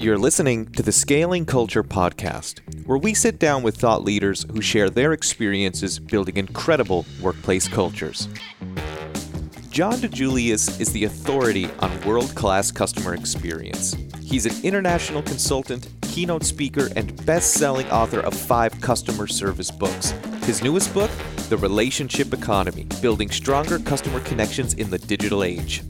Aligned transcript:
You're 0.00 0.16
listening 0.16 0.66
to 0.74 0.82
the 0.84 0.92
Scaling 0.92 1.44
Culture 1.44 1.82
Podcast, 1.82 2.60
where 2.86 2.98
we 2.98 3.14
sit 3.14 3.40
down 3.40 3.64
with 3.64 3.76
thought 3.76 4.04
leaders 4.04 4.46
who 4.52 4.60
share 4.60 4.88
their 4.88 5.12
experiences 5.12 5.98
building 5.98 6.36
incredible 6.36 7.04
workplace 7.20 7.66
cultures. 7.66 8.28
John 9.70 9.94
DiJulius 9.94 10.80
is 10.80 10.92
the 10.92 11.02
authority 11.02 11.68
on 11.80 12.00
world 12.02 12.32
class 12.36 12.70
customer 12.70 13.12
experience. 13.12 13.96
He's 14.22 14.46
an 14.46 14.54
international 14.62 15.22
consultant, 15.22 15.88
keynote 16.02 16.44
speaker, 16.44 16.90
and 16.94 17.26
best 17.26 17.54
selling 17.54 17.90
author 17.90 18.20
of 18.20 18.34
five 18.34 18.80
customer 18.80 19.26
service 19.26 19.72
books. 19.72 20.10
His 20.44 20.62
newest 20.62 20.94
book, 20.94 21.10
The 21.48 21.56
Relationship 21.56 22.32
Economy 22.32 22.86
Building 23.02 23.32
Stronger 23.32 23.80
Customer 23.80 24.20
Connections 24.20 24.74
in 24.74 24.90
the 24.90 24.98
Digital 24.98 25.42
Age. 25.42 25.82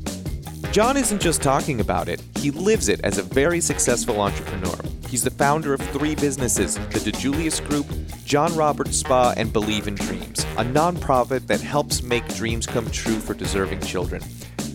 John 0.72 0.96
isn't 0.96 1.20
just 1.20 1.42
talking 1.42 1.80
about 1.80 2.08
it, 2.08 2.17
he 2.38 2.50
lives 2.50 2.88
it 2.88 3.00
as 3.02 3.18
a 3.18 3.22
very 3.22 3.60
successful 3.60 4.20
entrepreneur. 4.20 4.76
He's 5.08 5.24
the 5.24 5.30
founder 5.30 5.74
of 5.74 5.80
three 5.80 6.14
businesses 6.14 6.74
the 6.74 7.00
DiJulius 7.00 7.66
Group, 7.68 7.86
John 8.24 8.54
Roberts 8.54 8.98
Spa, 8.98 9.34
and 9.36 9.52
Believe 9.52 9.88
in 9.88 9.94
Dreams, 9.94 10.44
a 10.56 10.64
nonprofit 10.64 11.46
that 11.46 11.60
helps 11.60 12.02
make 12.02 12.26
dreams 12.34 12.66
come 12.66 12.90
true 12.90 13.18
for 13.18 13.34
deserving 13.34 13.80
children. 13.80 14.22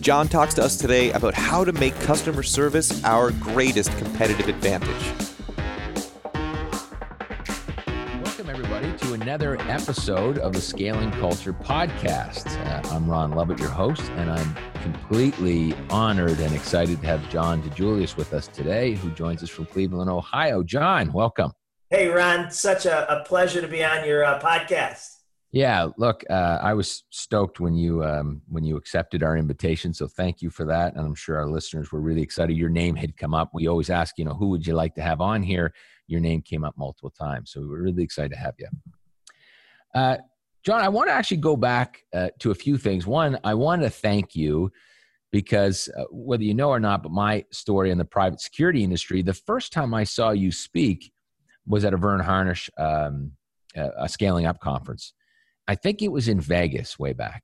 John 0.00 0.28
talks 0.28 0.54
to 0.54 0.62
us 0.62 0.76
today 0.76 1.12
about 1.12 1.34
how 1.34 1.64
to 1.64 1.72
make 1.72 1.98
customer 2.00 2.42
service 2.42 3.02
our 3.04 3.30
greatest 3.30 3.96
competitive 3.96 4.48
advantage. 4.48 5.33
Another 9.24 9.56
episode 9.70 10.36
of 10.36 10.52
the 10.52 10.60
Scaling 10.60 11.10
Culture 11.12 11.54
Podcast. 11.54 12.46
Uh, 12.66 12.94
I'm 12.94 13.08
Ron 13.08 13.30
Lovett, 13.30 13.58
your 13.58 13.70
host, 13.70 14.02
and 14.16 14.30
I'm 14.30 14.54
completely 14.82 15.72
honored 15.88 16.38
and 16.40 16.54
excited 16.54 17.00
to 17.00 17.06
have 17.06 17.26
John 17.30 17.62
DiJulius 17.62 18.18
with 18.18 18.34
us 18.34 18.48
today, 18.48 18.92
who 18.92 19.10
joins 19.12 19.42
us 19.42 19.48
from 19.48 19.64
Cleveland, 19.64 20.10
Ohio. 20.10 20.62
John, 20.62 21.10
welcome. 21.10 21.52
Hey, 21.88 22.08
Ron, 22.08 22.50
such 22.50 22.84
a, 22.84 23.10
a 23.10 23.24
pleasure 23.24 23.62
to 23.62 23.66
be 23.66 23.82
on 23.82 24.06
your 24.06 24.24
uh, 24.24 24.38
podcast. 24.42 25.08
Yeah, 25.52 25.88
look, 25.96 26.22
uh, 26.28 26.58
I 26.60 26.74
was 26.74 27.04
stoked 27.08 27.60
when 27.60 27.74
you 27.74 28.04
um, 28.04 28.42
when 28.46 28.62
you 28.62 28.76
accepted 28.76 29.22
our 29.22 29.38
invitation, 29.38 29.94
so 29.94 30.06
thank 30.06 30.42
you 30.42 30.50
for 30.50 30.66
that. 30.66 30.96
And 30.96 31.06
I'm 31.06 31.14
sure 31.14 31.38
our 31.38 31.48
listeners 31.48 31.92
were 31.92 32.02
really 32.02 32.20
excited. 32.20 32.58
Your 32.58 32.68
name 32.68 32.94
had 32.94 33.16
come 33.16 33.32
up. 33.32 33.52
We 33.54 33.68
always 33.68 33.88
ask, 33.88 34.18
you 34.18 34.26
know, 34.26 34.34
who 34.34 34.48
would 34.48 34.66
you 34.66 34.74
like 34.74 34.94
to 34.96 35.02
have 35.02 35.22
on 35.22 35.42
here? 35.42 35.72
Your 36.08 36.20
name 36.20 36.42
came 36.42 36.62
up 36.62 36.76
multiple 36.76 37.08
times, 37.08 37.52
so 37.52 37.62
we 37.62 37.68
were 37.68 37.80
really 37.80 38.02
excited 38.02 38.32
to 38.32 38.38
have 38.38 38.56
you. 38.58 38.68
Uh, 39.94 40.18
John, 40.64 40.80
I 40.80 40.88
want 40.88 41.08
to 41.08 41.12
actually 41.12 41.38
go 41.38 41.56
back 41.56 42.02
uh, 42.12 42.28
to 42.40 42.50
a 42.50 42.54
few 42.54 42.78
things. 42.78 43.06
One, 43.06 43.38
I 43.44 43.54
want 43.54 43.82
to 43.82 43.90
thank 43.90 44.34
you 44.34 44.72
because 45.30 45.88
uh, 45.96 46.04
whether 46.10 46.42
you 46.42 46.54
know 46.54 46.70
or 46.70 46.80
not, 46.80 47.02
but 47.02 47.12
my 47.12 47.44
story 47.50 47.90
in 47.90 47.98
the 47.98 48.04
private 48.04 48.40
security 48.40 48.82
industry, 48.82 49.20
the 49.20 49.34
first 49.34 49.72
time 49.72 49.92
I 49.92 50.04
saw 50.04 50.30
you 50.30 50.52
speak 50.52 51.12
was 51.66 51.84
at 51.84 51.92
a 51.94 51.96
Verne 51.96 52.20
Harnish 52.20 52.70
um, 52.78 53.32
a 53.74 54.08
scaling 54.08 54.46
up 54.46 54.60
conference. 54.60 55.12
I 55.66 55.74
think 55.74 56.02
it 56.02 56.12
was 56.12 56.28
in 56.28 56.40
Vegas 56.40 56.98
way 56.98 57.12
back. 57.12 57.42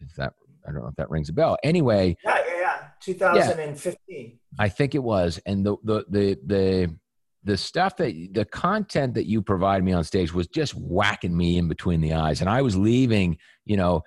If 0.00 0.14
that 0.16 0.34
I 0.66 0.72
don't 0.72 0.82
know 0.82 0.88
if 0.88 0.96
that 0.96 1.10
rings 1.10 1.28
a 1.28 1.32
bell. 1.32 1.56
Anyway, 1.62 2.16
yeah, 2.24 2.38
yeah, 2.46 2.60
yeah. 2.60 2.78
2015. 3.00 3.96
Yeah, 4.08 4.28
I 4.58 4.68
think 4.68 4.94
it 4.94 5.02
was, 5.02 5.40
and 5.46 5.64
the 5.66 5.76
the 5.82 6.04
the 6.08 6.38
the 6.46 6.96
the 7.44 7.56
stuff 7.56 7.96
that 7.96 8.14
the 8.32 8.44
content 8.44 9.14
that 9.14 9.26
you 9.26 9.42
provided 9.42 9.84
me 9.84 9.92
on 9.92 10.04
stage 10.04 10.32
was 10.32 10.46
just 10.46 10.74
whacking 10.74 11.36
me 11.36 11.58
in 11.58 11.68
between 11.68 12.00
the 12.00 12.12
eyes. 12.14 12.40
And 12.40 12.48
i 12.48 12.62
was 12.62 12.76
leaving 12.76 13.36
you 13.64 13.76
know 13.76 14.02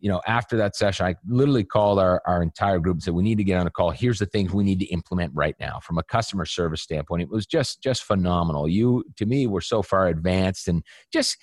you 0.00 0.08
know 0.08 0.20
after 0.26 0.56
that 0.56 0.76
session 0.76 1.06
i 1.06 1.14
literally 1.26 1.64
called 1.64 1.98
our, 1.98 2.22
our 2.26 2.42
entire 2.42 2.78
group 2.78 2.96
and 2.96 3.02
said 3.02 3.14
we 3.14 3.22
need 3.22 3.38
to 3.38 3.44
get 3.44 3.58
on 3.58 3.66
a 3.66 3.70
call. 3.70 3.90
Here's 3.90 4.18
the 4.18 4.26
things 4.26 4.52
we 4.52 4.64
need 4.64 4.78
to 4.80 4.86
implement 4.86 5.32
right 5.34 5.56
now. 5.58 5.80
From 5.80 5.98
a 5.98 6.02
customer 6.04 6.44
service 6.44 6.82
standpoint 6.82 7.22
it 7.22 7.28
was 7.28 7.46
just 7.46 7.82
just 7.82 8.04
phenomenal. 8.04 8.68
You 8.68 9.04
to 9.16 9.26
me 9.26 9.46
were 9.46 9.60
so 9.60 9.82
far 9.82 10.08
advanced 10.08 10.68
and 10.68 10.82
just 11.12 11.36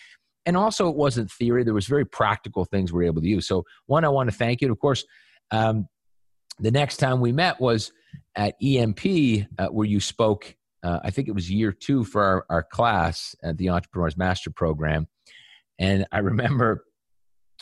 and 0.47 0.55
also 0.55 0.88
it 0.89 0.95
wasn't 0.95 1.31
theory. 1.31 1.63
There 1.63 1.73
was 1.73 1.88
very 1.88 2.05
practical 2.05 2.66
things 2.66 2.94
we 2.94 2.97
were 2.97 3.03
able 3.03 3.22
to 3.22 3.28
use. 3.28 3.47
So 3.47 3.63
one 3.88 4.05
i 4.05 4.09
want 4.09 4.29
to 4.29 4.35
thank 4.35 4.61
you. 4.61 4.72
Of 4.72 4.79
course 4.79 5.03
um, 5.51 5.88
the 6.59 6.72
next 6.72 6.97
time 6.97 7.19
we 7.19 7.31
met 7.31 7.59
was 7.59 7.91
at 8.35 8.55
emp 8.61 9.05
uh, 9.57 9.67
where 9.67 9.88
you 9.88 10.00
spoke 10.00 10.55
uh, 10.85 11.00
I 11.03 11.09
think 11.09 11.28
it 11.28 11.31
was 11.31 11.50
year 11.50 11.72
two 11.72 12.03
for 12.03 12.23
our, 12.23 12.46
our 12.50 12.63
class 12.63 13.35
at 13.44 13.57
the 13.57 13.69
Entrepreneurs 13.69 14.16
Master 14.16 14.51
Program. 14.51 15.07
And 15.79 16.06
I 16.12 16.19
remember 16.19 16.85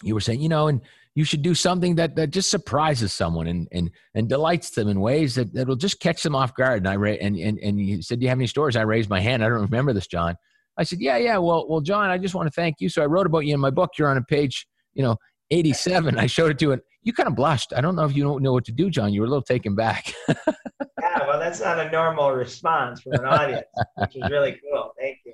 you 0.02 0.14
were 0.14 0.20
saying, 0.20 0.42
you 0.42 0.50
know, 0.50 0.68
and 0.68 0.82
you 1.16 1.24
should 1.24 1.42
do 1.42 1.56
something 1.56 1.96
that, 1.96 2.18
that 2.18 2.32
just 2.32 2.50
surprises 2.50 3.14
someone 3.14 3.48
and, 3.48 3.70
and, 3.72 3.92
and 4.14 4.28
delights 4.28 4.72
them 4.72 4.90
in 4.90 5.00
ways 5.00 5.36
that, 5.36 5.54
that'll 5.54 5.78
just 5.78 6.02
catch 6.02 6.22
them 6.22 6.36
off 6.36 6.54
guard. 6.54 6.80
And 6.80 6.88
I 6.90 6.98
ra- 6.98 7.12
and, 7.22 7.38
and, 7.38 7.58
and 7.60 7.80
you 7.80 8.02
said, 8.02 8.20
do 8.20 8.24
you 8.24 8.30
have 8.30 8.40
any 8.40 8.48
stories? 8.48 8.76
I 8.76 8.82
raised 8.82 9.10
my 9.10 9.22
hand. 9.22 9.42
I 9.42 9.48
don't 9.48 9.62
remember 9.62 9.94
this, 9.94 10.08
John. 10.08 10.36
I 10.78 10.84
said, 10.84 11.00
yeah, 11.00 11.16
yeah. 11.16 11.38
Well, 11.38 11.66
well, 11.70 11.82
John, 11.82 12.10
I 12.10 12.18
just 12.18 12.36
want 12.36 12.48
to 12.48 12.52
thank 12.52 12.82
you. 12.82 12.90
So 12.90 13.02
I 13.02 13.06
wrote 13.06 13.28
about 13.28 13.46
you 13.46 13.54
in 13.54 13.60
my 13.62 13.70
book. 13.70 13.92
You're 13.98 14.10
on 14.10 14.18
a 14.18 14.24
page, 14.24 14.68
you 14.96 15.04
know, 15.04 15.16
87. 15.50 16.18
I 16.18 16.26
showed 16.26 16.52
it 16.52 16.60
to 16.60 16.66
you 16.66 16.72
and 16.74 16.82
you 17.04 17.14
kind 17.14 17.30
of 17.30 17.36
blushed. 17.36 17.72
I 17.74 17.80
don't 17.80 17.96
know 17.96 18.04
if 18.04 18.16
you 18.16 18.24
don't 18.24 18.42
know 18.42 18.52
what 18.52 18.66
to 18.66 18.74
do, 18.74 18.90
John. 18.90 19.14
You 19.14 19.22
were 19.22 19.28
a 19.28 19.30
little 19.30 19.44
taken 19.44 19.76
back. 19.76 20.14
well, 21.28 21.40
that's 21.40 21.62
not 21.62 21.80
a 21.80 21.90
normal 21.92 22.32
response 22.32 23.02
from 23.02 23.14
an 23.14 23.26
audience, 23.26 23.66
which 23.96 24.16
is 24.16 24.30
really 24.30 24.60
cool. 24.72 24.94
Thank 25.00 25.20
you. 25.26 25.34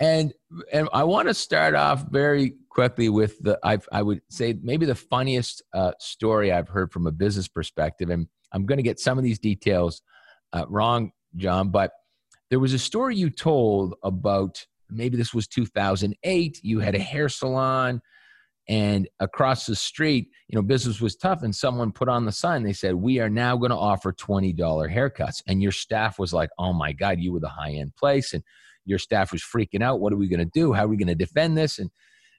And 0.00 0.32
and 0.72 0.88
I 0.92 1.04
want 1.04 1.28
to 1.28 1.34
start 1.34 1.74
off 1.74 2.04
very 2.10 2.54
quickly 2.70 3.08
with 3.08 3.38
the 3.42 3.58
I 3.64 3.78
I 3.90 4.02
would 4.02 4.22
say 4.30 4.56
maybe 4.62 4.86
the 4.86 4.94
funniest 4.94 5.62
uh, 5.74 5.92
story 5.98 6.52
I've 6.52 6.68
heard 6.68 6.92
from 6.92 7.06
a 7.06 7.12
business 7.12 7.48
perspective, 7.48 8.10
and 8.10 8.28
I'm 8.52 8.64
going 8.64 8.78
to 8.78 8.82
get 8.82 9.00
some 9.00 9.18
of 9.18 9.24
these 9.24 9.38
details 9.38 10.02
uh, 10.52 10.64
wrong, 10.68 11.12
John, 11.36 11.70
but 11.70 11.92
there 12.50 12.60
was 12.60 12.72
a 12.72 12.78
story 12.78 13.16
you 13.16 13.28
told 13.30 13.94
about 14.02 14.64
maybe 14.88 15.16
this 15.16 15.34
was 15.34 15.46
2008. 15.48 16.60
You 16.62 16.80
had 16.80 16.94
a 16.94 17.00
hair 17.00 17.28
salon 17.28 18.00
and 18.68 19.08
across 19.20 19.64
the 19.64 19.74
street 19.74 20.28
you 20.48 20.56
know 20.56 20.62
business 20.62 21.00
was 21.00 21.16
tough 21.16 21.42
and 21.42 21.54
someone 21.54 21.90
put 21.90 22.08
on 22.08 22.24
the 22.24 22.32
sign 22.32 22.62
they 22.62 22.72
said 22.72 22.94
we 22.94 23.18
are 23.18 23.30
now 23.30 23.56
going 23.56 23.70
to 23.70 23.76
offer 23.76 24.12
$20 24.12 24.56
haircuts. 24.58 25.42
And 25.46 25.62
your 25.62 25.72
staff 25.72 26.18
was 26.18 26.32
like 26.32 26.50
oh 26.58 26.72
my 26.72 26.92
god 26.92 27.18
you 27.18 27.32
were 27.32 27.40
the 27.40 27.48
high 27.48 27.72
end 27.72 27.94
place 27.96 28.34
and 28.34 28.42
your 28.84 28.98
staff 28.98 29.32
was 29.32 29.42
freaking 29.42 29.82
out 29.82 30.00
what 30.00 30.12
are 30.12 30.16
we 30.16 30.28
going 30.28 30.38
to 30.38 30.44
do? 30.46 30.72
How 30.72 30.84
are 30.84 30.88
we 30.88 30.96
going 30.96 31.08
to 31.08 31.14
defend 31.14 31.56
this? 31.56 31.78
And 31.78 31.90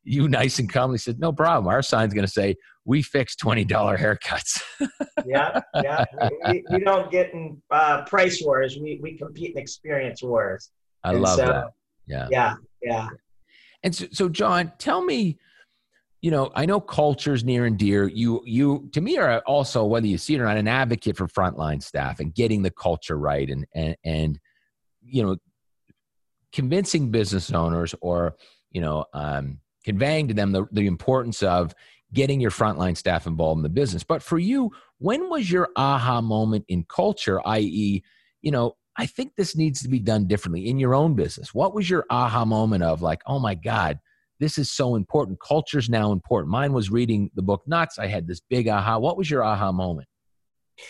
you 0.03 0.27
nice 0.29 0.59
and 0.59 0.71
calmly 0.71 0.97
said 0.97 1.19
no 1.19 1.33
problem. 1.33 1.67
Our 1.67 1.81
sign's 1.81 2.13
going 2.13 2.25
to 2.25 2.31
say 2.31 2.55
we 2.85 3.01
fix 3.01 3.35
$20 3.35 3.67
haircuts 3.97 4.61
yeah 5.25 5.59
yeah. 5.75 6.05
We, 6.49 6.63
we, 6.71 6.79
don't 6.79 7.11
get 7.11 7.33
in 7.33 7.61
uh, 7.69 8.03
price 8.05 8.41
wars. 8.43 8.77
We, 8.81 8.99
we 9.01 9.17
compete 9.17 9.51
in 9.51 9.57
experience 9.57 10.23
wars. 10.23 10.69
I 11.03 11.11
and 11.11 11.21
love 11.21 11.37
so, 11.37 11.45
that. 11.45 11.65
Yeah. 12.07 12.27
Yeah 12.31 12.55
yeah. 12.81 13.09
And 13.83 13.95
so, 13.95 14.05
so 14.11 14.29
john 14.29 14.71
tell 14.77 15.03
me 15.03 15.37
you 16.21 16.31
know, 16.31 16.51
I 16.53 16.65
know 16.65 16.81
culture's 16.81 17.43
near 17.43 17.65
and 17.65 17.77
dear. 17.77 18.07
You, 18.07 18.41
you, 18.45 18.89
to 18.93 19.01
me, 19.01 19.17
are 19.17 19.39
also 19.41 19.85
whether 19.85 20.07
you 20.07 20.17
see 20.17 20.35
it 20.35 20.41
or 20.41 20.45
not, 20.45 20.57
an 20.57 20.67
advocate 20.67 21.15
for 21.15 21.27
frontline 21.27 21.81
staff 21.81 22.19
and 22.19 22.33
getting 22.33 22.61
the 22.61 22.71
culture 22.71 23.17
right, 23.17 23.49
and 23.49 23.65
and 23.73 23.95
and 24.03 24.39
you 25.01 25.23
know, 25.23 25.37
convincing 26.51 27.11
business 27.11 27.51
owners 27.51 27.95
or 28.01 28.35
you 28.71 28.81
know, 28.81 29.05
um, 29.13 29.59
conveying 29.83 30.27
to 30.27 30.33
them 30.33 30.51
the, 30.51 30.65
the 30.71 30.87
importance 30.87 31.41
of 31.43 31.73
getting 32.13 32.39
your 32.39 32.51
frontline 32.51 32.97
staff 32.97 33.27
involved 33.27 33.59
in 33.59 33.63
the 33.63 33.69
business. 33.69 34.03
But 34.03 34.23
for 34.23 34.39
you, 34.39 34.71
when 34.97 35.29
was 35.29 35.51
your 35.51 35.69
aha 35.75 36.21
moment 36.21 36.65
in 36.67 36.83
culture? 36.83 37.39
I.e., 37.45 38.03
you 38.41 38.51
know, 38.51 38.75
I 38.97 39.05
think 39.05 39.35
this 39.35 39.55
needs 39.55 39.81
to 39.83 39.89
be 39.89 39.99
done 39.99 40.27
differently 40.27 40.67
in 40.67 40.79
your 40.79 40.95
own 40.95 41.15
business. 41.15 41.53
What 41.53 41.73
was 41.73 41.89
your 41.89 42.05
aha 42.09 42.45
moment 42.45 42.83
of 42.83 43.01
like, 43.01 43.21
oh 43.25 43.39
my 43.39 43.55
God? 43.55 43.99
This 44.39 44.57
is 44.57 44.71
so 44.71 44.95
important. 44.95 45.39
Culture's 45.39 45.89
now 45.89 46.11
important. 46.11 46.51
Mine 46.51 46.73
was 46.73 46.89
reading 46.89 47.29
the 47.35 47.41
book 47.41 47.63
Nuts. 47.67 47.99
I 47.99 48.07
had 48.07 48.27
this 48.27 48.39
big 48.39 48.67
aha. 48.67 48.97
What 48.97 49.17
was 49.17 49.29
your 49.29 49.43
aha 49.43 49.71
moment? 49.71 50.07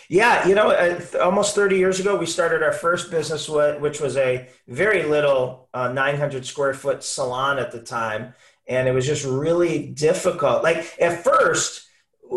Yeah, 0.08 0.46
you 0.46 0.54
know, 0.54 0.70
uh, 0.70 1.00
almost 1.20 1.54
30 1.54 1.76
years 1.76 1.98
ago, 1.98 2.16
we 2.16 2.26
started 2.26 2.62
our 2.62 2.72
first 2.72 3.10
business, 3.10 3.48
which 3.48 4.00
was 4.00 4.16
a 4.16 4.48
very 4.68 5.02
little 5.02 5.68
uh, 5.74 5.92
900 5.92 6.46
square 6.46 6.74
foot 6.74 7.02
salon 7.02 7.58
at 7.58 7.72
the 7.72 7.80
time. 7.80 8.34
And 8.68 8.86
it 8.86 8.92
was 8.92 9.04
just 9.04 9.24
really 9.24 9.88
difficult. 9.88 10.62
Like 10.62 10.94
at 11.00 11.24
first, 11.24 11.88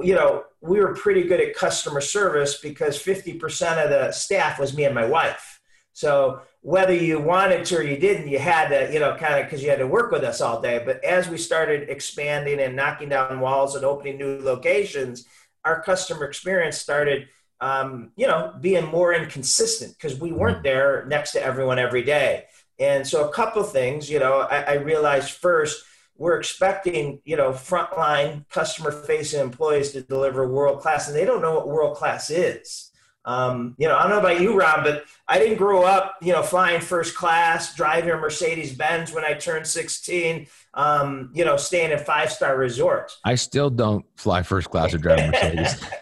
you 0.01 0.15
know, 0.15 0.45
we 0.61 0.79
were 0.79 0.95
pretty 0.95 1.23
good 1.23 1.41
at 1.41 1.55
customer 1.55 2.01
service 2.01 2.59
because 2.59 2.97
50% 2.97 3.83
of 3.83 3.89
the 3.89 4.11
staff 4.11 4.59
was 4.59 4.75
me 4.75 4.85
and 4.85 4.95
my 4.95 5.05
wife. 5.05 5.52
So 5.93 6.41
whether 6.61 6.93
you 6.93 7.19
wanted 7.19 7.65
to 7.65 7.77
or 7.77 7.83
you 7.83 7.97
didn't, 7.97 8.27
you 8.27 8.39
had 8.39 8.69
to, 8.69 8.91
you 8.91 8.99
know, 8.99 9.15
kind 9.15 9.39
of 9.39 9.45
because 9.45 9.63
you 9.63 9.69
had 9.69 9.79
to 9.79 9.87
work 9.87 10.11
with 10.11 10.23
us 10.23 10.41
all 10.41 10.61
day. 10.61 10.81
But 10.83 11.03
as 11.03 11.29
we 11.29 11.37
started 11.37 11.89
expanding 11.89 12.59
and 12.59 12.75
knocking 12.75 13.09
down 13.09 13.39
walls 13.39 13.75
and 13.75 13.85
opening 13.85 14.17
new 14.17 14.39
locations, 14.41 15.25
our 15.63 15.81
customer 15.81 16.25
experience 16.25 16.77
started, 16.77 17.27
um, 17.61 18.11
you 18.15 18.27
know, 18.27 18.53
being 18.59 18.85
more 18.87 19.13
inconsistent 19.13 19.93
because 19.93 20.19
we 20.19 20.31
weren't 20.31 20.57
mm-hmm. 20.57 20.63
there 20.63 21.05
next 21.07 21.31
to 21.33 21.43
everyone 21.43 21.79
every 21.79 22.03
day. 22.03 22.45
And 22.79 23.07
so, 23.07 23.29
a 23.29 23.33
couple 23.33 23.63
things, 23.63 24.09
you 24.09 24.19
know, 24.19 24.39
I, 24.39 24.61
I 24.61 24.73
realized 24.73 25.31
first, 25.31 25.83
we're 26.15 26.37
expecting, 26.37 27.21
you 27.25 27.35
know, 27.35 27.51
frontline 27.51 28.47
customer 28.49 28.91
facing 28.91 29.41
employees 29.41 29.91
to 29.91 30.01
deliver 30.01 30.47
world 30.47 30.81
class, 30.81 31.07
and 31.07 31.15
they 31.15 31.25
don't 31.25 31.41
know 31.41 31.53
what 31.55 31.67
world 31.67 31.97
class 31.97 32.29
is. 32.29 32.91
Um, 33.25 33.75
you 33.77 33.87
know, 33.87 33.95
I 33.95 34.03
don't 34.03 34.11
know 34.11 34.19
about 34.19 34.41
you, 34.41 34.57
Ron, 34.57 34.83
but 34.83 35.05
I 35.27 35.39
didn't 35.39 35.57
grow 35.57 35.83
up, 35.83 36.15
you 36.21 36.33
know, 36.33 36.43
flying 36.43 36.81
first 36.81 37.15
class, 37.15 37.73
driving 37.75 38.09
a 38.09 38.17
Mercedes 38.17 38.73
Benz 38.73 39.13
when 39.13 39.23
I 39.23 39.33
turned 39.33 39.65
16, 39.65 40.47
um, 40.73 41.31
you 41.33 41.45
know, 41.45 41.55
staying 41.55 41.91
at 41.91 42.05
five 42.05 42.31
star 42.31 42.57
resorts. 42.57 43.19
I 43.23 43.35
still 43.35 43.69
don't 43.69 44.05
fly 44.17 44.43
first 44.43 44.69
class 44.69 44.93
or 44.93 44.97
drive 44.97 45.19
a 45.19 45.31
Mercedes. 45.31 45.83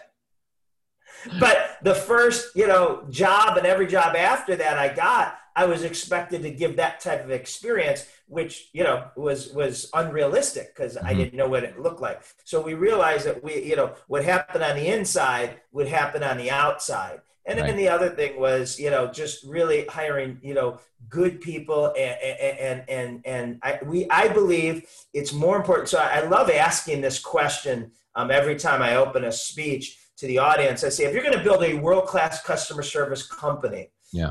but 1.40 1.78
the 1.82 1.94
first, 1.94 2.54
you 2.56 2.66
know, 2.66 3.04
job 3.10 3.56
and 3.56 3.66
every 3.66 3.86
job 3.86 4.16
after 4.16 4.56
that 4.56 4.78
I 4.78 4.92
got, 4.92 5.38
I 5.54 5.66
was 5.66 5.82
expected 5.82 6.42
to 6.42 6.50
give 6.50 6.76
that 6.76 7.00
type 7.00 7.24
of 7.24 7.30
experience, 7.30 8.06
which 8.26 8.70
you 8.72 8.84
know 8.84 9.08
was 9.16 9.52
was 9.52 9.90
unrealistic 9.94 10.74
because 10.74 10.96
mm-hmm. 10.96 11.06
I 11.06 11.14
didn't 11.14 11.34
know 11.34 11.48
what 11.48 11.64
it 11.64 11.80
looked 11.80 12.00
like. 12.00 12.22
So 12.44 12.60
we 12.60 12.74
realized 12.74 13.26
that 13.26 13.42
we, 13.42 13.62
you 13.62 13.76
know, 13.76 13.92
what 14.08 14.24
happened 14.24 14.64
on 14.64 14.76
the 14.76 14.88
inside 14.88 15.60
would 15.72 15.88
happen 15.88 16.22
on 16.22 16.38
the 16.38 16.50
outside. 16.50 17.20
And 17.44 17.58
right. 17.58 17.66
then 17.66 17.76
the 17.76 17.88
other 17.88 18.10
thing 18.10 18.38
was, 18.38 18.78
you 18.78 18.90
know, 18.90 19.08
just 19.08 19.44
really 19.44 19.84
hiring, 19.86 20.38
you 20.42 20.54
know, 20.54 20.78
good 21.08 21.40
people, 21.40 21.92
and 21.98 22.16
and 22.22 22.84
and 22.88 23.26
and 23.26 23.58
I 23.62 23.80
we 23.84 24.08
I 24.10 24.28
believe 24.28 24.86
it's 25.12 25.32
more 25.32 25.56
important. 25.56 25.88
So 25.88 25.98
I 25.98 26.20
love 26.28 26.50
asking 26.50 27.00
this 27.00 27.18
question 27.18 27.90
um, 28.14 28.30
every 28.30 28.56
time 28.56 28.80
I 28.80 28.96
open 28.96 29.24
a 29.24 29.32
speech 29.32 29.98
to 30.18 30.26
the 30.26 30.38
audience. 30.38 30.84
I 30.84 30.88
say, 30.88 31.04
if 31.04 31.12
you're 31.12 31.22
going 31.24 31.36
to 31.36 31.42
build 31.42 31.64
a 31.64 31.74
world 31.74 32.06
class 32.06 32.42
customer 32.42 32.82
service 32.82 33.26
company, 33.26 33.90
yeah, 34.12 34.30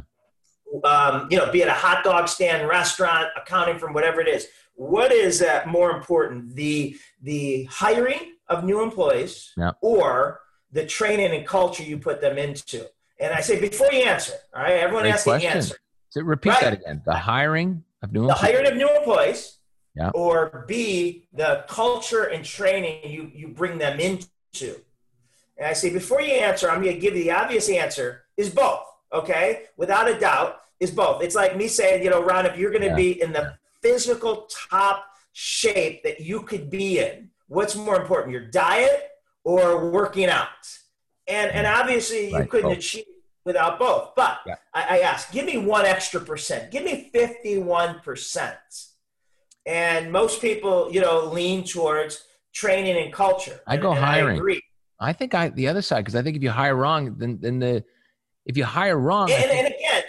um, 0.83 1.27
you 1.29 1.37
know, 1.37 1.51
be 1.51 1.61
it 1.61 1.67
a 1.67 1.73
hot 1.73 2.03
dog 2.03 2.27
stand, 2.27 2.67
restaurant, 2.67 3.27
accounting 3.35 3.77
firm, 3.77 3.93
whatever 3.93 4.21
it 4.21 4.27
is. 4.27 4.47
What 4.75 5.11
is 5.11 5.41
uh, 5.41 5.63
more 5.67 5.91
important, 5.91 6.55
the 6.55 6.97
the 7.21 7.65
hiring 7.65 8.33
of 8.47 8.63
new 8.63 8.81
employees 8.81 9.53
or 9.81 10.41
the 10.71 10.85
training 10.85 11.35
and 11.35 11.45
culture 11.45 11.83
you 11.83 11.97
put 11.97 12.21
them 12.21 12.37
into? 12.37 12.87
And 13.19 13.33
I 13.33 13.41
say 13.41 13.59
before 13.59 13.91
you 13.91 13.99
answer, 13.99 14.33
all 14.55 14.63
right, 14.63 14.73
everyone 14.73 15.03
Great 15.03 15.11
has 15.11 15.23
question. 15.23 15.51
to 15.51 15.55
answer. 15.55 15.75
So 16.09 16.21
repeat 16.21 16.49
right? 16.51 16.61
that 16.61 16.73
again. 16.73 17.01
The 17.05 17.15
hiring 17.15 17.83
of 18.01 18.11
new 18.11 18.21
the 18.21 18.29
employees. 18.29 18.53
hiring 18.53 18.71
of 18.71 18.77
new 18.77 18.97
employees, 18.97 19.57
or 20.13 20.65
B, 20.67 21.27
the 21.33 21.65
culture 21.67 22.23
and 22.23 22.43
training 22.43 23.11
you 23.11 23.31
you 23.33 23.49
bring 23.49 23.77
them 23.77 23.99
into. 23.99 24.75
And 25.57 25.67
I 25.67 25.73
say 25.73 25.91
before 25.91 26.21
you 26.21 26.33
answer, 26.33 26.71
I'm 26.71 26.81
going 26.81 26.95
to 26.95 26.99
give 26.99 27.15
you 27.15 27.23
the 27.23 27.31
obvious 27.31 27.69
answer 27.69 28.23
is 28.35 28.49
both. 28.49 28.83
Okay, 29.13 29.63
without 29.77 30.09
a 30.09 30.17
doubt 30.17 30.61
is 30.79 30.91
both. 30.91 31.21
It's 31.21 31.35
like 31.35 31.57
me 31.57 31.67
saying, 31.67 32.03
you 32.03 32.09
know, 32.09 32.23
Ron, 32.23 32.45
if 32.45 32.57
you're 32.57 32.71
going 32.71 32.81
to 32.81 32.87
yeah. 32.87 32.95
be 32.95 33.21
in 33.21 33.33
the 33.33 33.55
physical 33.81 34.47
top 34.69 35.05
shape 35.33 36.03
that 36.03 36.21
you 36.21 36.41
could 36.41 36.69
be 36.69 36.99
in, 36.99 37.29
what's 37.47 37.75
more 37.75 37.99
important, 37.99 38.31
your 38.31 38.47
diet 38.47 39.09
or 39.43 39.91
working 39.91 40.29
out? 40.29 40.47
And 41.27 41.51
and 41.51 41.67
obviously 41.67 42.29
you 42.29 42.37
right. 42.37 42.49
couldn't 42.49 42.69
both. 42.69 42.77
achieve 42.77 43.05
without 43.45 43.79
both. 43.79 44.15
But 44.15 44.39
yeah. 44.45 44.55
I, 44.73 44.97
I 44.97 44.99
ask, 44.99 45.31
give 45.31 45.45
me 45.45 45.57
one 45.57 45.85
extra 45.85 46.19
percent. 46.19 46.71
Give 46.71 46.83
me 46.83 47.09
51%. 47.13 48.53
And 49.65 50.11
most 50.11 50.41
people, 50.41 50.91
you 50.91 51.01
know, 51.01 51.25
lean 51.25 51.63
towards 51.63 52.23
training 52.53 52.97
and 52.97 53.13
culture. 53.13 53.59
I 53.67 53.77
go 53.77 53.91
and, 53.91 53.99
hiring. 53.99 54.61
I, 54.99 55.09
I, 55.09 55.13
think 55.13 55.33
I 55.33 55.49
the 55.49 55.67
other 55.67 55.81
side 55.81 56.01
because 56.01 56.15
I 56.15 56.21
think 56.21 56.35
if 56.37 56.43
you 56.43 56.49
hire 56.49 56.75
wrong, 56.75 57.15
then 57.17 57.39
then 57.41 57.59
the 57.59 57.83
if 58.45 58.57
you 58.57 58.65
hire 58.65 58.97
wrong, 58.97 59.31
and, 59.31 59.51
and 59.51 59.67
again, 59.67 60.03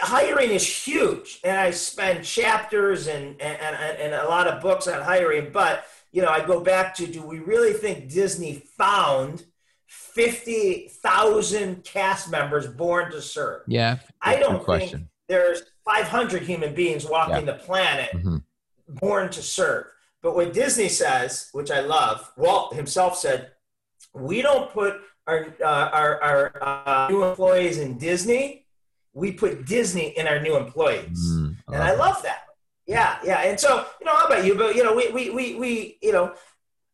hiring 0.00 0.50
is 0.50 0.66
huge 0.66 1.40
and 1.44 1.56
i 1.56 1.70
spend 1.70 2.24
chapters 2.24 3.06
and, 3.06 3.40
and, 3.40 3.76
and, 3.76 4.14
a 4.14 4.28
lot 4.28 4.48
of 4.48 4.60
books 4.60 4.88
on 4.88 5.00
hiring 5.00 5.50
but 5.52 5.84
you 6.12 6.22
know 6.22 6.28
i 6.28 6.44
go 6.44 6.60
back 6.60 6.94
to 6.94 7.06
do 7.06 7.22
we 7.22 7.38
really 7.38 7.72
think 7.72 8.10
disney 8.10 8.54
found 8.76 9.44
50000 9.86 11.84
cast 11.84 12.30
members 12.30 12.66
born 12.66 13.12
to 13.12 13.22
serve 13.22 13.62
yeah 13.68 13.98
i 14.20 14.36
don't 14.36 14.64
think 14.66 14.94
there's 15.28 15.62
500 15.84 16.42
human 16.42 16.74
beings 16.74 17.08
walking 17.08 17.46
yeah. 17.46 17.52
the 17.52 17.54
planet 17.54 18.10
mm-hmm. 18.12 18.38
born 18.88 19.30
to 19.30 19.42
serve 19.42 19.86
but 20.20 20.34
what 20.34 20.52
disney 20.52 20.88
says 20.88 21.48
which 21.52 21.70
i 21.70 21.80
love 21.80 22.32
walt 22.36 22.74
himself 22.74 23.16
said 23.16 23.52
we 24.12 24.42
don't 24.42 24.72
put 24.72 24.96
our, 25.26 25.46
uh, 25.60 25.64
our, 25.64 26.22
our 26.22 26.62
uh, 26.62 27.08
new 27.10 27.24
employees 27.24 27.78
in 27.78 27.98
disney 27.98 28.66
we 29.16 29.32
put 29.32 29.64
Disney 29.64 30.08
in 30.08 30.28
our 30.28 30.38
new 30.38 30.56
employees. 30.56 31.18
Mm, 31.32 31.56
and 31.68 31.82
I 31.82 31.94
love 31.94 32.22
that. 32.22 32.42
Yeah, 32.86 33.16
yeah. 33.24 33.40
And 33.40 33.58
so, 33.58 33.86
you 33.98 34.04
know, 34.04 34.14
how 34.14 34.26
about 34.26 34.44
you? 34.44 34.54
But, 34.54 34.76
you 34.76 34.84
know, 34.84 34.94
we, 34.94 35.10
we, 35.10 35.30
we, 35.30 35.54
we, 35.54 35.98
you 36.02 36.12
know, 36.12 36.34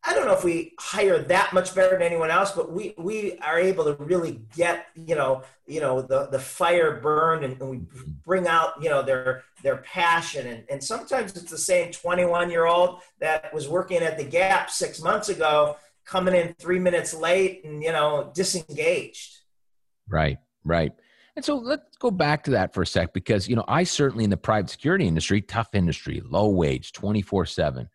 I 0.05 0.13
don't 0.13 0.25
know 0.25 0.33
if 0.33 0.43
we 0.43 0.73
hire 0.79 1.19
that 1.19 1.51
much 1.53 1.75
better 1.75 1.91
than 1.91 2.01
anyone 2.01 2.31
else, 2.31 2.51
but 2.51 2.71
we, 2.71 2.93
we 2.97 3.37
are 3.39 3.59
able 3.59 3.83
to 3.83 4.01
really 4.01 4.41
get, 4.55 4.87
you 4.95 5.15
know, 5.15 5.43
you 5.67 5.81
know, 5.81 6.01
the, 6.01 6.27
the 6.27 6.39
fire 6.39 6.99
burned 7.01 7.43
and, 7.43 7.59
and 7.59 7.69
we 7.69 7.81
bring 8.25 8.47
out, 8.47 8.81
you 8.81 8.89
know, 8.89 9.01
their, 9.01 9.43
their 9.61 9.77
passion. 9.77 10.47
And, 10.47 10.63
and 10.69 10.81
sometimes 10.81 11.35
it's 11.35 11.51
the 11.51 11.57
same 11.57 11.91
21 11.91 12.49
year 12.49 12.65
old 12.65 13.01
that 13.19 13.53
was 13.53 13.67
working 13.67 13.97
at 13.97 14.17
the 14.17 14.23
Gap 14.23 14.71
six 14.71 15.01
months 15.01 15.27
ago, 15.27 15.75
coming 16.05 16.35
in 16.35 16.53
three 16.59 16.79
minutes 16.79 17.13
late 17.13 17.63
and, 17.63 17.81
you 17.83 17.91
know, 17.91 18.31
disengaged. 18.33 19.39
Right, 20.07 20.37
right. 20.63 20.91
And 21.35 21.43
so 21.43 21.55
let's 21.55 21.97
go 21.97 22.11
back 22.11 22.43
to 22.43 22.51
that 22.51 22.73
for 22.73 22.83
a 22.83 22.87
sec 22.87 23.13
because, 23.13 23.47
you 23.47 23.55
know, 23.55 23.65
I 23.67 23.83
certainly 23.83 24.23
in 24.23 24.29
the 24.29 24.37
private 24.37 24.69
security 24.69 25.07
industry, 25.07 25.41
tough 25.41 25.69
industry, 25.73 26.21
low 26.25 26.49
wage, 26.49 26.91
24 26.91 27.45
7. 27.45 27.89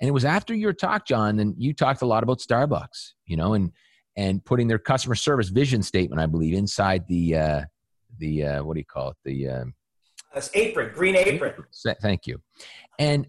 And 0.00 0.08
it 0.08 0.12
was 0.12 0.24
after 0.24 0.54
your 0.54 0.72
talk, 0.72 1.06
John, 1.06 1.38
and 1.40 1.54
you 1.58 1.72
talked 1.72 2.02
a 2.02 2.06
lot 2.06 2.22
about 2.22 2.38
Starbucks, 2.38 3.12
you 3.26 3.36
know, 3.36 3.54
and, 3.54 3.72
and 4.16 4.44
putting 4.44 4.68
their 4.68 4.78
customer 4.78 5.14
service 5.14 5.48
vision 5.48 5.82
statement, 5.82 6.20
I 6.20 6.26
believe, 6.26 6.54
inside 6.54 7.06
the, 7.08 7.36
uh, 7.36 7.62
the, 8.18 8.44
uh, 8.44 8.64
what 8.64 8.74
do 8.74 8.80
you 8.80 8.84
call 8.84 9.10
it? 9.10 9.16
The, 9.24 9.48
um, 9.48 9.74
apron, 10.54 10.92
green 10.94 11.16
apron. 11.16 11.54
Thank 12.00 12.26
you. 12.26 12.40
And 12.98 13.26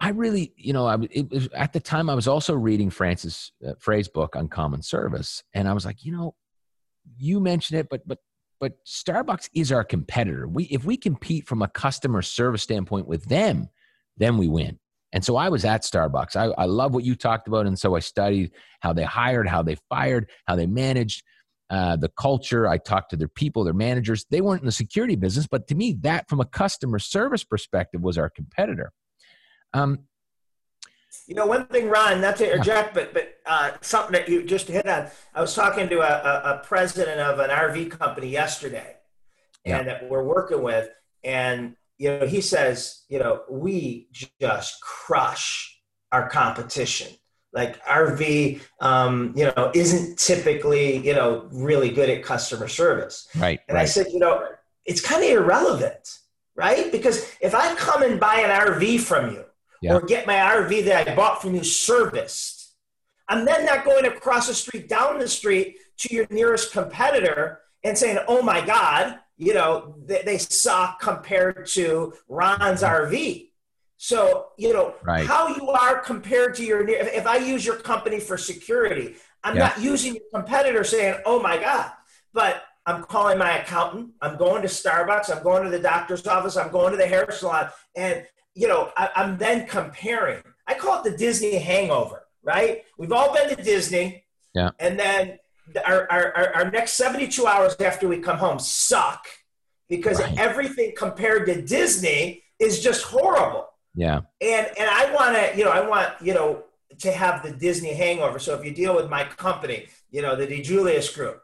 I 0.00 0.10
really, 0.10 0.52
you 0.56 0.72
know, 0.72 0.86
I 0.86 0.96
was, 0.96 1.48
at 1.54 1.72
the 1.72 1.80
time 1.80 2.08
I 2.08 2.14
was 2.14 2.28
also 2.28 2.54
reading 2.54 2.88
Frances 2.88 3.52
uh, 3.66 3.72
Frei's 3.80 4.08
book 4.08 4.36
on 4.36 4.48
common 4.48 4.82
service, 4.82 5.42
and 5.54 5.68
I 5.68 5.72
was 5.72 5.84
like, 5.84 6.04
you 6.04 6.12
know, 6.12 6.34
you 7.16 7.40
mentioned 7.40 7.80
it, 7.80 7.88
but 7.90 8.06
but 8.06 8.18
but 8.60 8.84
Starbucks 8.84 9.48
is 9.54 9.72
our 9.72 9.84
competitor. 9.84 10.46
We 10.46 10.64
if 10.64 10.84
we 10.84 10.96
compete 10.96 11.46
from 11.48 11.62
a 11.62 11.68
customer 11.68 12.22
service 12.22 12.62
standpoint 12.62 13.08
with 13.08 13.24
them, 13.24 13.68
then 14.16 14.36
we 14.36 14.48
win. 14.48 14.78
And 15.12 15.24
so 15.24 15.36
I 15.36 15.48
was 15.48 15.64
at 15.64 15.82
Starbucks. 15.82 16.36
I, 16.36 16.52
I 16.60 16.66
love 16.66 16.94
what 16.94 17.04
you 17.04 17.16
talked 17.16 17.48
about, 17.48 17.66
and 17.66 17.78
so 17.78 17.96
I 17.96 18.00
studied 18.00 18.52
how 18.80 18.92
they 18.92 19.04
hired, 19.04 19.48
how 19.48 19.62
they 19.62 19.76
fired, 19.88 20.30
how 20.46 20.56
they 20.56 20.66
managed. 20.66 21.22
Uh, 21.70 21.96
the 21.96 22.08
culture. 22.08 22.66
I 22.66 22.78
talked 22.78 23.10
to 23.10 23.16
their 23.18 23.28
people, 23.28 23.62
their 23.62 23.74
managers. 23.74 24.24
They 24.30 24.40
weren't 24.40 24.62
in 24.62 24.66
the 24.66 24.72
security 24.72 25.16
business, 25.16 25.46
but 25.46 25.68
to 25.68 25.74
me, 25.74 25.98
that 26.00 26.26
from 26.26 26.40
a 26.40 26.46
customer 26.46 26.98
service 26.98 27.44
perspective 27.44 28.00
was 28.00 28.16
our 28.16 28.30
competitor. 28.30 28.90
Um, 29.74 30.00
you 31.26 31.34
know, 31.34 31.46
one 31.46 31.66
thing, 31.66 31.88
Ron, 31.88 32.22
not 32.22 32.36
to 32.36 32.50
interject, 32.50 32.94
but 32.94 33.12
but 33.12 33.34
uh, 33.44 33.72
something 33.82 34.12
that 34.12 34.28
you 34.28 34.42
just 34.44 34.66
hit 34.66 34.86
on. 34.86 35.08
I 35.34 35.40
was 35.40 35.54
talking 35.54 35.88
to 35.88 36.00
a, 36.00 36.02
a, 36.02 36.54
a 36.54 36.62
president 36.64 37.20
of 37.20 37.38
an 37.38 37.50
RV 37.50 37.90
company 37.90 38.28
yesterday, 38.28 38.96
and 39.64 39.86
that 39.86 40.08
we're 40.08 40.24
working 40.24 40.62
with, 40.62 40.88
and 41.22 41.76
you 41.98 42.18
know, 42.18 42.26
he 42.26 42.40
says, 42.40 43.04
you 43.08 43.18
know, 43.18 43.42
we 43.50 44.08
just 44.40 44.80
crush 44.80 45.80
our 46.12 46.30
competition. 46.30 47.12
Like 47.52 47.82
RV, 47.84 48.60
um, 48.80 49.32
you 49.36 49.46
know, 49.46 49.72
isn't 49.74 50.18
typically, 50.18 50.98
you 50.98 51.14
know, 51.14 51.48
really 51.50 51.90
good 51.90 52.08
at 52.08 52.22
customer 52.22 52.68
service. 52.68 53.26
Right. 53.36 53.60
And 53.68 53.74
right. 53.74 53.82
I 53.82 53.86
said, 53.86 54.06
you 54.12 54.18
know, 54.18 54.46
it's 54.84 55.00
kind 55.00 55.24
of 55.24 55.30
irrelevant, 55.30 56.18
right? 56.54 56.92
Because 56.92 57.30
if 57.40 57.54
I 57.54 57.74
come 57.74 58.02
and 58.02 58.20
buy 58.20 58.36
an 58.36 58.50
RV 58.50 59.00
from 59.00 59.32
you, 59.32 59.44
yeah. 59.80 59.94
or 59.94 60.00
get 60.00 60.26
my 60.26 60.34
RV 60.34 60.84
that 60.86 61.08
I 61.08 61.14
bought 61.14 61.42
from 61.42 61.54
you 61.54 61.64
serviced. 61.64 62.74
I'm 63.28 63.44
then 63.44 63.66
not 63.66 63.84
going 63.84 64.06
across 64.06 64.48
the 64.48 64.54
street, 64.54 64.88
down 64.88 65.18
the 65.18 65.28
street 65.28 65.76
to 65.98 66.14
your 66.14 66.26
nearest 66.30 66.72
competitor 66.72 67.60
and 67.84 67.96
saying, 67.96 68.18
oh 68.26 68.42
my 68.42 68.64
God, 68.64 69.18
you 69.36 69.54
know, 69.54 69.94
they, 70.04 70.22
they 70.22 70.38
suck 70.38 71.00
compared 71.00 71.66
to 71.68 72.14
Ron's 72.28 72.82
mm-hmm. 72.82 73.14
RV. 73.14 73.50
So, 73.96 74.48
you 74.56 74.72
know, 74.72 74.94
right. 75.02 75.26
how 75.26 75.48
you 75.48 75.68
are 75.70 75.98
compared 75.98 76.54
to 76.56 76.64
your, 76.64 76.88
if, 76.88 77.12
if 77.12 77.26
I 77.26 77.36
use 77.36 77.66
your 77.66 77.76
company 77.76 78.20
for 78.20 78.38
security, 78.38 79.16
I'm 79.42 79.56
yeah. 79.56 79.68
not 79.68 79.80
using 79.80 80.14
your 80.14 80.24
competitor 80.32 80.84
saying, 80.84 81.20
oh 81.26 81.42
my 81.42 81.58
God, 81.58 81.90
but 82.32 82.64
I'm 82.86 83.04
calling 83.04 83.38
my 83.38 83.58
accountant. 83.58 84.12
I'm 84.22 84.36
going 84.36 84.62
to 84.62 84.68
Starbucks. 84.68 85.34
I'm 85.34 85.42
going 85.42 85.64
to 85.64 85.70
the 85.70 85.78
doctor's 85.78 86.26
office. 86.26 86.56
I'm 86.56 86.70
going 86.70 86.92
to 86.92 86.96
the 86.96 87.06
hair 87.06 87.30
salon. 87.30 87.68
And 87.94 88.24
you 88.58 88.66
know, 88.66 88.90
I, 88.96 89.10
I'm 89.14 89.38
then 89.38 89.68
comparing. 89.68 90.42
I 90.66 90.74
call 90.74 90.98
it 90.98 91.08
the 91.08 91.16
Disney 91.16 91.56
hangover, 91.58 92.24
right? 92.42 92.82
We've 92.98 93.12
all 93.12 93.32
been 93.32 93.56
to 93.56 93.62
Disney. 93.62 94.24
Yeah. 94.52 94.70
And 94.80 94.98
then 94.98 95.38
our, 95.86 96.10
our, 96.10 96.54
our 96.56 96.70
next 96.70 96.94
72 96.94 97.46
hours 97.46 97.76
after 97.78 98.08
we 98.08 98.18
come 98.18 98.36
home 98.36 98.58
suck 98.58 99.24
because 99.88 100.20
right. 100.20 100.36
everything 100.36 100.92
compared 100.96 101.46
to 101.46 101.62
Disney 101.62 102.42
is 102.58 102.82
just 102.82 103.04
horrible. 103.04 103.68
Yeah. 103.94 104.22
And 104.40 104.66
and 104.76 104.90
I 104.90 105.14
want 105.14 105.36
to, 105.36 105.56
you 105.56 105.64
know, 105.64 105.70
I 105.70 105.86
want, 105.86 106.10
you 106.20 106.34
know, 106.34 106.64
to 106.98 107.12
have 107.12 107.44
the 107.44 107.52
Disney 107.52 107.94
hangover. 107.94 108.40
So 108.40 108.58
if 108.58 108.64
you 108.64 108.72
deal 108.74 108.96
with 108.96 109.08
my 109.08 109.22
company, 109.22 109.86
you 110.10 110.20
know, 110.20 110.34
the 110.34 110.48
DiJulius 110.48 111.14
group, 111.14 111.40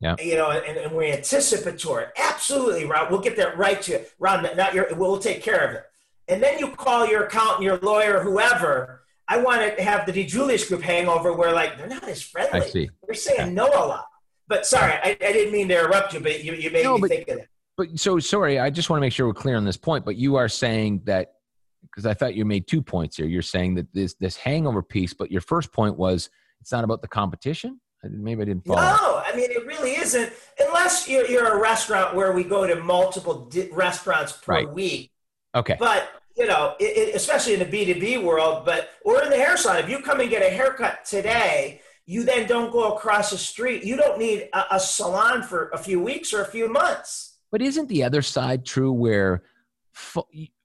Yeah. 0.00 0.14
You 0.20 0.36
know, 0.36 0.50
and, 0.50 0.78
and 0.78 0.92
we're 0.92 1.12
anticipatory. 1.12 2.06
Absolutely, 2.16 2.84
Ron. 2.84 3.10
We'll 3.10 3.20
get 3.20 3.36
that 3.36 3.58
right 3.58 3.82
to 3.82 3.92
you. 3.92 4.00
Ron, 4.20 4.46
not 4.56 4.74
your, 4.74 4.86
we'll 4.94 5.18
take 5.18 5.42
care 5.42 5.68
of 5.68 5.74
it. 5.74 5.84
And 6.28 6.42
then 6.42 6.58
you 6.58 6.68
call 6.68 7.06
your 7.06 7.24
accountant, 7.24 7.62
your 7.62 7.78
lawyer, 7.78 8.20
whoever. 8.20 9.02
I 9.28 9.38
want 9.38 9.76
to 9.76 9.82
have 9.82 10.06
the 10.06 10.12
DiJulius 10.12 10.68
group 10.68 10.82
hangover 10.82 11.32
where 11.32 11.52
like 11.52 11.78
they're 11.78 11.86
not 11.86 12.08
as 12.08 12.22
friendly. 12.22 12.60
I 12.60 12.64
see. 12.66 12.90
They're 13.06 13.14
saying 13.14 13.38
yeah. 13.38 13.50
no 13.50 13.66
a 13.68 13.86
lot. 13.86 14.06
But 14.48 14.66
sorry, 14.66 14.92
I, 14.92 15.16
I, 15.20 15.32
didn't 15.32 15.52
mean 15.52 15.68
to 15.68 15.78
interrupt 15.78 16.12
you, 16.12 16.20
but 16.20 16.44
you, 16.44 16.52
you 16.52 16.70
made 16.70 16.84
no, 16.84 16.96
me 16.96 17.02
but, 17.02 17.10
think 17.10 17.28
of 17.28 17.38
that. 17.38 17.48
But 17.76 17.98
so 17.98 18.18
sorry, 18.18 18.58
I 18.58 18.68
just 18.68 18.90
want 18.90 18.98
to 18.98 19.00
make 19.00 19.12
sure 19.12 19.26
we're 19.26 19.32
clear 19.32 19.56
on 19.56 19.64
this 19.64 19.76
point. 19.76 20.04
But 20.04 20.16
you 20.16 20.36
are 20.36 20.48
saying 20.48 21.02
that 21.04 21.34
because 21.82 22.06
I 22.06 22.14
thought 22.14 22.34
you 22.34 22.44
made 22.44 22.66
two 22.66 22.82
points 22.82 23.16
here. 23.16 23.26
You're 23.26 23.42
saying 23.42 23.74
that 23.76 23.92
this 23.94 24.14
this 24.14 24.36
hangover 24.36 24.82
piece, 24.82 25.14
but 25.14 25.30
your 25.30 25.40
first 25.40 25.72
point 25.72 25.96
was 25.96 26.28
it's 26.60 26.72
not 26.72 26.84
about 26.84 27.02
the 27.02 27.08
competition. 27.08 27.80
Maybe 28.04 28.42
I 28.42 28.44
didn't 28.46 28.66
follow. 28.66 28.80
No, 28.80 29.22
I 29.24 29.34
mean 29.36 29.50
it 29.50 29.64
really 29.64 29.92
isn't. 29.92 30.32
Unless 30.58 31.08
you're, 31.08 31.26
you're 31.26 31.56
a 31.56 31.60
restaurant 31.60 32.16
where 32.16 32.32
we 32.32 32.42
go 32.42 32.66
to 32.66 32.76
multiple 32.82 33.46
di- 33.46 33.70
restaurants 33.70 34.32
per 34.32 34.52
right. 34.52 34.72
week. 34.72 35.11
Okay. 35.54 35.76
But 35.78 36.22
you 36.36 36.46
know, 36.46 36.74
it, 36.80 36.84
it, 36.84 37.14
especially 37.14 37.54
in 37.54 37.58
the 37.58 37.66
B 37.66 37.84
two 37.84 38.00
B 38.00 38.18
world, 38.18 38.64
but 38.64 38.90
or 39.04 39.22
in 39.22 39.30
the 39.30 39.36
hair 39.36 39.56
salon, 39.56 39.78
if 39.78 39.88
you 39.88 40.00
come 40.00 40.20
and 40.20 40.30
get 40.30 40.42
a 40.42 40.50
haircut 40.54 41.04
today, 41.04 41.80
you 42.06 42.24
then 42.24 42.48
don't 42.48 42.72
go 42.72 42.94
across 42.94 43.30
the 43.30 43.38
street. 43.38 43.84
You 43.84 43.96
don't 43.96 44.18
need 44.18 44.48
a, 44.52 44.76
a 44.76 44.80
salon 44.80 45.42
for 45.42 45.68
a 45.70 45.78
few 45.78 46.00
weeks 46.00 46.32
or 46.32 46.42
a 46.42 46.46
few 46.46 46.68
months. 46.68 47.36
But 47.50 47.60
isn't 47.60 47.88
the 47.88 48.02
other 48.02 48.22
side 48.22 48.64
true? 48.64 48.92
Where, 48.92 49.42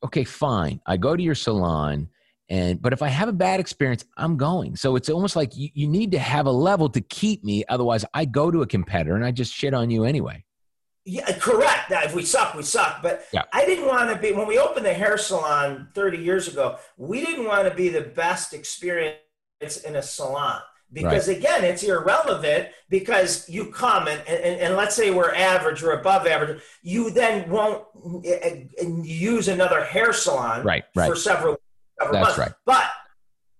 okay, 0.03 0.24
fine, 0.24 0.79
I 0.86 0.96
go 0.96 1.15
to 1.15 1.22
your 1.22 1.36
salon 1.36 2.10
and 2.50 2.82
but 2.82 2.94
if 2.94 3.01
i 3.01 3.08
have 3.08 3.27
a 3.27 3.34
bad 3.34 3.60
experience 3.60 4.06
i'm 4.17 4.38
going 4.38 4.75
so 4.75 4.96
it's 4.96 5.10
almost 5.10 5.36
like 5.36 5.56
you, 5.56 5.70
you 5.74 5.88
need 5.88 6.12
to 6.12 6.20
have 6.20 6.46
a 6.46 6.51
level 6.51 6.89
to 6.89 7.01
keep 7.01 7.44
me 7.44 7.63
otherwise 7.70 8.06
i 8.13 8.25
go 8.25 8.50
to 8.50 8.62
a 8.62 8.67
competitor 8.67 9.15
and 9.15 9.25
i 9.25 9.32
just 9.32 9.53
shit 9.53 9.74
on 9.74 9.89
you 9.89 10.03
anyway 10.03 10.44
yeah 11.07 11.31
correct 11.39 11.89
now 11.89 12.01
if 12.03 12.13
we 12.13 12.23
suck 12.23 12.53
we 12.53 12.61
suck 12.61 13.01
but 13.01 13.25
yeah. 13.31 13.43
i 13.53 13.65
didn't 13.65 13.87
want 13.87 14.09
to 14.09 14.15
be 14.15 14.33
when 14.33 14.45
we 14.45 14.57
opened 14.57 14.85
the 14.85 14.93
hair 14.93 15.17
salon 15.17 15.87
30 15.95 16.17
years 16.17 16.47
ago 16.47 16.77
we 16.97 17.25
didn't 17.25 17.45
want 17.45 17.67
to 17.67 17.73
be 17.73 17.89
the 17.89 18.01
best 18.01 18.53
experience 18.53 19.15
in 19.85 19.95
a 19.95 20.01
salon 20.01 20.61
because 20.91 21.27
right. 21.27 21.37
again 21.37 21.63
it's 21.63 21.83
irrelevant 21.83 22.67
because 22.89 23.47
you 23.49 23.71
come 23.71 24.07
and, 24.07 24.21
and, 24.27 24.61
and 24.61 24.75
let's 24.75 24.95
say 24.95 25.09
we're 25.09 25.33
average 25.33 25.81
or 25.81 25.91
above 25.91 26.27
average 26.27 26.61
you 26.81 27.09
then 27.09 27.49
won't 27.49 27.83
eh, 28.25 28.65
eh, 28.77 28.85
use 29.01 29.47
another 29.47 29.83
hair 29.83 30.11
salon 30.11 30.63
right, 30.63 30.83
right. 30.93 31.09
for 31.09 31.15
several 31.15 31.57
that's 31.99 32.13
months. 32.13 32.37
right. 32.37 32.51
But 32.65 32.85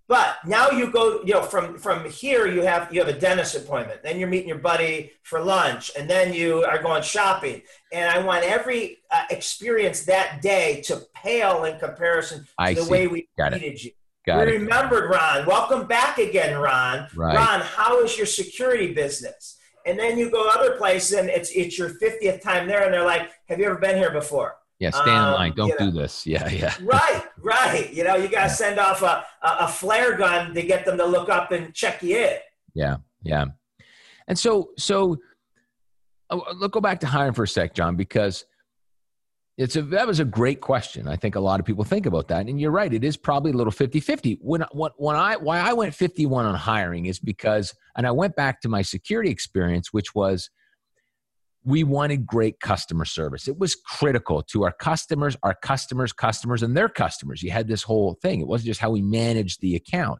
but 0.07 0.37
now 0.45 0.69
you 0.69 0.89
go, 0.91 1.21
you 1.23 1.33
know, 1.33 1.41
from 1.43 1.77
from 1.77 2.09
here 2.09 2.47
you 2.47 2.61
have 2.61 2.93
you 2.93 2.99
have 3.03 3.09
a 3.13 3.19
dentist 3.19 3.55
appointment. 3.55 4.03
Then 4.03 4.19
you're 4.19 4.29
meeting 4.29 4.47
your 4.47 4.59
buddy 4.59 5.11
for 5.23 5.41
lunch, 5.41 5.91
and 5.97 6.09
then 6.09 6.33
you 6.33 6.63
are 6.63 6.81
going 6.81 7.03
shopping. 7.03 7.61
And 7.91 8.09
I 8.09 8.19
want 8.19 8.45
every 8.45 8.99
uh, 9.11 9.23
experience 9.29 10.05
that 10.05 10.41
day 10.41 10.81
to 10.85 11.01
pale 11.13 11.65
in 11.65 11.77
comparison 11.79 12.43
to 12.43 12.49
I 12.57 12.73
the 12.73 12.83
see. 12.83 12.91
way 12.91 13.07
we 13.07 13.27
Got 13.37 13.49
treated 13.49 13.73
it. 13.73 13.83
you. 13.83 13.91
Got 14.25 14.45
we 14.47 14.53
it. 14.53 14.59
remembered 14.59 15.09
Ron. 15.09 15.45
Welcome 15.45 15.87
back 15.87 16.17
again, 16.17 16.57
Ron. 16.57 17.07
Right. 17.15 17.35
Ron, 17.35 17.61
how 17.61 18.01
is 18.03 18.15
your 18.17 18.25
security 18.27 18.93
business? 18.93 19.57
And 19.85 19.97
then 19.97 20.17
you 20.17 20.29
go 20.29 20.49
other 20.49 20.75
places, 20.77 21.17
and 21.17 21.29
it's 21.29 21.49
it's 21.51 21.77
your 21.77 21.89
fiftieth 21.89 22.41
time 22.41 22.67
there, 22.67 22.83
and 22.85 22.93
they're 22.93 23.05
like, 23.05 23.29
"Have 23.49 23.59
you 23.59 23.65
ever 23.65 23.77
been 23.77 23.97
here 23.97 24.11
before?" 24.11 24.55
Yeah, 24.79 24.91
stand 24.91 25.10
um, 25.10 25.27
in 25.27 25.34
line. 25.34 25.53
Don't 25.55 25.77
do 25.79 25.86
know. 25.86 26.01
this. 26.01 26.27
Yeah, 26.27 26.48
yeah. 26.50 26.74
right, 26.84 27.24
right. 27.39 27.91
You 27.91 28.03
know, 28.03 28.15
you 28.15 28.27
got 28.27 28.41
to 28.41 28.48
yeah. 28.48 28.48
send 28.48 28.79
off 28.79 29.01
a, 29.01 29.25
a 29.41 29.67
flare 29.67 30.15
gun 30.17 30.53
to 30.53 30.62
get 30.62 30.86
them 30.86 30.98
to 30.98 31.05
look 31.05 31.29
up 31.29 31.51
and 31.51 31.74
check 31.74 32.03
you 32.03 32.17
in. 32.17 32.38
Yeah, 32.74 32.98
yeah. 33.24 33.46
And 34.27 34.38
so, 34.38 34.72
so 34.77 35.17
uh, 36.29 36.39
let's 36.55 36.72
go 36.72 36.81
back 36.81 37.00
to 37.00 37.07
hiring 37.07 37.34
for 37.34 37.43
a 37.43 37.48
sec, 37.48 37.74
John, 37.74 37.96
because 37.96 38.46
it's 39.57 39.75
a 39.75 39.81
that 39.81 40.05
was 40.05 40.19
a 40.19 40.25
great 40.25 40.62
question. 40.62 41.07
I 41.07 41.15
think 41.15 41.36
a 41.36 41.39
lot 41.39 41.60
of 41.60 41.65
people 41.65 41.84
think 41.84 42.05
about 42.05 42.27
that, 42.27 42.46
and 42.46 42.62
you're 42.62 42.72
right. 42.72 42.93
It 42.93 43.03
is 43.03 43.17
probably 43.17 43.51
a 43.51 43.55
little 43.55 43.74
50-50. 43.74 44.38
When 44.41 44.63
when, 44.72 44.91
when 44.98 45.15
I 45.15 45.38
why 45.38 45.60
I 45.60 45.74
went 45.74 45.96
51 45.96 46.46
on 46.46 46.53
hiring 46.53 47.07
is 47.07 47.19
because, 47.19 47.74
and 47.96 48.05
I 48.05 48.12
went 48.12 48.36
back 48.36 48.62
to 48.62 48.69
my 48.69 48.84
security 48.84 49.31
experience, 49.31 49.91
which 49.91 50.13
was 50.13 50.51
we 51.67 51.83
wanted 51.83 52.25
great 52.25 52.62
customer 52.62 53.03
service. 53.03 53.50
It 53.50 53.59
was 53.59 53.75
critical 53.75 54.41
to 54.41 54.63
our 54.63 54.71
customers, 54.71 55.36
our 55.43 55.53
customers' 55.53 56.13
customers, 56.13 56.63
and 56.63 56.77
their 56.77 56.88
customers. 56.88 57.43
You 57.43 57.51
had 57.51 57.67
this 57.67 57.83
whole 57.83 58.17
thing. 58.21 58.39
It 58.39 58.47
wasn't 58.47 58.67
just 58.67 58.79
how 58.79 58.89
we 58.89 59.01
managed 59.01 59.59
the 59.59 59.75
account. 59.75 60.19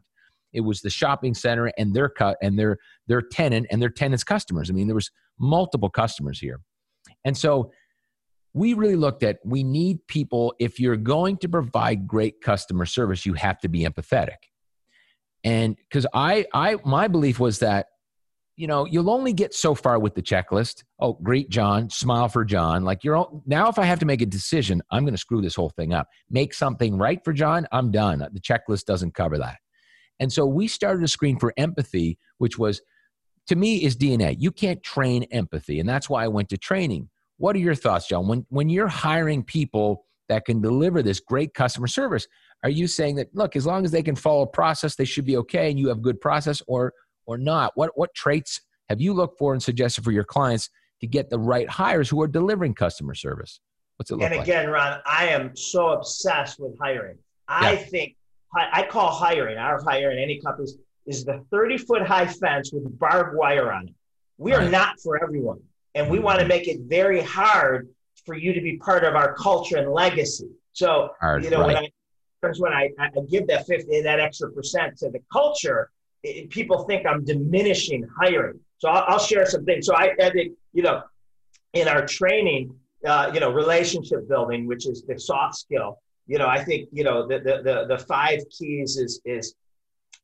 It 0.52 0.60
was 0.60 0.82
the 0.82 0.90
shopping 0.90 1.32
center 1.32 1.72
and 1.78 1.94
their 1.94 2.10
cut 2.10 2.36
and 2.42 2.58
their 2.58 2.76
their 3.06 3.22
tenant 3.22 3.66
and 3.70 3.80
their 3.80 3.88
tenant's 3.88 4.24
customers. 4.24 4.68
I 4.68 4.74
mean, 4.74 4.88
there 4.88 4.94
was 4.94 5.10
multiple 5.38 5.88
customers 5.88 6.38
here, 6.38 6.60
and 7.24 7.34
so 7.34 7.72
we 8.52 8.74
really 8.74 8.96
looked 8.96 9.22
at 9.22 9.38
we 9.42 9.62
need 9.62 10.06
people. 10.06 10.52
If 10.58 10.78
you're 10.78 10.96
going 10.98 11.38
to 11.38 11.48
provide 11.48 12.06
great 12.06 12.42
customer 12.42 12.84
service, 12.84 13.24
you 13.24 13.32
have 13.32 13.58
to 13.60 13.68
be 13.70 13.84
empathetic. 13.86 14.36
And 15.44 15.76
because 15.76 16.06
I 16.12 16.44
I 16.52 16.76
my 16.84 17.08
belief 17.08 17.40
was 17.40 17.60
that 17.60 17.86
you 18.58 18.66
know, 18.66 18.84
you'll 18.86 19.08
only 19.08 19.32
get 19.32 19.54
so 19.54 19.72
far 19.72 20.00
with 20.00 20.16
the 20.16 20.22
checklist. 20.22 20.82
Oh, 20.98 21.12
great, 21.22 21.48
John, 21.48 21.88
smile 21.90 22.28
for 22.28 22.44
John. 22.44 22.82
Like 22.82 23.04
you're 23.04 23.14
all, 23.14 23.40
now, 23.46 23.68
if 23.68 23.78
I 23.78 23.84
have 23.84 24.00
to 24.00 24.06
make 24.06 24.20
a 24.20 24.26
decision, 24.26 24.82
I'm 24.90 25.04
going 25.04 25.14
to 25.14 25.18
screw 25.18 25.40
this 25.40 25.54
whole 25.54 25.70
thing 25.70 25.94
up. 25.94 26.08
Make 26.28 26.52
something 26.52 26.98
right 26.98 27.24
for 27.24 27.32
John, 27.32 27.68
I'm 27.70 27.92
done. 27.92 28.18
The 28.18 28.40
checklist 28.40 28.84
doesn't 28.84 29.14
cover 29.14 29.38
that. 29.38 29.58
And 30.18 30.32
so 30.32 30.44
we 30.44 30.66
started 30.66 31.04
a 31.04 31.08
screen 31.08 31.38
for 31.38 31.54
empathy, 31.56 32.18
which 32.38 32.58
was, 32.58 32.82
to 33.46 33.54
me, 33.54 33.84
is 33.84 33.96
DNA. 33.96 34.34
You 34.40 34.50
can't 34.50 34.82
train 34.82 35.22
empathy. 35.30 35.78
And 35.78 35.88
that's 35.88 36.10
why 36.10 36.24
I 36.24 36.28
went 36.28 36.48
to 36.48 36.58
training. 36.58 37.08
What 37.36 37.54
are 37.54 37.60
your 37.60 37.76
thoughts, 37.76 38.08
John? 38.08 38.26
When, 38.26 38.44
when 38.48 38.68
you're 38.68 38.88
hiring 38.88 39.44
people 39.44 40.04
that 40.28 40.44
can 40.44 40.60
deliver 40.60 41.00
this 41.00 41.20
great 41.20 41.54
customer 41.54 41.86
service, 41.86 42.26
are 42.64 42.70
you 42.70 42.88
saying 42.88 43.14
that, 43.16 43.28
look, 43.32 43.54
as 43.54 43.66
long 43.66 43.84
as 43.84 43.92
they 43.92 44.02
can 44.02 44.16
follow 44.16 44.42
a 44.42 44.48
process, 44.48 44.96
they 44.96 45.04
should 45.04 45.24
be 45.24 45.36
okay 45.36 45.70
and 45.70 45.78
you 45.78 45.86
have 45.88 46.02
good 46.02 46.20
process? 46.20 46.60
Or 46.66 46.92
or 47.28 47.38
not? 47.38 47.72
What, 47.76 47.92
what 47.94 48.12
traits 48.14 48.62
have 48.88 49.00
you 49.00 49.12
looked 49.12 49.38
for 49.38 49.52
and 49.52 49.62
suggested 49.62 50.02
for 50.02 50.10
your 50.10 50.24
clients 50.24 50.70
to 51.00 51.06
get 51.06 51.30
the 51.30 51.38
right 51.38 51.68
hires 51.68 52.08
who 52.08 52.20
are 52.22 52.26
delivering 52.26 52.74
customer 52.74 53.14
service? 53.14 53.60
What's 53.96 54.10
it 54.10 54.14
look 54.14 54.22
like? 54.22 54.30
and 54.30 54.38
like? 54.38 54.48
again, 54.48 54.70
Ron, 54.70 55.00
I 55.06 55.28
am 55.28 55.54
so 55.54 55.90
obsessed 55.90 56.58
with 56.58 56.76
hiring. 56.80 57.18
I 57.46 57.72
yeah. 57.72 57.78
think 57.78 58.16
I 58.56 58.86
call 58.88 59.10
hiring, 59.10 59.58
our 59.58 59.82
hiring 59.82 60.18
any 60.18 60.40
companies 60.40 60.78
is 61.06 61.24
the 61.24 61.44
30 61.50 61.78
foot 61.78 62.06
high 62.06 62.26
fence 62.26 62.72
with 62.72 62.98
barbed 62.98 63.36
wire 63.36 63.70
on 63.72 63.88
it. 63.88 63.94
We 64.38 64.54
right. 64.54 64.66
are 64.66 64.70
not 64.70 64.98
for 65.00 65.22
everyone. 65.22 65.60
And 65.94 66.08
we 66.08 66.16
mm-hmm. 66.16 66.24
want 66.24 66.40
to 66.40 66.46
make 66.46 66.66
it 66.66 66.80
very 66.86 67.20
hard 67.20 67.88
for 68.24 68.36
you 68.36 68.54
to 68.54 68.60
be 68.60 68.78
part 68.78 69.04
of 69.04 69.14
our 69.14 69.34
culture 69.34 69.76
and 69.76 69.90
legacy. 69.92 70.48
So, 70.72 71.10
hard, 71.20 71.44
you 71.44 71.50
know, 71.50 71.60
right. 71.60 71.66
when 71.66 71.76
I, 71.76 72.52
when 72.58 72.72
I, 72.72 72.90
I 73.00 73.10
give 73.28 73.46
that 73.48 73.66
50, 73.66 74.02
that 74.02 74.18
extra 74.18 74.50
percent 74.50 74.96
to 74.98 75.10
the 75.10 75.20
culture, 75.30 75.90
it, 76.22 76.50
people 76.50 76.84
think 76.84 77.06
I'm 77.06 77.24
diminishing 77.24 78.06
hiring. 78.20 78.60
So 78.78 78.88
I'll, 78.88 79.04
I'll, 79.08 79.18
share 79.18 79.46
some 79.46 79.64
things. 79.64 79.86
So 79.86 79.94
I, 79.94 80.10
I 80.20 80.30
think, 80.30 80.52
you 80.72 80.82
know, 80.82 81.02
in 81.72 81.88
our 81.88 82.06
training, 82.06 82.74
uh, 83.06 83.30
you 83.32 83.40
know, 83.40 83.52
relationship 83.52 84.28
building, 84.28 84.66
which 84.66 84.86
is 84.86 85.04
the 85.06 85.18
soft 85.18 85.56
skill, 85.56 85.98
you 86.26 86.38
know, 86.38 86.46
I 86.46 86.62
think, 86.62 86.88
you 86.92 87.04
know, 87.04 87.26
the, 87.26 87.38
the, 87.38 87.62
the, 87.62 87.96
the 87.96 88.04
five 88.04 88.40
keys 88.56 88.96
is, 88.96 89.20
is, 89.24 89.54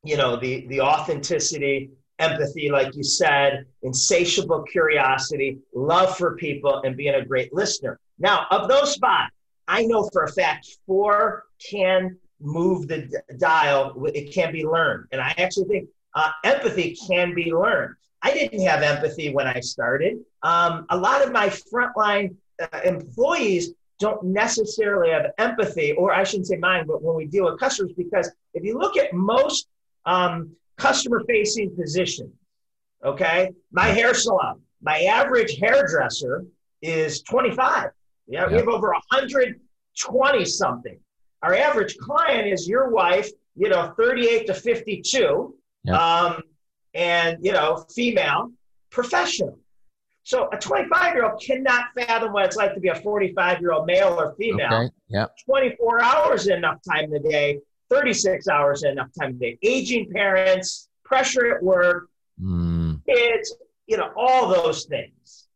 you 0.05 0.17
know, 0.17 0.37
the, 0.37 0.67
the 0.69 0.81
authenticity, 0.81 1.91
empathy, 2.19 2.71
like 2.71 2.95
you 2.95 3.03
said, 3.03 3.65
insatiable 3.83 4.63
curiosity, 4.63 5.59
love 5.75 6.17
for 6.17 6.37
people, 6.37 6.83
and 6.85 6.97
being 6.97 7.15
a 7.15 7.25
great 7.25 7.53
listener. 7.55 7.99
Now, 8.19 8.47
of 8.51 8.69
those 8.69 8.97
five, 8.97 9.31
I 9.67 9.85
know 9.87 10.09
for 10.13 10.25
a 10.25 10.33
fact 10.33 10.69
four 10.87 11.45
can 11.71 12.19
move 12.45 12.89
the 12.89 13.23
dial. 13.39 14.05
It 14.15 14.33
can 14.33 14.53
be 14.53 14.65
learned. 14.65 15.07
And 15.13 15.21
I 15.21 15.35
actually 15.39 15.67
think 15.67 15.89
uh, 16.15 16.31
empathy 16.45 16.97
can 17.09 17.35
be 17.35 17.53
learned. 17.53 17.95
I 18.23 18.33
didn't 18.33 18.61
have 18.67 18.83
empathy 18.83 19.35
when 19.35 19.47
I 19.47 19.61
started. 19.61 20.19
Um, 20.43 20.87
a 20.91 20.97
lot 20.97 21.23
of 21.23 21.33
my 21.33 21.49
frontline 21.49 22.35
uh, 22.61 22.81
employees 22.85 23.73
don't 23.99 24.23
necessarily 24.25 25.11
have 25.11 25.27
empathy, 25.39 25.93
or 25.93 26.13
I 26.13 26.25
shouldn't 26.25 26.49
say 26.49 26.57
mine, 26.57 26.87
but 26.87 27.03
when 27.03 27.17
we 27.17 27.27
deal 27.27 27.45
with 27.45 27.61
customers, 27.61 27.93
because 27.97 28.31
if 28.55 28.65
you 28.65 28.79
look 28.79 28.97
at 28.97 29.13
most 29.13 29.69
um, 30.07 30.51
customer 30.77 31.23
facing 31.29 31.75
positions, 31.77 32.33
okay, 33.05 33.51
my 33.73 33.87
hair 33.87 34.15
salon, 34.15 34.61
my 34.83 35.03
average 35.03 35.59
hairdresser 35.59 36.45
is 36.83 37.23
25. 37.23 37.91
Yeah, 38.27 38.47
we 38.47 38.55
have 38.55 38.69
over 38.69 38.89
120 38.89 40.45
something. 40.45 40.99
Our 41.45 41.55
average 41.55 41.99
client 41.99 42.49
is 42.49 42.67
your 42.67 42.89
wife, 42.89 43.29
you 43.55 43.69
know, 43.69 43.93
38 43.99 44.47
to 44.47 44.55
52, 44.55 45.55
um, 45.93 46.43
and, 46.95 47.37
you 47.43 47.53
know, 47.53 47.85
female, 47.95 48.51
professional. 48.89 49.59
So 50.23 50.49
a 50.51 50.57
25 50.57 51.15
year 51.15 51.31
old 51.31 51.43
cannot 51.43 51.89
fathom 51.95 52.33
what 52.33 52.47
it's 52.47 52.57
like 52.57 52.73
to 52.73 52.81
be 52.81 52.89
a 52.89 52.95
45 52.95 53.61
year 53.61 53.73
old 53.73 53.85
male 53.85 54.17
or 54.19 54.35
female. 54.37 54.73
Okay. 54.73 54.91
Yeah. 55.09 55.27
24 55.45 56.03
hours 56.03 56.47
enough 56.47 56.79
time 56.91 57.05
in 57.05 57.11
the 57.11 57.21
day, 57.21 57.59
36 57.91 58.49
hours 58.49 58.83
enough 58.83 59.09
time 59.21 59.33
in 59.33 59.39
the 59.39 59.51
day. 59.51 59.59
Aging 59.63 60.11
parents, 60.13 60.89
pressure 61.05 61.55
at 61.55 61.63
work, 61.63 62.09
mm. 62.43 63.05
kids, 63.07 63.55
you 63.87 63.99
know, 63.99 64.11
all 64.17 64.49
those 64.49 64.87
things. 64.87 65.47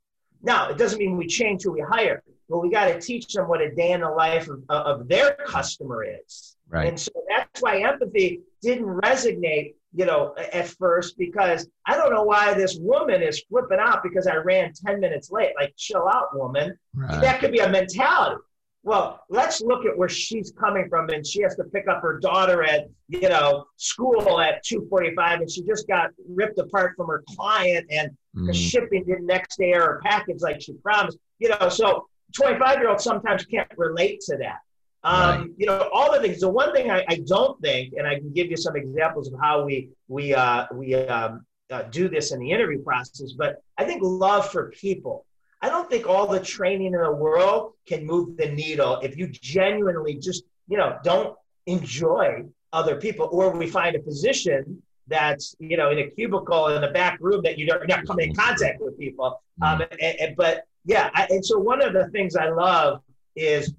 Now, 0.42 0.68
it 0.68 0.76
doesn't 0.76 0.99
mean 0.99 1.16
we 1.16 1.28
change 1.28 1.62
who 1.62 1.73
we 1.73 1.80
hire, 1.80 2.23
but 2.48 2.58
we 2.60 2.70
got 2.70 2.86
to 2.86 3.00
teach 3.00 3.32
them 3.32 3.48
what 3.48 3.60
a 3.60 3.70
day 3.74 3.92
in 3.92 4.00
the 4.00 4.08
life 4.10 4.48
of, 4.48 4.62
of 4.68 5.08
their 5.08 5.34
customer 5.46 6.04
is. 6.04 6.56
Right. 6.68 6.88
And 6.88 6.98
so 6.98 7.10
that's 7.28 7.62
why 7.62 7.80
empathy 7.82 8.40
didn't 8.62 8.86
resonate, 8.86 9.74
you 9.94 10.04
know, 10.06 10.34
at 10.52 10.68
first 10.68 11.16
because 11.18 11.68
I 11.86 11.96
don't 11.96 12.12
know 12.12 12.22
why 12.24 12.54
this 12.54 12.76
woman 12.80 13.22
is 13.22 13.42
flipping 13.48 13.78
out 13.80 14.02
because 14.02 14.26
I 14.26 14.36
ran 14.36 14.72
10 14.74 15.00
minutes 15.00 15.30
late. 15.30 15.52
Like, 15.58 15.74
chill 15.76 16.06
out, 16.08 16.36
woman. 16.36 16.76
Right. 16.94 17.20
That 17.20 17.40
could 17.40 17.52
be 17.52 17.60
a 17.60 17.68
mentality. 17.68 18.40
Well, 18.84 19.20
let's 19.28 19.60
look 19.60 19.84
at 19.84 19.98
where 19.98 20.08
she's 20.08 20.52
coming 20.58 20.88
from, 20.88 21.10
and 21.10 21.26
she 21.26 21.42
has 21.42 21.56
to 21.56 21.64
pick 21.64 21.88
up 21.88 22.00
her 22.00 22.18
daughter 22.20 22.62
at 22.62 22.88
you 23.08 23.28
know 23.28 23.64
school 23.76 24.40
at 24.40 24.64
two 24.64 24.86
forty-five, 24.88 25.40
and 25.40 25.50
she 25.50 25.62
just 25.62 25.86
got 25.88 26.10
ripped 26.28 26.58
apart 26.58 26.94
from 26.96 27.08
her 27.08 27.22
client, 27.36 27.86
and 27.90 28.16
the 28.34 28.52
Mm. 28.52 28.54
shipping 28.70 29.04
didn't 29.04 29.26
next 29.26 29.58
day 29.58 29.72
or 29.74 29.80
her 29.80 30.00
package 30.04 30.40
like 30.40 30.60
she 30.62 30.74
promised. 30.74 31.18
You 31.40 31.48
know, 31.50 31.68
so 31.68 32.06
twenty-five-year-olds 32.35 33.04
sometimes 33.04 33.44
can't 33.47 33.70
relate 33.76 34.20
to 34.23 34.37
that. 34.38 34.58
Um, 35.04 35.40
Right. 35.40 35.50
You 35.56 35.66
know, 35.66 35.88
all 35.92 36.12
the 36.12 36.20
things. 36.20 36.40
The 36.40 36.49
one 36.49 36.73
thing 36.73 36.90
I, 36.90 37.04
I 37.08 37.23
don't 37.26 37.61
think, 37.61 37.94
and 37.97 38.06
I 38.06 38.16
can 38.16 38.32
give 38.32 38.49
you 38.50 38.56
some 38.56 38.76
examples 38.76 39.32
of 39.32 39.38
how 39.40 39.64
we 39.64 39.90
we 40.08 40.35
uh, 40.35 40.66
we 40.73 40.94
um, 40.94 41.44
uh, 41.70 41.82
do 41.82 42.08
this 42.08 42.32
in 42.32 42.40
the 42.40 42.50
interview 42.50 42.82
process, 42.82 43.32
but 43.32 43.62
I 43.76 43.85
think 43.85 44.02
love 44.02 44.50
for 44.50 44.70
people. 44.70 45.25
I 45.61 45.68
don't 45.68 45.90
think 45.90 46.08
all 46.08 46.26
the 46.28 46.40
training 46.40 46.87
in 46.87 46.92
the 46.92 47.12
world 47.12 47.73
can 47.87 48.06
move 48.06 48.37
the 48.37 48.49
needle 48.49 49.00
if 49.02 49.16
you 49.16 49.26
genuinely 49.26 50.14
just, 50.14 50.44
you 50.68 50.76
know, 50.78 50.99
don't 51.02 51.37
enjoy 51.66 52.44
other 52.73 52.97
people, 52.97 53.28
or 53.32 53.50
we 53.50 53.66
find 53.66 53.97
a 53.97 53.99
position 53.99 54.80
that's, 55.08 55.56
you 55.58 55.76
know, 55.76 55.90
in 55.90 55.99
a 55.99 56.06
cubicle 56.11 56.68
in 56.68 56.80
the 56.80 56.88
back 56.88 57.18
room 57.20 57.40
that 57.42 57.58
you 57.58 57.66
don't, 57.66 57.78
you're 57.80 57.88
not 57.88 58.06
coming 58.06 58.28
in 58.28 58.35
contact 58.37 58.80
with 58.80 58.97
people. 58.99 59.42
Um, 59.62 59.82
and, 60.00 60.20
and- 60.20 60.37
but 60.37 60.64
yeah, 60.88 61.11
I, 61.14 61.26
and 61.30 61.45
so 61.45 61.59
one 61.59 61.80
of 61.83 61.92
the 61.92 62.09
things 62.09 62.35
I 62.35 62.49
love 62.49 63.02
is, 63.37 63.73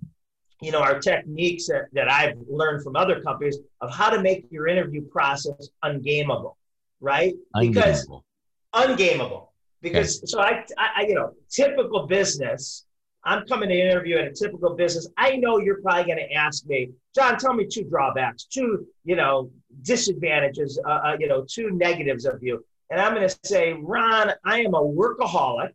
you 0.62 0.72
know, 0.72 0.80
our 0.88 1.00
techniques 1.00 1.68
that, 1.68 1.86
that 1.94 2.10
I've 2.20 2.38
learned 2.50 2.84
from 2.84 2.96
other 2.96 3.22
companies 3.22 3.58
of 3.82 3.90
how 3.94 4.10
to 4.10 4.22
make 4.22 4.46
your 4.52 4.68
interview 4.68 5.02
process 5.18 5.70
ungameable, 5.84 6.56
right? 7.02 7.34
Because 7.74 8.08
ungameable. 8.76 9.48
because 9.82 10.10
so 10.32 10.40
I, 10.40 10.64
I 10.78 10.88
I- 10.98 11.06
you 11.10 11.16
know 11.16 11.32
typical 11.50 12.06
business 12.06 12.86
i'm 13.24 13.42
coming 13.48 13.70
to 13.70 13.76
interview 13.76 14.16
at 14.22 14.26
a 14.28 14.32
typical 14.44 14.72
business 14.76 15.08
i 15.18 15.30
know 15.44 15.54
you're 15.60 15.82
probably 15.82 16.04
going 16.12 16.18
to 16.26 16.32
ask 16.34 16.66
me 16.68 16.80
john 17.16 17.38
tell 17.44 17.54
me 17.54 17.66
two 17.66 17.84
drawbacks 17.86 18.44
two 18.44 18.86
you 19.06 19.16
know 19.16 19.50
disadvantages 19.82 20.80
uh, 20.86 21.00
uh, 21.08 21.16
you 21.20 21.28
know 21.28 21.44
two 21.56 21.68
negatives 21.72 22.26
of 22.26 22.36
you. 22.44 22.64
And 22.92 23.02
i'm 23.02 23.14
going 23.16 23.28
to 23.28 23.36
say 23.44 23.74
ron 23.74 24.32
i 24.46 24.60
am 24.62 24.74
a 24.76 24.82
workaholic 25.02 25.72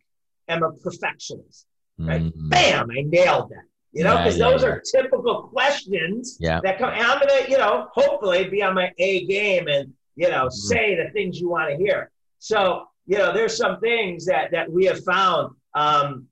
i'm 0.49 0.63
a 0.63 0.71
perfectionist 0.73 1.65
right? 1.99 2.21
Mm. 2.23 2.49
bam 2.49 2.89
i 2.91 3.01
nailed 3.05 3.49
that 3.49 3.63
you 3.93 4.03
know 4.03 4.17
because 4.17 4.37
yeah, 4.37 4.49
those 4.49 4.63
yeah. 4.63 4.69
are 4.69 4.81
typical 4.95 5.43
questions 5.43 6.37
Yeah. 6.39 6.59
that 6.63 6.77
come 6.77 6.89
and 6.89 7.01
i'm 7.01 7.19
to 7.19 7.45
you 7.49 7.57
know 7.57 7.87
hopefully 7.93 8.49
be 8.49 8.61
on 8.61 8.73
my 8.75 8.91
a 8.97 9.25
game 9.25 9.67
and 9.67 9.93
you 10.15 10.29
know 10.29 10.45
Mhm. 10.47 10.51
say 10.51 10.95
the 10.95 11.09
things 11.11 11.39
you 11.39 11.49
want 11.49 11.69
to 11.71 11.77
hear 11.77 12.11
so 12.39 12.87
you 13.05 13.17
know 13.17 13.33
there's 13.33 13.55
some 13.55 13.79
things 13.79 14.25
that 14.25 14.51
that 14.51 14.71
we 14.71 14.85
have 14.85 15.03
found 15.03 15.53
um, 15.75 16.27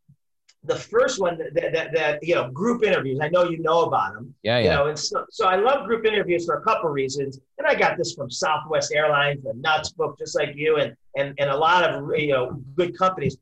the 0.66 0.76
first 0.76 1.20
one 1.20 1.38
that, 1.38 1.54
that, 1.56 1.74
that, 1.74 1.94
that 1.94 2.20
you 2.26 2.34
know 2.36 2.50
group 2.52 2.84
interviews 2.84 3.20
i 3.22 3.28
know 3.30 3.44
you 3.50 3.58
know 3.60 3.82
about 3.84 4.14
them 4.14 4.34
Yeah, 4.44 4.58
yeah. 4.60 4.64
you 4.64 4.70
know 4.70 4.88
and 4.88 4.98
so, 4.98 5.26
so 5.30 5.46
i 5.48 5.56
love 5.58 5.86
group 5.88 6.06
interviews 6.06 6.46
for 6.46 6.56
a 6.56 6.62
couple 6.64 6.90
reasons 6.90 7.40
and 7.58 7.68
i 7.68 7.76
got 7.76 7.98
this 7.98 8.14
from 8.14 8.30
southwest 8.32 8.94
airlines 8.94 9.44
the 9.44 9.54
nuts 9.56 9.92
book 9.92 10.18
just 10.18 10.36
like 10.40 10.52
you 10.56 10.78
and 10.78 10.96
and, 11.18 11.34
and 11.40 11.50
a 11.50 11.56
lot 11.58 11.84
of 11.90 12.10
you 12.18 12.32
know 12.34 12.62
good 12.76 12.98
companies 12.98 13.38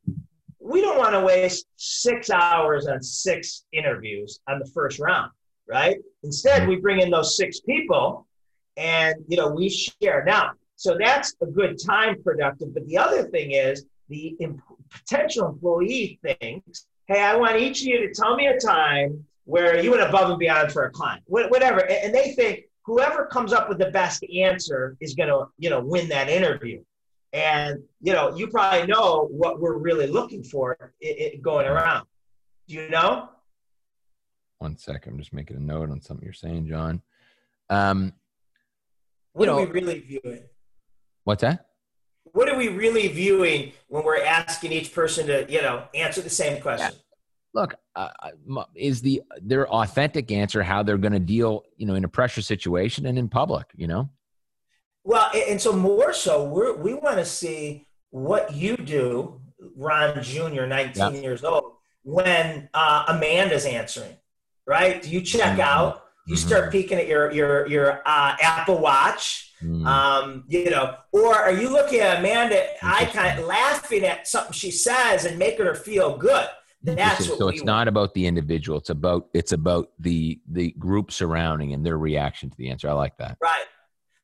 we 0.72 0.82
don't 0.82 0.98
want 0.98 1.14
to 1.14 1.22
waste 1.22 1.66
six 1.76 2.30
hours 2.30 2.88
on 2.88 3.02
six 3.02 3.66
interviews 3.72 4.40
on 4.48 4.60
the 4.60 4.66
first 4.74 5.00
round 5.00 5.32
right? 5.68 5.98
Instead 6.24 6.68
we 6.68 6.76
bring 6.76 7.00
in 7.00 7.10
those 7.10 7.38
six 7.38 7.62
people 7.62 8.28
and 8.78 9.16
you 9.28 9.38
know 9.38 9.50
we 9.50 9.70
share. 9.70 10.24
Now 10.26 10.52
so 10.82 10.98
that's 11.00 11.36
a 11.42 11.46
good 11.46 11.78
time 11.84 12.22
productive 12.24 12.74
but 12.74 12.86
the 12.88 12.98
other 12.98 13.24
thing 13.30 13.52
is 13.52 13.86
the 14.10 14.36
imp- 14.40 14.62
potential 14.90 15.48
employee 15.48 16.20
thinks 16.24 16.88
hey 17.08 17.22
i 17.22 17.36
want 17.36 17.56
each 17.58 17.82
of 17.82 17.88
you 17.88 18.00
to 18.08 18.14
tell 18.14 18.36
me 18.36 18.48
a 18.48 18.58
time 18.60 19.24
where 19.46 19.82
you 19.82 19.92
went 19.92 20.02
above 20.02 20.30
and 20.32 20.40
beyond 20.40 20.72
for 20.72 20.86
a 20.86 20.92
client 20.92 21.24
Wh- 21.28 21.50
whatever 21.50 21.88
and 21.88 22.14
they 22.14 22.34
think 22.34 22.64
whoever 22.84 23.26
comes 23.28 23.54
up 23.54 23.70
with 23.70 23.78
the 23.78 23.92
best 23.92 24.26
answer 24.36 24.98
is 25.00 25.14
going 25.14 25.30
to 25.30 25.46
you 25.60 25.70
know 25.70 25.82
win 25.82 26.10
that 26.10 26.30
interview 26.30 26.84
and 27.34 27.80
you 28.02 28.14
know 28.14 28.36
you 28.36 28.48
probably 28.48 28.86
know 28.88 29.28
what 29.32 29.60
we're 29.62 29.78
really 29.78 30.08
looking 30.08 30.44
for 30.44 30.78
i 31.04 31.08
i 31.08 31.40
going 31.42 31.68
around 31.68 32.06
do 32.68 32.76
you 32.76 32.90
know 32.90 33.30
One 34.60 34.78
second. 34.78 35.14
I'm 35.14 35.20
just 35.20 35.34
making 35.34 35.58
a 35.58 35.60
note 35.60 35.90
on 35.90 36.02
something 36.02 36.24
you're 36.24 36.34
saying, 36.34 36.68
John. 36.68 37.02
Um, 37.70 38.14
what 39.34 39.46
You 39.46 39.52
are 39.54 39.66
we 39.66 39.72
really 39.72 40.00
viewing 40.00 40.44
what's 41.24 41.42
that? 41.42 41.68
what 42.34 42.48
are 42.50 42.58
we 42.58 42.68
really 42.68 43.08
viewing 43.08 43.72
when 43.88 44.04
we're 44.04 44.24
asking 44.24 44.72
each 44.72 44.94
person 44.94 45.28
to 45.28 45.46
you 45.50 45.62
know 45.62 45.84
answer 45.96 46.22
the 46.22 46.30
same 46.30 46.62
question 46.62 46.94
Look, 47.54 47.76
uh, 47.98 48.08
uh, 48.24 48.64
is 48.76 49.02
the 49.02 49.22
their 49.42 49.68
authentic 49.70 50.32
answer 50.32 50.64
how 50.64 50.84
they're 50.84 50.98
going 50.98 51.12
to 51.12 51.20
deal, 51.20 51.64
you 51.76 51.86
know, 51.86 51.96
in 51.96 52.06
a 52.06 52.08
pressure 52.08 52.42
situation 52.42 53.06
and 53.08 53.18
in 53.20 53.28
public, 53.28 53.68
you 53.76 53.88
know? 53.88 54.10
Well 55.04 55.30
and 55.34 55.60
so 55.60 55.72
more 55.74 56.14
so 56.14 56.44
we're, 56.44 56.76
we 56.78 56.94
want 56.94 57.18
to 57.18 57.26
see 57.26 57.86
what 58.12 58.54
you 58.54 58.76
do 58.78 59.40
ron 59.76 60.22
jr 60.24 60.66
19 60.66 61.22
years 61.24 61.44
old 61.44 61.74
when 62.04 62.70
uh, 62.74 63.06
amanda's 63.08 63.66
answering 63.66 64.16
right 64.66 65.02
do 65.02 65.10
you 65.10 65.22
check 65.22 65.58
Mhm. 65.58 65.62
out 65.62 66.04
you 66.28 66.36
start 66.36 66.72
peeking 66.72 66.98
at 67.00 67.08
your 67.08 67.32
your 67.32 67.68
your 67.68 68.02
uh, 68.06 68.36
apple 68.42 68.78
watch 68.80 69.48
Mm. 69.64 69.86
um, 69.86 70.44
you 70.48 70.72
know, 70.72 70.96
or 71.12 71.36
are 71.36 71.52
you 71.52 71.70
looking 71.70 72.00
at 72.00 72.18
Amanda 72.18 72.66
kind 72.82 73.46
laughing 73.46 74.04
at 74.04 74.28
something 74.28 74.54
she 74.54 74.72
says 74.72 75.26
and 75.26 75.38
making 75.38 75.68
her 75.68 75.76
feel 75.76 76.18
good? 76.18 76.48
That's 76.82 77.30
what 77.30 77.38
so 77.38 77.46
we 77.46 77.52
it's 77.52 77.62
want. 77.62 77.66
not 77.68 77.88
about 77.88 78.16
the 78.16 78.26
individual. 78.26 78.80
It's 78.80 78.90
about 78.90 79.28
it's 79.36 79.52
about 79.52 79.92
the 80.00 80.40
the 80.52 80.72
group 80.80 81.12
surrounding 81.12 81.74
and 81.74 81.86
their 81.86 82.00
reaction 82.00 82.50
to 82.50 82.58
the 82.58 82.72
answer. 82.72 82.90
I 82.90 82.94
like 82.94 83.16
that. 83.18 83.38
right. 83.40 83.66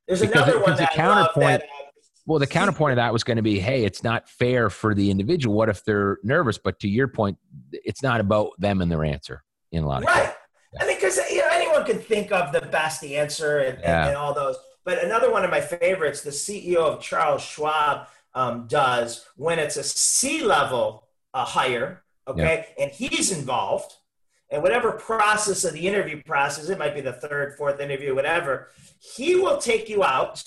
There's 0.07 0.21
Because 0.21 0.43
another 0.43 0.51
it- 0.53 0.61
one 0.61 0.63
because 0.65 0.79
the 0.79 0.91
I 0.91 0.95
counterpoint- 0.95 1.61
that, 1.61 1.63
uh, 1.63 1.83
Well, 2.25 2.39
the 2.39 2.47
counterpoint 2.47 2.91
of 2.91 2.95
that 2.97 3.13
was 3.13 3.23
going 3.23 3.37
to 3.37 3.43
be, 3.43 3.57
hey, 3.59 3.85
it's 3.85 4.03
not 4.03 4.27
fair 4.29 4.69
for 4.69 4.93
the 4.93 5.09
individual. 5.09 5.55
What 5.55 5.69
if 5.69 5.83
they're 5.85 6.17
nervous? 6.23 6.57
But 6.57 6.77
to 6.81 6.87
your 6.89 7.07
point, 7.07 7.37
it's 7.71 8.03
not 8.03 8.19
about 8.19 8.49
them 8.57 8.81
and 8.81 8.91
their 8.91 9.05
answer 9.05 9.43
in 9.71 9.83
a 9.83 9.87
lot 9.87 10.01
of 10.03 10.07
right. 10.09 10.23
cases. 10.23 10.33
I 10.79 10.85
mean, 10.87 10.95
because 10.97 11.17
you 11.31 11.37
know 11.39 11.47
anyone 11.51 11.85
can 11.85 11.99
think 11.99 12.33
of 12.33 12.51
the 12.51 12.61
best 12.61 13.03
answer 13.03 13.59
and, 13.59 13.75
and- 13.75 13.83
Yeah. 13.83 14.07
and 14.09 14.17
all 14.17 14.33
those. 14.33 14.57
But 14.83 15.03
another 15.03 15.31
one 15.31 15.43
of 15.45 15.51
my 15.51 15.61
favorites, 15.61 16.21
the 16.21 16.31
CEO 16.31 16.77
of 16.79 17.01
Charles 17.01 17.41
Schwab 17.41 18.07
um, 18.33 18.67
does 18.67 19.25
when 19.37 19.57
it's 19.57 19.77
a 19.77 19.83
C 19.83 20.43
level 20.43 21.07
uh, 21.33 21.43
hire, 21.45 22.03
okay, 22.27 22.67
and 22.77 22.91
he's 22.91 23.31
involved, 23.31 23.93
and 24.49 24.63
whatever 24.63 24.93
process 24.93 25.63
of 25.63 25.73
the 25.73 25.87
interview 25.87 26.21
process, 26.23 26.69
it 26.69 26.79
might 26.79 26.95
be 26.95 27.01
the 27.01 27.13
third, 27.13 27.55
fourth 27.57 27.79
interview, 27.79 28.15
whatever, 28.15 28.69
he 28.99 29.35
will 29.35 29.57
take 29.57 29.89
you 29.89 30.03
out 30.03 30.43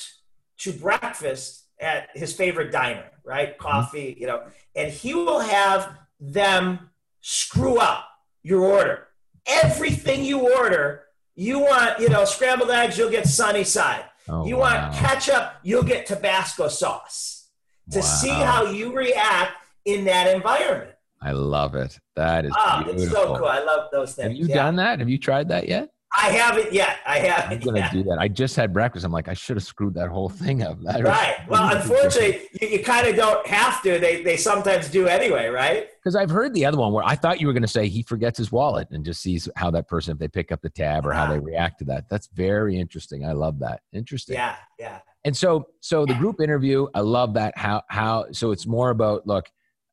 to 0.58 0.72
breakfast 0.72 1.64
at 1.80 2.08
his 2.14 2.32
favorite 2.32 2.72
diner, 2.72 3.10
right? 3.24 3.50
Mm-hmm. 3.50 3.62
Coffee, 3.62 4.16
you 4.18 4.26
know, 4.26 4.42
and 4.74 4.90
he 4.90 5.14
will 5.14 5.40
have 5.40 5.96
them 6.18 6.90
screw 7.20 7.78
up 7.78 8.08
your 8.42 8.64
order. 8.64 9.08
Everything 9.46 10.24
you 10.24 10.54
order, 10.54 11.04
you 11.34 11.58
want, 11.58 11.98
you 12.00 12.08
know, 12.08 12.24
scrambled 12.24 12.70
eggs, 12.70 12.96
you'll 12.96 13.10
get 13.10 13.26
sunny 13.26 13.64
side. 13.64 14.04
Oh, 14.28 14.46
you 14.46 14.56
wow. 14.56 14.90
want 14.90 14.94
ketchup, 14.94 15.54
you'll 15.62 15.82
get 15.82 16.06
Tabasco 16.06 16.68
sauce. 16.68 17.48
To 17.92 18.02
see 18.04 18.28
how 18.28 18.66
you 18.66 18.94
react 18.94 19.54
in 19.84 20.04
that 20.04 20.32
environment. 20.32 20.89
I 21.22 21.33
love 21.33 21.74
it. 21.74 21.98
That 22.16 22.44
is 22.44 22.52
Oh, 22.56 22.83
beautiful. 22.85 23.02
it's 23.02 23.12
so 23.12 23.37
cool. 23.37 23.46
I 23.46 23.61
love 23.62 23.88
those 23.92 24.14
things. 24.14 24.28
Have 24.28 24.37
you 24.37 24.46
Yeah. 24.46 24.54
done 24.54 24.76
that? 24.76 25.00
Have 25.00 25.09
you 25.09 25.18
tried 25.18 25.48
that 25.48 25.68
yet? 25.68 25.90
I 26.16 26.30
haven't 26.30 26.72
yet. 26.72 26.96
I 27.06 27.18
haven't. 27.20 27.59
I'm 27.59 27.64
gonna 27.64 27.78
yet. 27.78 27.92
do 27.92 28.02
that. 28.02 28.18
I 28.18 28.26
just 28.26 28.56
had 28.56 28.72
breakfast. 28.72 29.04
I'm 29.04 29.12
like, 29.12 29.28
I 29.28 29.35
should 29.35 29.56
have 29.56 29.62
screwed 29.62 29.94
that 29.94 30.09
whole 30.09 30.28
thing 30.28 30.62
up. 30.62 30.78
That 30.83 30.96
was- 30.96 31.04
Right. 31.04 31.37
Well, 31.48 31.76
unfortunately, 31.76 32.48
you, 32.61 32.68
you 32.68 32.83
kind 32.83 33.06
of 33.06 33.14
don't 33.14 33.46
have 33.46 33.80
to. 33.83 33.98
They, 34.00 34.22
they 34.24 34.37
sometimes 34.37 34.88
do 34.88 35.06
anyway, 35.06 35.48
right? 35.48 35.88
because 36.02 36.16
I've 36.16 36.30
heard 36.30 36.54
the 36.54 36.64
other 36.64 36.78
one 36.78 36.92
where 36.92 37.04
I 37.04 37.14
thought 37.14 37.40
you 37.40 37.46
were 37.46 37.52
going 37.52 37.62
to 37.62 37.68
say 37.68 37.87
he 37.87 38.02
forgets 38.02 38.38
his 38.38 38.50
wallet 38.50 38.88
and 38.90 39.04
just 39.04 39.20
sees 39.20 39.48
how 39.54 39.70
that 39.72 39.87
person 39.87 40.12
if 40.12 40.18
they 40.18 40.28
pick 40.28 40.50
up 40.50 40.62
the 40.62 40.70
tab 40.70 41.06
or 41.06 41.12
how 41.12 41.24
uh-huh. 41.24 41.35
they 41.35 41.38
react 41.38 41.78
to 41.80 41.85
that. 41.87 42.09
That's 42.09 42.28
very 42.28 42.78
interesting. 42.78 43.24
I 43.24 43.33
love 43.33 43.59
that. 43.61 43.80
Interesting. 43.92 44.35
Yeah, 44.37 44.56
yeah. 44.78 45.00
And 45.24 45.37
so, 45.37 45.66
so 45.80 46.06
the 46.06 46.14
group 46.14 46.40
interview, 46.40 46.87
I 46.94 47.00
love 47.00 47.35
that. 47.35 47.56
How 47.56 47.83
how 47.88 48.33
so 48.33 48.52
it's 48.52 48.66
more 48.66 48.88
about 48.88 49.26
look, 49.26 49.50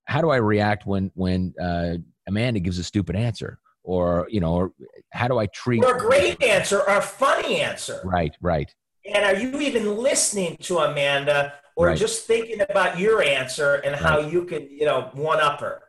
how 0.07 0.21
do 0.21 0.29
I 0.29 0.37
react 0.37 0.85
when 0.85 1.11
when 1.13 1.53
uh, 1.61 1.95
Amanda 2.27 2.59
gives 2.59 2.79
a 2.79 2.83
stupid 2.83 3.15
answer, 3.15 3.59
or 3.83 4.27
you 4.29 4.39
know, 4.39 4.53
or 4.53 4.71
how 5.11 5.27
do 5.27 5.37
I 5.37 5.47
treat? 5.47 5.83
Or 5.83 5.95
a 5.95 5.99
great 5.99 6.41
answer 6.41 6.79
or 6.79 6.97
a 6.97 7.01
funny 7.01 7.61
answer. 7.61 8.01
Right, 8.03 8.35
right. 8.41 8.73
And 9.05 9.23
are 9.23 9.35
you 9.35 9.59
even 9.61 9.97
listening 9.97 10.57
to 10.61 10.79
Amanda 10.79 11.53
or 11.75 11.87
Right. 11.87 11.97
just 11.97 12.25
thinking 12.25 12.59
about 12.61 12.99
your 12.99 13.21
answer 13.21 13.75
and 13.75 13.95
how 13.95 14.19
you 14.19 14.43
can, 14.45 14.67
you 14.69 14.85
know, 14.85 15.09
one 15.13 15.39
up 15.39 15.61
her? 15.61 15.81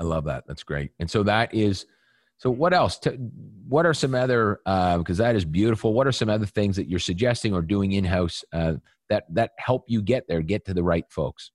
I 0.00 0.04
love 0.04 0.24
that. 0.24 0.44
That's 0.46 0.62
great. 0.62 0.90
And 0.98 1.10
so 1.10 1.22
that 1.24 1.54
is. 1.54 1.86
So 2.38 2.50
what 2.50 2.74
else? 2.74 3.00
What 3.66 3.86
are 3.86 3.94
some 3.94 4.14
other? 4.14 4.60
Because 4.64 5.18
that 5.18 5.36
is 5.36 5.44
beautiful. 5.44 5.94
What 5.94 6.06
are 6.06 6.12
some 6.12 6.28
other 6.28 6.46
things 6.46 6.76
that 6.76 6.88
you're 6.88 6.98
suggesting 6.98 7.54
or 7.54 7.62
doing 7.62 7.92
in 7.92 8.04
house 8.04 8.44
uh, 8.52 8.74
that 9.08 9.24
that 9.30 9.52
help 9.58 9.84
you 9.88 10.02
get 10.02 10.28
there, 10.28 10.42
get 10.42 10.64
to 10.66 10.74
the 10.74 10.82
right 10.84 11.04
folks? 11.10 11.50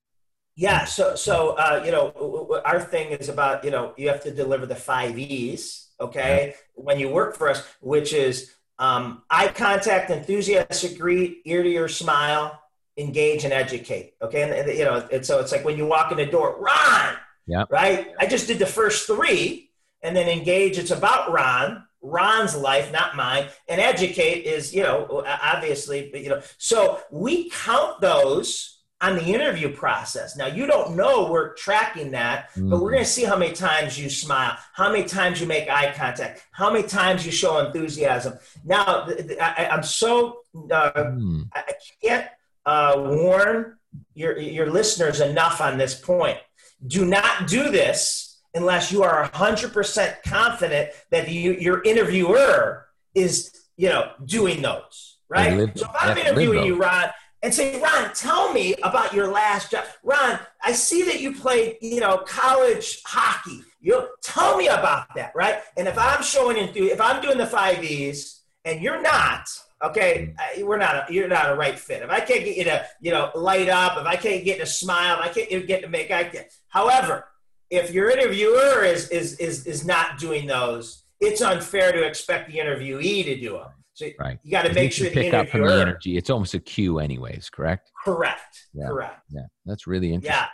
Yeah. 0.62 0.86
So, 0.86 1.16
so 1.16 1.56
uh, 1.58 1.82
you 1.84 1.92
know, 1.92 2.62
our 2.64 2.80
thing 2.80 3.14
is 3.14 3.30
about 3.30 3.66
you 3.66 3.72
know 3.72 3.94
you 3.98 4.10
have 4.10 4.22
to 4.24 4.32
deliver 4.32 4.68
the 4.68 4.76
five 4.76 5.18
E's. 5.18 5.88
Okay, 6.00 6.56
when 6.76 7.00
you 7.00 7.10
work 7.10 7.36
for 7.36 7.50
us, 7.50 7.66
which 7.80 8.14
is 8.14 8.54
um, 8.78 9.24
eye 9.30 9.48
contact, 9.48 10.12
enthusiastic 10.12 11.00
greet, 11.00 11.42
ear 11.46 11.64
to 11.64 11.70
ear 11.70 11.88
smile, 11.88 12.62
engage 12.96 13.44
and 13.44 13.54
educate. 13.54 14.14
Okay, 14.22 14.44
and, 14.44 14.52
and, 14.52 14.78
you 14.78 14.86
know, 14.86 15.08
and 15.12 15.26
so 15.26 15.40
it's 15.40 15.52
like 15.52 15.66
when 15.66 15.78
you 15.78 15.88
walk 15.88 16.12
in 16.12 16.18
the 16.18 16.26
door, 16.28 16.58
Ron. 16.60 17.16
Yeah. 17.48 17.66
Right. 17.70 18.14
I 18.20 18.28
just 18.28 18.48
did 18.48 18.60
the 18.60 18.68
first 18.68 19.08
three, 19.08 19.72
and 20.04 20.16
then 20.16 20.28
engage. 20.28 20.78
It's 20.78 20.92
about 20.92 21.32
Ron. 21.32 21.86
Ron's 22.04 22.56
life, 22.56 22.92
not 22.92 23.16
mine. 23.16 23.48
And 23.68 23.80
educate 23.80 24.46
is, 24.46 24.74
you 24.74 24.82
know, 24.82 25.24
obviously, 25.26 26.10
but, 26.12 26.22
you 26.22 26.30
know, 26.30 26.42
so 26.58 27.00
we 27.12 27.50
count 27.50 28.02
those 28.02 28.81
on 29.02 29.16
the 29.16 29.24
interview 29.26 29.70
process. 29.74 30.38
Now, 30.38 30.48
you 30.48 30.68
don't 30.68 30.96
know 30.96 31.30
we're 31.32 31.54
tracking 31.56 32.12
that, 32.12 32.50
but 32.56 32.80
we're 32.82 32.92
going 32.92 33.04
to 33.04 33.10
see 33.10 33.24
how 33.24 33.36
many 33.38 33.54
times 33.54 34.00
you 34.00 34.10
smile, 34.10 34.56
how 34.74 34.92
many 34.92 35.06
times 35.06 35.42
you 35.42 35.48
make 35.48 35.70
eye 35.70 35.92
contact, 35.96 36.44
how 36.52 36.72
many 36.72 36.88
times 36.88 37.26
you 37.26 37.32
show 37.32 37.60
enthusiasm. 37.66 38.38
Now, 38.64 39.08
I, 39.42 39.68
I'm 39.72 39.84
so, 39.84 40.42
uh, 40.72 40.92
Hmm. 40.92 41.44
I 41.54 41.64
can't 42.04 42.28
uh, 42.66 42.94
warn 42.98 43.78
your, 44.14 44.38
your 44.38 44.70
listeners 44.70 45.20
enough 45.20 45.62
on 45.62 45.78
this 45.78 45.96
point. 46.00 46.38
Do 46.86 47.06
not 47.06 47.48
do 47.48 47.72
this 47.72 48.40
unless 48.54 48.92
you 48.92 49.02
are 49.04 49.30
100% 49.30 50.16
confident 50.24 50.90
that 51.10 51.30
you, 51.30 51.54
your 51.54 51.82
interviewer 51.84 52.86
is, 53.16 53.52
you 53.78 53.90
know, 53.90 54.12
doing 54.26 54.62
those, 54.62 55.18
right? 55.30 55.58
live- 55.58 55.72
so 55.76 55.86
if 55.86 55.92
I'm 56.00 56.18
interviewing 56.18 56.66
you, 56.66 56.76
Ron, 56.76 57.10
and 57.44 57.54
say, 57.54 57.80
Ron, 57.82 58.14
tell 58.14 58.54
me 58.54 58.76
about 58.84 59.14
your 59.14 59.32
last 59.32 59.72
job. 59.72 59.86
Ron, 60.04 60.40
I 60.64 60.74
see 60.74 61.04
that 61.04 61.20
you 61.20 61.34
played, 61.34 61.78
you 61.82 62.00
know, 62.00 62.20
college 62.20 63.02
hockey. 63.06 63.62
You 63.80 64.10
tell 64.22 64.58
me 64.58 64.68
about 64.68 65.08
that, 65.16 65.32
right? 65.36 65.62
And 65.76 65.88
if 65.88 65.98
I'm 65.98 66.22
showing 66.22 66.58
enthusiasm, 66.58 66.94
if 66.94 67.02
I'm 67.02 67.22
doing 67.22 67.38
the 67.38 67.48
five 67.48 67.84
E's 67.84 68.42
and 68.64 68.80
you're 68.82 69.02
not, 69.02 69.48
okay, 69.84 70.36
we're 70.60 70.78
not, 70.78 71.10
a, 71.10 71.14
you're 71.14 71.28
not 71.28 71.52
a 71.52 71.56
right 71.56 71.78
fit. 71.80 72.04
If 72.04 72.12
I 72.12 72.20
can't 72.20 72.46
get 72.46 72.58
you 72.58 72.66
to, 72.66 72.86
you 73.00 73.12
know, 73.12 73.32
light 73.34 73.70
up, 73.70 73.98
if 73.98 74.06
I 74.06 74.18
can't 74.18 74.46
get 74.46 74.60
you 74.60 74.66
to 74.66 74.70
smile, 74.70 75.20
if 75.20 75.26
I 75.26 75.30
can't 75.30 75.68
get 75.68 75.82
to 75.82 75.90
make 75.90 76.12
eye. 76.12 76.46
However, 76.68 77.28
if 77.72 77.92
your 77.92 78.12
interviewer 78.12 78.84
is 78.84 79.10
is 79.10 79.36
is 79.38 79.66
is 79.66 79.86
not 79.86 80.20
doing 80.20 80.46
those, 80.46 81.04
it's 81.20 81.42
unfair 81.42 81.92
to 81.94 82.04
expect 82.04 82.52
the 82.52 82.58
interviewee 82.58 83.24
to 83.24 83.40
do 83.40 83.54
them. 83.54 83.70
So 83.94 84.08
Right. 84.20 84.40
you 84.44 84.52
got 84.52 84.64
to 84.64 84.74
make 84.74 84.98
you 84.98 85.06
sure 85.06 85.10
the 85.10 85.14
pick 85.14 85.34
up 85.34 85.50
from 85.50 85.62
the 85.66 85.74
energy. 85.82 86.18
It's 86.18 86.30
almost 86.30 86.54
a 86.54 86.60
cue, 86.60 87.00
anyways. 87.00 87.50
Correct. 87.50 87.92
correct, 88.04 88.68
Yeah. 88.74 88.88
correct. 88.88 89.22
Yeah, 89.30 89.42
that's 89.66 89.86
really 89.88 90.14
interesting. 90.14 90.34
Yeah. 90.34 90.48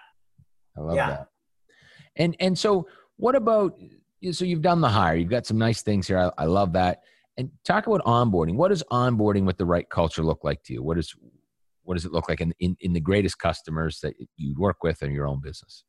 I 0.78 0.82
love 0.82 0.96
Yeah. 0.96 1.10
that. 1.10 1.28
And 2.16 2.36
and 2.40 2.58
so 2.58 2.88
what 3.18 3.36
about 3.36 3.78
so 4.32 4.44
you've 4.46 4.62
done 4.64 4.82
the 4.82 4.90
hire, 4.90 5.16
you've 5.16 5.30
got 5.30 5.46
some 5.46 5.58
nice 5.60 5.84
things 5.84 6.08
here. 6.08 6.18
I, 6.18 6.32
I 6.44 6.46
love 6.46 6.74
that. 6.74 7.02
And 7.38 7.52
talk 7.64 7.86
about 7.86 8.02
onboarding. 8.04 8.56
What 8.56 8.70
does 8.70 8.84
onboarding 8.92 9.46
with 9.46 9.58
the 9.58 9.66
right 9.66 9.88
culture 9.88 10.24
look 10.24 10.44
like 10.44 10.64
to 10.64 10.74
you? 10.74 10.82
What 10.84 10.98
is 10.98 11.14
what 11.84 11.94
does 11.94 12.06
it 12.06 12.12
look 12.12 12.28
like 12.28 12.42
in, 12.42 12.54
in, 12.60 12.76
in 12.82 12.92
the 12.94 13.00
greatest 13.00 13.40
customers 13.40 14.00
that 14.02 14.14
you 14.36 14.56
work 14.58 14.84
with 14.84 15.04
in 15.04 15.12
your 15.12 15.26
own 15.28 15.40
business? 15.40 15.86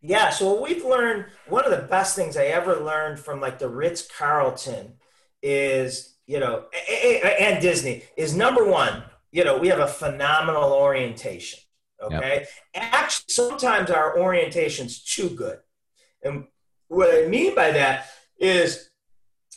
Yeah, 0.00 0.30
so 0.30 0.60
we've 0.60 0.84
learned, 0.84 1.26
one 1.48 1.64
of 1.64 1.70
the 1.70 1.86
best 1.86 2.16
things 2.16 2.36
I 2.36 2.46
ever 2.46 2.74
learned 2.80 3.20
from 3.20 3.40
like 3.40 3.58
the 3.60 3.68
Ritz 3.68 4.02
Carlton 4.06 4.94
is, 5.42 6.15
you 6.26 6.40
know, 6.40 6.64
and 7.40 7.60
Disney 7.62 8.02
is 8.16 8.34
number 8.34 8.64
one, 8.64 9.02
you 9.30 9.44
know, 9.44 9.58
we 9.58 9.68
have 9.68 9.80
a 9.80 9.86
phenomenal 9.86 10.72
orientation. 10.72 11.60
Okay. 12.02 12.44
Actually, 12.74 13.24
sometimes 13.28 13.90
our 13.90 14.18
orientation's 14.18 15.02
too 15.02 15.30
good. 15.30 15.58
And 16.22 16.46
what 16.88 17.08
I 17.14 17.26
mean 17.28 17.54
by 17.54 17.70
that 17.72 18.06
is, 18.38 18.90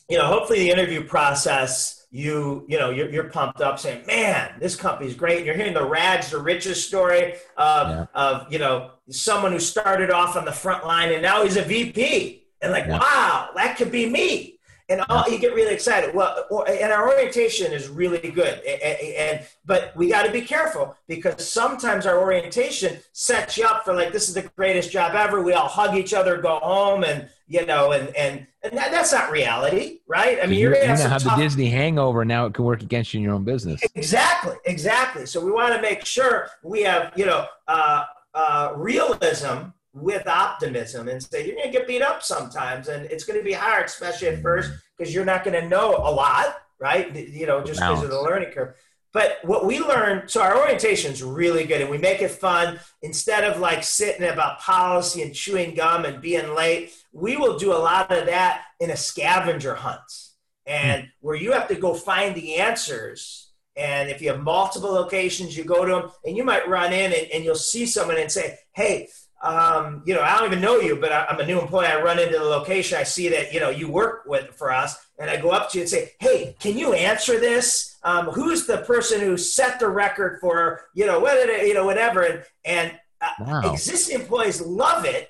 you 0.09 0.17
know, 0.17 0.25
hopefully 0.25 0.59
the 0.59 0.69
interview 0.71 1.03
process, 1.03 2.07
you, 2.11 2.65
you 2.67 2.79
know, 2.79 2.89
you're, 2.89 3.09
you're 3.09 3.29
pumped 3.29 3.61
up 3.61 3.77
saying, 3.77 4.05
man, 4.07 4.53
this 4.59 4.75
company's 4.75 5.15
great. 5.15 5.37
And 5.37 5.45
you're 5.45 5.55
hearing 5.55 5.73
the 5.73 5.85
rags, 5.85 6.29
to 6.29 6.39
riches 6.39 6.83
story 6.85 7.33
of, 7.57 7.89
Yeah. 7.89 8.05
of, 8.13 8.51
you 8.51 8.59
know, 8.59 8.91
someone 9.09 9.51
who 9.51 9.59
started 9.59 10.09
off 10.09 10.35
on 10.35 10.45
the 10.45 10.51
front 10.51 10.85
line 10.85 11.11
and 11.11 11.21
now 11.21 11.43
he's 11.43 11.57
a 11.57 11.61
VP. 11.61 12.43
And 12.61 12.71
like, 12.71 12.85
Yeah. 12.87 12.99
wow, 12.99 13.49
that 13.55 13.77
could 13.77 13.91
be 13.91 14.09
me. 14.09 14.58
And 14.89 15.01
all, 15.09 15.29
you 15.29 15.37
get 15.37 15.53
really 15.53 15.73
excited. 15.73 16.15
Well, 16.15 16.45
or, 16.49 16.67
and 16.67 16.91
our 16.91 17.07
orientation 17.09 17.71
is 17.71 17.87
really 17.89 18.31
good. 18.31 18.59
A- 18.65 18.87
a- 18.87 19.15
And, 19.17 19.45
but 19.65 19.95
we 19.95 20.09
got 20.09 20.25
to 20.25 20.31
be 20.31 20.41
careful 20.41 20.95
because 21.07 21.47
sometimes 21.47 22.07
our 22.07 22.19
orientation 22.19 22.97
sets 23.13 23.55
you 23.57 23.65
up 23.65 23.85
for 23.85 23.93
like 23.93 24.11
this 24.11 24.27
is 24.27 24.33
the 24.33 24.49
greatest 24.55 24.91
job 24.91 25.13
ever. 25.13 25.41
We 25.43 25.53
all 25.53 25.67
hug 25.67 25.95
each 25.95 26.13
other, 26.13 26.41
go 26.41 26.57
home, 26.59 27.03
and 27.03 27.29
you 27.47 27.65
know, 27.65 27.91
and 27.91 28.15
and 28.15 28.47
and 28.63 28.77
that, 28.77 28.91
that's 28.91 29.13
not 29.13 29.31
reality, 29.31 29.99
right? 30.07 30.39
I 30.41 30.47
mean, 30.47 30.59
you're, 30.59 30.71
you're, 30.73 30.81
gonna 30.81 30.97
have 30.97 31.11
have 31.11 31.23
the 31.23 31.29
tough 31.29 31.39
Disney 31.39 31.69
hangover. 31.69 32.25
Now 32.25 32.47
it 32.47 32.53
can 32.55 32.65
work 32.65 32.81
against 32.81 33.13
you 33.13 33.19
in 33.19 33.23
your 33.23 33.33
own 33.35 33.43
business. 33.43 33.81
Exactly, 33.95 34.55
exactly. 34.65 35.25
So 35.27 35.43
we 35.43 35.51
want 35.51 35.75
to 35.75 35.81
make 35.81 36.05
sure 36.05 36.49
we 36.63 36.81
have, 36.81 37.13
you 37.15 37.25
know, 37.25 37.45
uh, 37.67 38.05
uh, 38.33 38.73
realism 38.75 39.69
with 39.93 40.27
optimism 40.27 41.07
and 41.07 41.21
say 41.21 41.45
you're 41.45 41.55
going 41.55 41.71
to 41.71 41.77
get 41.77 41.87
beat 41.87 42.01
up 42.01 42.21
sometimes 42.23 42.87
and 42.87 43.05
it's 43.05 43.23
going 43.23 43.39
to 43.39 43.43
be 43.43 43.53
hard, 43.53 43.85
especially 43.85 44.27
at 44.27 44.41
first, 44.41 44.71
because 44.97 45.13
you're 45.13 45.25
not 45.25 45.43
going 45.43 45.59
to 45.59 45.67
know 45.67 45.95
a 45.95 46.11
lot, 46.11 46.57
right? 46.79 47.15
You 47.15 47.47
know, 47.47 47.63
just 47.63 47.79
because 47.79 48.03
of 48.03 48.09
the 48.09 48.21
learning 48.21 48.51
curve. 48.51 48.75
But 49.11 49.39
what 49.43 49.65
we 49.65 49.79
learned, 49.79 50.29
so 50.29 50.41
our 50.41 50.59
orientation 50.59 51.11
is 51.11 51.23
really 51.23 51.65
good 51.65 51.81
and 51.81 51.89
we 51.89 51.97
make 51.97 52.21
it 52.21 52.29
fun. 52.29 52.79
Instead 53.01 53.43
of 53.43 53.59
like 53.59 53.83
sitting 53.83 54.27
about 54.27 54.59
policy 54.59 55.23
and 55.23 55.33
chewing 55.33 55.73
gum 55.73 56.05
and 56.05 56.21
being 56.21 56.53
late, 56.53 56.93
we 57.11 57.35
will 57.35 57.57
do 57.57 57.73
a 57.73 57.77
lot 57.77 58.11
of 58.11 58.27
that 58.27 58.65
in 58.79 58.91
a 58.91 58.97
scavenger 58.97 59.73
hunt 59.73 60.29
and 60.67 61.03
hmm. 61.03 61.07
where 61.21 61.35
you 61.35 61.51
have 61.51 61.67
to 61.69 61.75
go 61.75 61.93
find 61.93 62.35
the 62.35 62.57
answers. 62.57 63.47
And 63.75 64.09
if 64.09 64.21
you 64.21 64.29
have 64.29 64.41
multiple 64.41 64.91
locations, 64.91 65.57
you 65.57 65.63
go 65.63 65.85
to 65.85 65.91
them 65.91 66.11
and 66.23 66.37
you 66.37 66.43
might 66.43 66.67
run 66.67 66.93
in 66.93 67.11
and, 67.11 67.27
and 67.33 67.43
you'll 67.43 67.55
see 67.55 67.85
someone 67.87 68.17
and 68.17 68.31
say, 68.31 68.59
Hey, 68.73 69.07
um, 69.41 70.03
you 70.05 70.13
know, 70.13 70.21
I 70.21 70.37
don't 70.37 70.47
even 70.47 70.61
know 70.61 70.79
you, 70.79 70.97
but 70.97 71.11
I, 71.11 71.25
I'm 71.29 71.39
a 71.39 71.45
new 71.45 71.59
employee. 71.61 71.87
I 71.87 72.01
run 72.01 72.19
into 72.19 72.37
the 72.37 72.43
location. 72.43 72.97
I 72.97 73.03
see 73.03 73.29
that, 73.29 73.53
you 73.53 73.59
know, 73.59 73.69
you 73.69 73.89
work 73.89 74.23
with 74.25 74.53
for 74.55 74.71
us. 74.71 74.97
And 75.17 75.29
I 75.29 75.39
go 75.39 75.51
up 75.51 75.71
to 75.71 75.77
you 75.77 75.83
and 75.83 75.89
say, 75.89 76.11
Hey, 76.19 76.55
can 76.59 76.77
you 76.77 76.93
answer 76.93 77.39
this? 77.39 77.97
Um, 78.03 78.27
who's 78.27 78.65
the 78.67 78.79
person 78.79 79.21
who 79.21 79.37
set 79.37 79.79
the 79.79 79.87
record 79.87 80.39
for, 80.41 80.85
you 80.93 81.05
know, 81.05 81.19
what, 81.19 81.35
you 81.65 81.73
know, 81.73 81.85
whatever. 81.85 82.23
And, 82.23 82.43
and 82.65 82.99
uh, 83.21 83.29
Wow. 83.39 83.61
existing 83.73 84.21
employees 84.21 84.61
love 84.61 85.05
it 85.05 85.29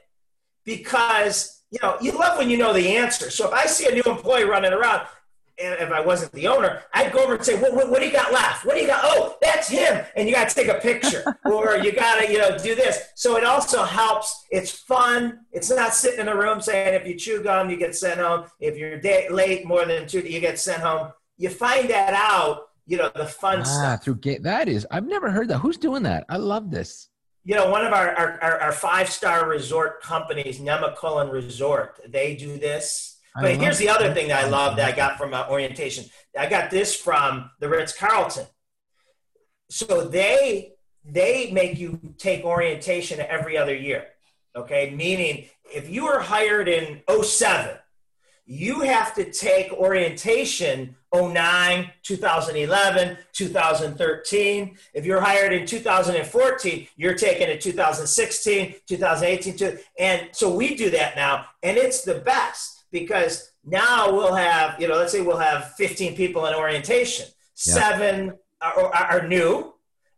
because, 0.64 1.64
you 1.72 1.80
know, 1.82 1.98
you 2.02 2.12
love 2.12 2.38
when 2.38 2.50
you 2.50 2.58
know 2.58 2.74
the 2.74 2.96
answer. 2.98 3.30
So 3.30 3.48
if 3.48 3.54
I 3.54 3.66
see 3.66 3.88
a 3.88 3.94
new 3.94 4.04
employee 4.06 4.44
running 4.44 4.74
around, 4.74 5.08
and 5.62 5.74
if 5.82 5.92
I 5.92 6.00
wasn't 6.02 6.32
the 6.32 6.48
owner, 6.48 6.82
I'd 6.94 7.12
go 7.12 7.24
over 7.24 7.36
and 7.36 7.44
say, 7.46 7.60
what, 7.60 7.74
what, 7.74 7.90
what 7.90 8.00
do 8.00 8.06
you 8.06 8.12
got 8.14 8.32
left? 8.32 8.66
What 8.66 8.76
do 8.76 8.82
you 8.82 8.88
got? 8.88 9.02
Oh, 9.04 9.36
that's 9.42 9.68
him. 9.68 10.06
And 10.16 10.28
you 10.28 10.34
got 10.36 10.50
to 10.50 10.56
take 10.56 10.68
a 10.68 10.76
picture 10.80 11.24
or 11.46 11.78
you 11.78 11.92
got 11.92 12.22
to, 12.22 12.32
you 12.32 12.38
know, 12.38 12.58
do 12.58 12.76
this. 12.76 13.10
So 13.16 13.36
it 13.38 13.44
also 13.44 13.84
helps. 13.84 14.46
It's 14.52 14.72
fun. 14.72 15.40
It's 15.52 15.70
not 15.70 15.94
sitting 15.94 16.22
in 16.22 16.28
a 16.28 16.36
room 16.36 16.62
saying 16.62 16.94
if 16.94 17.08
you 17.08 17.16
chew 17.16 17.44
gum, 17.44 17.70
you 17.70 17.78
get 17.78 17.96
sent 17.96 18.20
home. 18.20 18.46
If 18.60 18.78
you're 18.78 19.00
day, 19.00 19.28
late 19.30 19.66
more 19.66 19.86
than 19.86 20.08
two, 20.08 20.22
you 20.22 20.40
get 20.40 20.60
sent 20.60 20.82
home. 20.82 21.12
You 21.38 21.50
find 21.50 21.90
that 21.90 22.14
out, 22.14 22.64
you 22.86 22.98
know, 22.98 23.12
the 23.16 23.26
fun 23.26 23.60
Ah, 23.62 23.64
stuff. 23.64 24.04
through 24.04 24.16
ga- 24.16 24.40
that 24.40 24.68
is. 24.68 24.88
I've 24.92 25.06
never 25.08 25.30
heard 25.32 25.48
that. 25.50 25.60
Who's 25.60 25.78
doing 25.78 26.04
that? 26.04 26.26
I 26.30 26.38
love 26.38 26.72
this. 26.72 27.10
You 27.46 27.56
know, 27.56 27.70
one 27.70 27.86
of 27.86 27.94
our, 27.94 28.10
our, 28.10 28.40
our, 28.44 28.60
our 28.60 28.72
five-star 28.72 29.48
resort 29.48 30.02
companies, 30.04 30.60
Nemacolin 30.60 31.32
Resort, 31.32 32.00
they 32.08 32.36
do 32.36 32.58
this. 32.60 33.16
But 33.36 33.56
here's 33.56 33.78
the 33.78 33.90
other 33.90 34.14
thing 34.14 34.30
that 34.30 34.46
I 34.46 34.50
love 34.50 34.76
that 34.78 34.94
I 34.94 34.96
got 34.96 35.18
from 35.18 35.34
uh, 35.34 35.48
orientation. 35.50 36.06
I 36.38 36.48
got 36.48 36.72
this 36.72 36.96
from 36.96 37.50
the 37.60 37.70
Ritz 37.70 37.98
Carlton. 37.98 38.46
So 39.70 40.08
they 40.08 40.74
they 41.06 41.52
make 41.52 41.78
you 41.78 42.00
take 42.18 42.44
orientation 42.44 43.20
every 43.20 43.58
other 43.58 43.76
year. 43.76 44.08
Okay, 44.56 44.94
meaning 44.96 45.46
if 45.74 45.90
you 45.90 46.06
were 46.06 46.20
hired 46.20 46.68
in 46.68 47.02
07, 47.22 47.78
you 48.46 48.82
have 48.82 49.14
to 49.14 49.32
take 49.32 49.72
orientation 49.74 50.96
09, 51.14 51.92
2011, 52.02 53.18
2013. 53.32 54.78
If 54.94 55.06
you're 55.06 55.22
hired 55.22 55.54
in 55.54 55.68
2014, 55.68 56.88
you're 56.98 57.14
taking 57.14 57.48
it 57.48 57.62
2016, 57.62 58.76
2018, 58.88 59.78
and 60.00 60.30
so 60.32 60.54
we 60.54 60.76
do 60.76 60.90
that 60.90 61.16
now, 61.16 61.46
and 61.62 61.78
it's 61.78 62.02
the 62.02 62.16
best 62.16 62.79
because 62.92 63.52
now 63.66 64.12
we'll 64.12 64.34
have, 64.34 64.80
you 64.80 64.88
know, 64.88 64.96
let's 64.96 65.12
say 65.12 65.22
we'll 65.22 65.38
have 65.38 65.74
15 65.76 66.16
people 66.16 66.46
in 66.46 66.54
orientation, 66.54 67.28
Yeah. 67.66 67.74
seven 67.74 68.34
are, 68.62 68.94
are 68.94 69.28
new, 69.28 69.74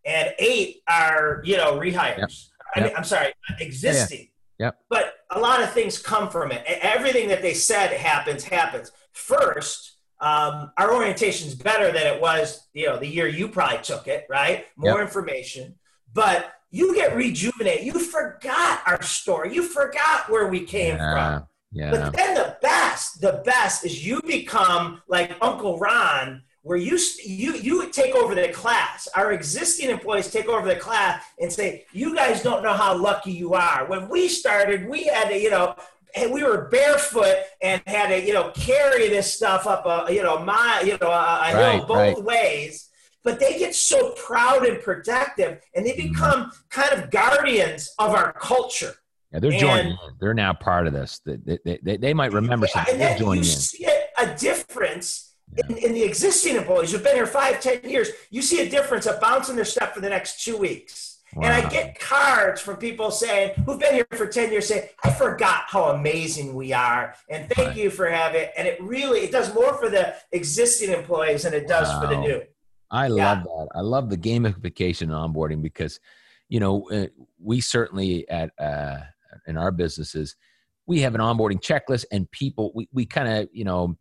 and 0.06 0.34
eight 0.40 0.82
are 0.88 1.42
you 1.44 1.58
know 1.58 1.74
rehires. 1.80 2.18
Yep. 2.18 2.30
I 2.76 2.80
mean, 2.82 2.92
I'm 2.96 3.04
sorry, 3.04 3.34
existing. 3.60 4.20
Yeah, 4.20 4.26
Yep. 4.68 4.80
But 4.90 5.14
a 5.32 5.40
lot 5.40 5.64
of 5.64 5.72
things 5.74 5.98
come 5.98 6.30
from 6.30 6.52
it. 6.52 6.64
Everything 6.68 7.28
that 7.30 7.42
they 7.42 7.56
said 7.56 7.92
happens 7.92 8.44
happens. 8.44 8.92
First, 9.12 9.98
um, 10.20 10.72
our 10.78 10.94
orientation 10.94 11.48
is 11.48 11.56
better 11.56 11.92
than 11.92 12.06
it 12.06 12.22
was, 12.22 12.68
you 12.74 12.86
know, 12.86 12.98
the 12.98 13.08
year 13.08 13.28
you 13.28 13.48
probably 13.48 13.80
took 13.80 14.08
it, 14.08 14.28
right? 14.30 14.66
More 14.78 15.00
yep. 15.00 15.08
information, 15.08 15.76
but 16.14 16.54
you 16.70 16.94
get 16.94 17.16
rejuvenated. 17.16 17.88
You 17.88 18.00
forgot 18.00 18.82
our 18.86 19.02
story. 19.02 19.54
You 19.54 19.64
forgot 19.64 20.30
where 20.30 20.48
we 20.48 20.62
came 20.62 20.96
yeah. 20.96 21.40
from. 21.40 21.48
Yeah. 21.72 21.92
But 21.92 22.14
then 22.14 22.36
the 22.36 22.58
best, 22.62 23.22
the 23.22 23.42
best 23.46 23.86
is 23.86 24.06
you 24.06 24.22
become 24.22 25.02
like 25.08 25.36
Uncle 25.42 25.80
Ron, 25.80 26.44
where 26.64 26.78
you 26.78 27.00
you 27.24 27.56
you 27.56 27.90
take 27.92 28.14
over 28.14 28.36
the 28.36 28.50
class. 28.50 29.08
Our 29.16 29.32
existing 29.32 29.90
employees 29.90 30.30
take 30.30 30.48
over 30.48 30.68
the 30.68 30.76
class 30.76 31.24
and 31.40 31.52
say, 31.52 31.86
"You 31.92 32.14
guys 32.14 32.44
don't 32.44 32.62
know 32.62 32.74
how 32.74 32.96
lucky 32.96 33.32
you 33.32 33.54
are." 33.54 33.86
When 33.86 34.10
we 34.10 34.28
started, 34.28 34.88
we 34.88 35.06
had 35.06 35.30
to, 35.30 35.40
you 35.40 35.50
know, 35.50 35.76
and 36.16 36.32
we 36.32 36.44
were 36.44 36.68
barefoot 36.70 37.38
and 37.62 37.82
had 37.88 38.08
to, 38.10 38.26
you 38.26 38.34
know, 38.34 38.52
carry 38.52 39.10
this 39.10 39.34
stuff 39.34 39.66
up, 39.68 39.86
a, 39.86 40.14
you 40.14 40.24
know, 40.24 40.40
my, 40.44 40.84
you 40.86 40.98
know, 41.00 41.08
a, 41.08 41.54
right, 41.54 41.76
hill 41.76 41.86
both 41.86 41.98
right. 41.98 42.24
ways. 42.24 42.90
But 43.24 43.40
they 43.40 43.58
get 43.60 43.76
so 43.76 44.14
proud 44.14 44.66
and 44.66 44.82
protective, 44.82 45.62
and 45.76 45.86
they 45.86 45.92
mm-hmm. 45.92 46.12
become 46.12 46.52
kind 46.70 46.94
of 46.94 47.12
guardians 47.12 47.94
of 48.00 48.12
our 48.12 48.34
culture. 48.34 48.94
Yeah, 49.34 49.40
they're 49.40 49.52
joining. 49.52 49.92
And, 49.92 49.98
They're 50.20 50.34
now 50.34 50.54
part 50.54 50.88
of 50.88 50.94
this. 50.94 51.22
They, 51.26 51.38
they, 51.38 51.80
they, 51.82 51.98
they 51.98 52.14
might 52.14 52.34
remember 52.34 52.68
yeah, 52.68 52.74
something. 52.74 53.00
They're 53.00 53.18
joining 53.18 53.44
you 53.44 53.50
in. 53.50 53.56
see 53.56 53.88
a 54.18 54.36
difference 54.36 55.34
yeah. 55.56 55.66
in, 55.70 55.78
in, 55.78 55.94
the 55.94 56.04
existing 56.04 56.58
employees 56.58 56.92
who've 56.92 57.04
been 57.04 57.16
here 57.16 57.26
five, 57.26 57.62
ten 57.62 57.80
years. 57.90 58.10
You 58.30 58.42
see 58.42 58.60
a 58.60 58.70
difference, 58.70 59.06
a 59.06 59.18
bounce 59.22 59.50
in 59.50 59.56
their 59.56 59.66
step 59.66 59.94
for 59.94 60.02
the 60.02 60.10
next 60.10 60.44
two 60.44 60.58
weeks. 60.58 61.12
Wow. 61.34 61.44
And 61.44 61.54
I 61.66 61.70
get 61.70 61.98
cards 61.98 62.60
from 62.60 62.76
people 62.76 63.10
saying 63.10 63.54
who've 63.66 63.80
been 63.80 63.94
here 63.94 64.08
for 64.12 64.28
10 64.28 64.52
years 64.52 64.68
saying, 64.68 64.90
I 65.04 65.12
forgot 65.12 65.64
how 65.68 65.86
amazing 65.92 66.54
we 66.54 66.74
are. 66.74 67.16
And 67.30 67.50
thank 67.52 67.70
right. 67.70 67.78
you 67.78 67.90
for 67.90 68.10
having 68.10 68.42
it. 68.42 68.52
And 68.58 68.68
it 68.68 68.82
really 68.82 69.20
it 69.22 69.32
does 69.32 69.54
more 69.54 69.76
for 69.76 69.90
the 69.90 70.14
existing 70.34 70.92
employees 70.92 71.44
than 71.44 71.54
it 71.54 71.70
does 71.70 71.88
wow. 71.88 72.02
for 72.02 72.08
the 72.08 72.20
new. 72.20 72.42
I 72.90 73.08
love 73.08 73.44
that. 73.44 73.68
I 73.74 73.80
love 73.80 74.10
the 74.10 74.18
gamification 74.18 75.04
and 75.04 75.12
onboarding 75.12 75.62
because, 75.62 76.02
you 76.50 76.60
know, 76.60 76.90
uh, 76.92 77.08
we 77.42 77.62
certainly 77.62 78.28
at 78.28 78.52
uh, 78.60 78.98
in 79.48 79.58
our 79.58 79.72
businesses, 79.72 80.36
we 80.88 81.02
have 81.02 81.16
an 81.16 81.22
onboarding 81.22 81.62
checklist 81.62 82.06
and 82.12 82.30
people 82.32 82.72
we, 82.76 82.88
we 82.92 83.06
kind 83.06 83.28
of, 83.28 83.50
you 83.52 83.64
know, 83.64 83.96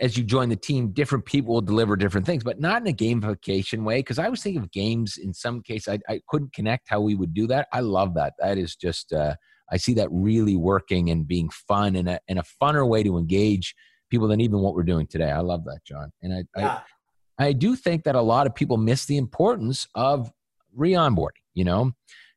as 0.00 0.16
you 0.16 0.24
join 0.24 0.48
the 0.48 0.56
team, 0.56 0.90
different 0.90 1.24
people 1.24 1.54
will 1.54 1.60
deliver 1.60 1.94
different 1.96 2.26
things, 2.26 2.42
but 2.42 2.60
not 2.60 2.82
in 2.82 2.88
a 2.88 2.92
gamification 2.92 3.84
way. 3.84 4.00
Because 4.00 4.18
I 4.18 4.28
was 4.28 4.42
thinking 4.42 4.60
of 4.60 4.72
games 4.72 5.18
in 5.18 5.32
some 5.32 5.62
case, 5.62 5.86
I, 5.86 5.98
I 6.08 6.20
couldn't 6.28 6.52
connect 6.52 6.88
how 6.88 7.00
we 7.00 7.14
would 7.14 7.32
do 7.32 7.46
that. 7.46 7.68
I 7.72 7.80
love 7.80 8.14
that. 8.14 8.34
That 8.40 8.58
is 8.58 8.74
just, 8.74 9.12
uh, 9.12 9.36
I 9.70 9.76
see 9.76 9.94
that 9.94 10.08
really 10.10 10.56
working 10.56 11.10
and 11.10 11.26
being 11.26 11.48
fun 11.48 11.96
and 11.96 12.08
a, 12.08 12.20
and 12.28 12.38
a 12.40 12.44
funner 12.60 12.86
way 12.88 13.02
to 13.04 13.16
engage 13.16 13.74
people 14.10 14.28
than 14.28 14.40
even 14.40 14.58
what 14.58 14.74
we're 14.74 14.82
doing 14.82 15.06
today. 15.06 15.30
I 15.30 15.40
love 15.40 15.64
that, 15.64 15.80
John. 15.86 16.10
And 16.22 16.34
I, 16.34 16.60
yeah. 16.60 16.80
I, 17.38 17.46
I 17.46 17.52
do 17.52 17.76
think 17.76 18.04
that 18.04 18.14
a 18.16 18.20
lot 18.20 18.46
of 18.46 18.54
people 18.54 18.76
miss 18.76 19.06
the 19.06 19.16
importance 19.16 19.86
of 19.94 20.30
re-onboarding, 20.74 21.42
you 21.54 21.64
know, 21.64 21.92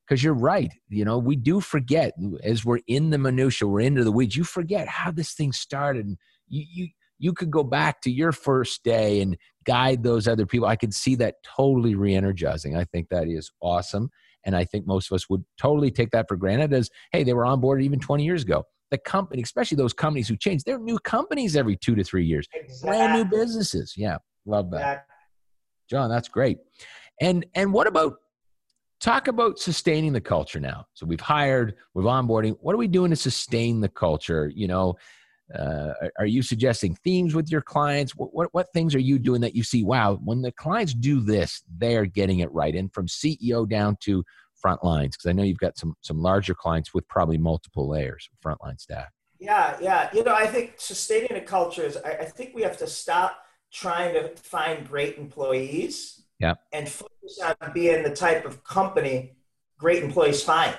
because 0.08 0.24
you're 0.24 0.34
right. 0.34 0.72
You 0.90 1.06
know, 1.06 1.18
we 1.18 1.36
do 1.36 1.60
forget 1.60 2.14
as 2.44 2.64
we're 2.64 2.80
in 2.88 3.10
the 3.10 3.18
minutia, 3.18 3.68
we're 3.68 3.82
into 3.82 4.04
the 4.04 4.12
weeds. 4.12 4.36
You 4.36 4.44
forget 4.44 4.88
how 4.88 5.12
this 5.12 5.34
thing 5.34 5.52
started. 5.52 6.06
And 6.06 6.18
you, 6.48 6.66
you, 6.72 6.88
you 7.20 7.34
could 7.34 7.52
go 7.52 7.64
back 7.64 8.02
to 8.02 8.12
your 8.12 8.32
first 8.32 8.84
day 8.84 9.22
and 9.22 9.38
guide 9.66 10.04
those 10.04 10.28
other 10.28 10.46
people. 10.46 10.68
I 10.68 10.76
could 10.76 10.94
see 10.94 11.16
that 11.16 11.36
totally 11.44 11.96
re 11.96 12.16
energizing. 12.16 12.78
I 12.78 12.86
think 12.86 13.10
that 13.10 13.28
is 13.28 13.52
awesome. 13.62 14.10
And 14.46 14.56
I 14.56 14.64
think 14.64 14.88
most 14.88 15.12
of 15.12 15.16
us 15.16 15.30
would 15.30 15.44
totally 15.58 15.92
take 15.92 16.12
that 16.12 16.28
for 16.30 16.38
granted 16.38 16.74
as, 16.74 16.90
hey, 17.12 17.24
they 17.24 17.34
were 17.34 17.46
on 17.46 17.60
board 17.60 17.82
even 17.82 18.00
20 18.00 18.24
years 18.24 18.44
ago. 18.44 18.64
The 18.92 18.98
company, 18.98 19.42
especially 19.42 19.76
those 19.76 19.92
companies 19.92 20.30
who 20.30 20.38
change, 20.38 20.64
they're 20.64 20.80
new 20.80 21.00
companies 21.00 21.58
every 21.58 21.76
two 21.76 21.96
to 21.96 22.04
three 22.06 22.26
years, 22.26 22.48
exactly. 22.54 22.90
brand 22.90 23.14
new 23.14 23.38
businesses. 23.38 23.96
Yeah, 23.98 24.18
love 24.46 24.72
that. 24.72 24.78
Exactly. 24.78 25.14
John, 25.90 26.10
that's 26.10 26.30
great. 26.30 26.60
And 27.20 27.46
and 27.54 27.74
what 27.74 27.88
about 27.88 28.14
talk 29.00 29.28
about 29.28 29.60
sustaining 29.60 30.14
the 30.14 30.22
culture 30.22 30.60
now? 30.60 30.86
So 30.94 31.06
we've 31.06 31.22
hired, 31.22 31.76
we've 31.94 32.06
onboarding. 32.06 32.58
What 32.62 32.74
are 32.74 32.80
we 32.80 32.88
doing 32.88 33.12
to 33.12 33.16
sustain 33.16 33.82
the 33.82 33.90
culture? 33.90 34.52
You 34.54 34.68
know, 34.68 34.96
uh, 35.54 35.94
are 36.20 36.26
you 36.26 36.42
suggesting 36.42 36.96
themes 37.04 37.34
with 37.34 37.50
your 37.50 37.62
clients? 37.62 38.16
What, 38.16 38.34
what, 38.34 38.50
what, 38.52 38.72
things 38.74 38.94
are 38.96 39.00
you 39.00 39.18
doing 39.20 39.42
that 39.42 39.56
you 39.56 39.64
see, 39.64 39.84
wow, 39.84 40.20
when 40.24 40.42
the 40.42 40.52
clients 40.52 40.94
do 40.94 41.22
this, 41.22 41.64
they 41.78 41.96
are 41.96 42.06
getting 42.06 42.40
it 42.40 42.52
right? 42.52 42.76
And 42.76 42.94
from 42.94 43.08
CEO 43.08 43.68
down 43.68 43.98
to 44.02 44.24
front 44.56 44.84
lines, 44.84 45.16
because 45.16 45.30
I 45.30 45.34
know 45.34 45.44
you've 45.44 45.60
got 45.60 45.78
some, 45.78 45.96
some 46.02 46.22
larger 46.22 46.54
clients 46.54 46.94
with 46.94 47.08
probably 47.08 47.38
multiple 47.38 47.88
layers, 47.88 48.28
of 48.32 48.40
frontline 48.40 48.80
staff. 48.80 49.08
Yeah, 49.40 49.78
yeah. 49.80 50.10
You 50.14 50.24
know, 50.24 50.34
I 50.34 50.48
think 50.48 50.76
sustaining 50.78 51.38
a 51.38 51.42
culture 51.42 51.84
is, 51.84 51.96
I, 51.98 52.12
I 52.12 52.26
think 52.26 52.56
we 52.56 52.64
have 52.64 52.78
to 52.78 52.88
stop 52.88 53.38
trying 53.72 54.14
to 54.14 54.30
find 54.30 54.88
great 54.88 55.18
employees 55.18 56.24
yeah. 56.40 56.56
and 56.74 56.88
focus 56.88 57.40
on 57.44 57.74
being 57.74 58.04
the 58.04 58.16
type 58.16 58.46
of 58.46 58.64
company 58.64 59.34
great 59.78 60.04
employees 60.04 60.44
find, 60.44 60.76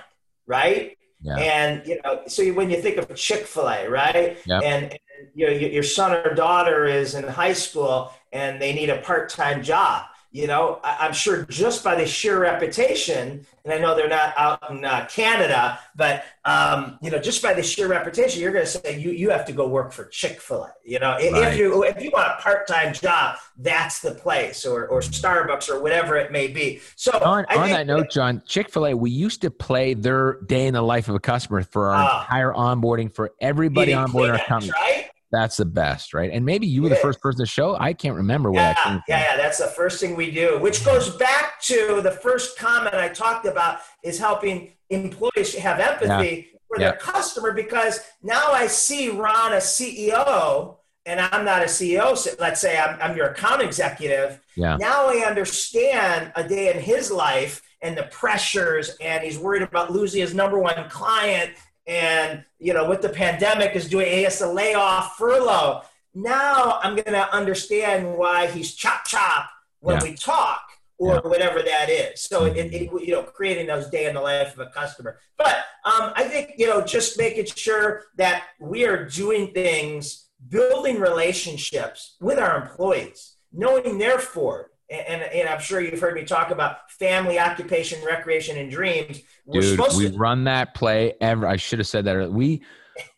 right? 0.47 0.97
Yeah. 1.21 1.37
And 1.37 1.87
you 1.87 2.01
know, 2.05 2.23
so 2.27 2.45
when 2.53 2.71
you 2.71 2.81
think 2.81 2.97
of 2.97 3.15
Chick 3.15 3.47
Fil 3.47 3.69
A, 3.69 3.89
right? 3.89 4.39
Yep. 4.47 4.63
And, 4.63 4.85
and 4.85 5.29
you 5.35 5.47
know, 5.47 5.53
your 5.53 5.83
son 5.83 6.13
or 6.13 6.35
daughter 6.35 6.87
is 6.87 7.15
in 7.15 7.25
high 7.25 7.53
school 7.53 8.13
and 8.33 8.61
they 8.61 8.73
need 8.73 8.91
a 8.91 8.99
part 8.99 9.29
time 9.29 9.63
job 9.63 10.05
you 10.31 10.47
know, 10.47 10.79
I'm 10.85 11.15
sure 11.15 11.45
just 11.45 11.83
by 11.83 11.95
the 11.95 12.07
sheer 12.07 12.39
reputation, 12.39 13.47
and 13.65 13.73
I 13.73 13.79
know 13.79 13.97
they're 13.97 14.09
not 14.09 14.35
out 14.37 14.71
in 14.71 14.85
uh, 14.85 15.07
Canada, 15.11 15.79
but 15.97 16.23
um, 16.45 16.99
you 17.01 17.11
know, 17.11 17.19
just 17.19 17.43
by 17.43 17.55
the 17.55 17.63
sheer 17.63 17.89
reputation, 17.89 18.43
you're 18.43 18.53
going 18.53 18.67
to 18.67 18.71
say 18.71 18.99
you 18.99 19.11
you 19.11 19.31
have 19.31 19.47
to 19.47 19.53
go 19.53 19.67
work 19.67 19.91
for 19.91 20.05
Chick 20.05 20.41
Fil 20.41 20.65
A. 20.65 20.73
You 20.85 20.99
know, 20.99 21.13
right. 21.13 21.23
if 21.23 21.57
you 21.57 21.83
if 21.85 22.03
you 22.03 22.11
want 22.13 22.29
a 22.29 22.43
part 22.43 22.69
time 22.69 22.93
job, 22.93 23.39
that's 23.57 24.01
the 24.01 24.13
place, 24.13 24.67
or 24.67 24.87
or 24.89 25.01
Starbucks, 25.01 25.71
or 25.71 25.81
whatever 25.81 26.17
it 26.17 26.31
may 26.31 26.49
be. 26.49 26.81
So 26.97 27.13
on, 27.13 27.47
on 27.47 27.71
that 27.71 27.87
note, 27.87 28.11
John, 28.11 28.43
Chick 28.47 28.69
Fil 28.69 28.89
A, 28.89 28.95
we 28.95 29.11
used 29.11 29.41
to 29.43 29.51
play 29.51 29.95
their 29.95 30.43
day 30.43 30.67
in 30.67 30.75
the 30.75 30.83
life 30.83 31.09
of 31.09 31.15
a 31.15 31.21
customer 31.21 31.63
for 31.63 31.89
our 31.89 31.95
uh, 31.95 32.21
entire 32.21 32.53
onboarding 32.53 33.11
for 33.11 33.33
everybody 33.41 33.95
on 33.95 34.13
board 34.13 34.29
our 34.29 34.39
company. 34.39 34.73
Right? 34.73 35.11
That's 35.31 35.59
the 35.59 35.67
best, 35.67 36.15
right? 36.15 36.31
And 36.33 36.45
maybe 36.45 36.67
you 36.67 36.83
were 36.83 36.89
the 36.89 36.97
first 36.97 37.21
person 37.21 37.45
to 37.45 37.51
show. 37.51 37.77
I 37.79 37.93
can't 37.93 38.17
remember 38.17 38.51
where 38.51 38.63
yeah, 38.63 38.73
that 38.73 38.83
came 38.83 38.93
from. 38.95 39.03
Yeah, 39.09 39.21
yeah, 39.21 39.37
that's 39.37 39.59
the 39.59 39.67
first 39.67 40.01
thing 40.01 40.17
we 40.17 40.31
do, 40.31 40.59
which 40.59 40.85
goes 40.85 41.11
back 41.11 41.61
to 41.63 42.01
the 42.03 42.13
first 42.13 42.59
comment 42.59 42.95
I 42.95 43.09
talked 43.09 43.45
about 43.45 43.81
is 44.03 44.19
helping 44.19 44.73
employees 44.89 45.55
have 45.57 45.81
empathy 45.81 46.49
yeah. 46.51 46.59
for 46.67 46.79
their 46.79 46.95
customer 46.95 47.53
because 47.53 48.01
now 48.23 48.53
I 48.53 48.67
see 48.69 49.11
Ron, 49.11 49.53
a 49.53 49.57
CEO, 49.57 50.77
and 51.05 51.21
I'm 51.21 51.45
not 51.45 51.63
a 51.63 51.67
CEO. 51.67 52.17
So 52.17 52.31
let's 52.39 52.61
say 52.61 52.79
I'm, 52.79 52.99
I'm 53.01 53.17
your 53.17 53.27
account 53.27 53.61
executive. 53.61 54.41
Yeah. 54.57 54.77
Now 54.77 55.09
I 55.09 55.25
understand 55.27 56.33
a 56.37 56.47
day 56.47 56.73
in 56.73 56.81
his 56.81 57.11
life 57.11 57.63
and 57.83 57.97
the 57.97 58.05
pressures, 58.05 58.97
and 59.01 59.23
he's 59.23 59.39
worried 59.39 59.63
about 59.63 59.93
losing 59.93 60.21
his 60.21 60.35
number 60.35 60.59
one 60.59 60.89
client 60.89 61.53
and 61.89 62.45
you 62.59 62.73
know 62.73 62.89
with 62.89 63.03
the 63.03 63.09
pandemic 63.09 63.75
is 63.75 63.89
doing 63.89 64.07
he 64.07 64.23
has 64.23 64.39
to 64.39 64.47
lay 64.47 64.75
off 64.75 65.17
furlough 65.17 65.83
now 66.15 66.79
i'm 66.83 66.95
going 66.95 67.05
to 67.07 67.35
understand 67.35 68.17
why 68.17 68.47
he's 68.47 68.75
chop 68.75 69.05
chop 69.07 69.49
when 69.81 69.97
yeah. 69.97 70.03
we 70.03 70.15
talk 70.15 70.61
or 70.99 71.15
yeah. 71.15 71.21
whatever 71.21 71.63
that 71.63 71.89
is 71.89 72.21
so 72.21 72.45
it, 72.45 72.57
it, 72.57 72.91
you 73.03 73.13
know 73.13 73.23
creating 73.23 73.67
those 73.67 73.89
day 73.89 74.07
in 74.07 74.15
the 74.15 74.21
life 74.21 74.53
of 74.53 74.61
a 74.61 74.71
customer 74.71 75.19
but 75.39 75.65
um, 75.85 76.13
i 76.15 76.23
think 76.23 76.53
you 76.59 76.67
know 76.67 76.83
just 76.83 77.19
making 77.19 77.47
sure 77.47 78.05
that 78.17 78.45
we 78.61 78.85
are 78.87 79.07
doing 79.07 79.53
things 79.53 80.29
building 80.51 81.01
relationships 81.01 82.17
with 82.21 82.39
our 82.39 82.61
employees 82.63 83.37
knowing 83.53 83.97
their 83.99 84.19
for 84.19 84.71
and, 84.91 85.23
and, 85.23 85.49
I'm 85.49 85.61
sure 85.61 85.81
you've 85.81 86.01
heard 86.01 86.15
me 86.15 86.25
talk 86.25 86.51
about 86.51 86.91
family, 86.91 87.39
occupation, 87.39 88.03
recreation, 88.05 88.57
and 88.57 88.71
dreams. 88.71 89.21
We're 89.45 89.61
Dude, 89.61 89.81
we 89.97 90.11
to- 90.11 90.17
run 90.17 90.45
that 90.45 90.75
play 90.75 91.15
ever. 91.21 91.47
I 91.47 91.57
should 91.57 91.79
have 91.79 91.89
said 91.89 92.07
that. 92.07 92.17
Earlier. 92.17 92.31
We 92.31 92.63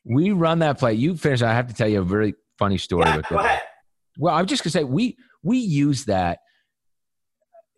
we 0.05 0.33
run 0.33 0.59
that 0.61 0.79
play. 0.79 0.95
You 0.95 1.17
finish. 1.17 1.43
I 1.43 1.53
have 1.53 1.69
to 1.69 1.75
tell 1.75 1.89
you 1.89 2.01
a 2.01 2.05
very 2.05 2.35
funny 2.59 2.79
story. 2.79 3.07
Yeah, 3.07 3.21
go 3.29 3.39
ahead. 3.39 3.63
Well, 4.19 4.35
I'm 4.35 4.47
just 4.47 4.65
gonna 4.65 4.73
say 4.73 4.85
we 4.85 5.17
we 5.43 5.59
use 5.59 6.07
that. 6.07 6.41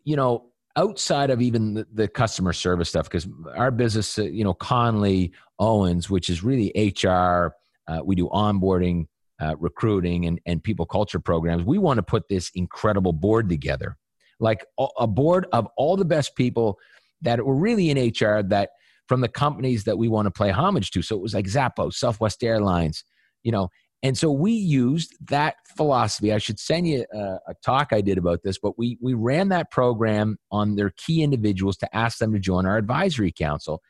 You 0.05 0.17
know, 0.17 0.51
outside 0.77 1.31
of 1.31 1.41
even 1.43 1.75
the, 1.75 1.87
the 1.93 2.09
customer 2.09 2.53
service 2.53 2.89
stuff, 2.89 3.05
because 3.05 3.29
our 3.55 3.71
business, 3.71 4.19
uh, 4.19 4.23
you 4.23 4.43
know, 4.43 4.55
Connolly 4.55 5.33
Owens, 5.59 6.09
which 6.09 6.29
is 6.29 6.43
really 6.43 6.73
HR. 6.77 7.55
Uh, 7.89 8.01
we 8.05 8.15
do 8.15 8.29
onboarding 8.29 9.07
uh, 9.43 9.57
recruiting 9.59 10.27
and, 10.27 10.41
and 10.47 10.63
people 10.63 10.87
culture 10.87 11.19
programs, 11.19 11.65
we 11.65 11.79
want 11.79 11.99
to 11.99 12.03
put 12.03 12.29
this 12.29 12.51
incredible 12.55 13.13
board 13.13 13.49
together, 13.49 13.97
like 14.39 14.65
a 14.99 15.07
board 15.07 15.47
of 15.53 15.67
all 15.77 15.97
the 15.97 16.05
best 16.05 16.37
people 16.37 16.79
that 17.23 17.45
were 17.45 17.57
really 17.57 17.91
in 17.91 17.99
HR 17.99 18.43
that 18.43 18.71
from 19.09 19.21
the 19.21 19.29
companies 19.29 19.85
that 19.85 19.99
we 19.99 20.09
want 20.09 20.27
to 20.27 20.31
play 20.31 20.51
homage 20.51 20.93
to. 20.93 21.03
So 21.03 21.17
it 21.17 21.23
was 21.23 21.35
like 21.35 21.47
Zappos, 21.47 21.95
Southwest 21.95 22.45
Airlines, 22.45 23.05
you 23.43 23.51
know, 23.51 23.69
And 24.05 24.19
so 24.19 24.31
we 24.31 24.53
used 24.53 25.15
that 25.29 25.57
philosophy. 25.77 26.33
I 26.33 26.39
should 26.39 26.59
send 26.59 26.89
you 26.89 27.05
a, 27.13 27.19
a, 27.19 27.55
talk 27.65 27.93
I 27.93 28.01
did 28.01 28.19
about 28.19 28.43
this, 28.43 28.59
but 28.59 28.77
we, 28.77 28.99
we 29.01 29.15
ran 29.15 29.49
that 29.51 29.71
program 29.71 30.39
on 30.51 30.75
their 30.75 30.91
key 30.97 31.23
individuals 31.23 31.77
to 31.79 31.97
ask 31.97 32.19
them 32.19 32.33
to 32.33 32.41
join 32.41 32.67
our 32.67 32.77
advisory 32.77 33.33
council. 33.33 33.81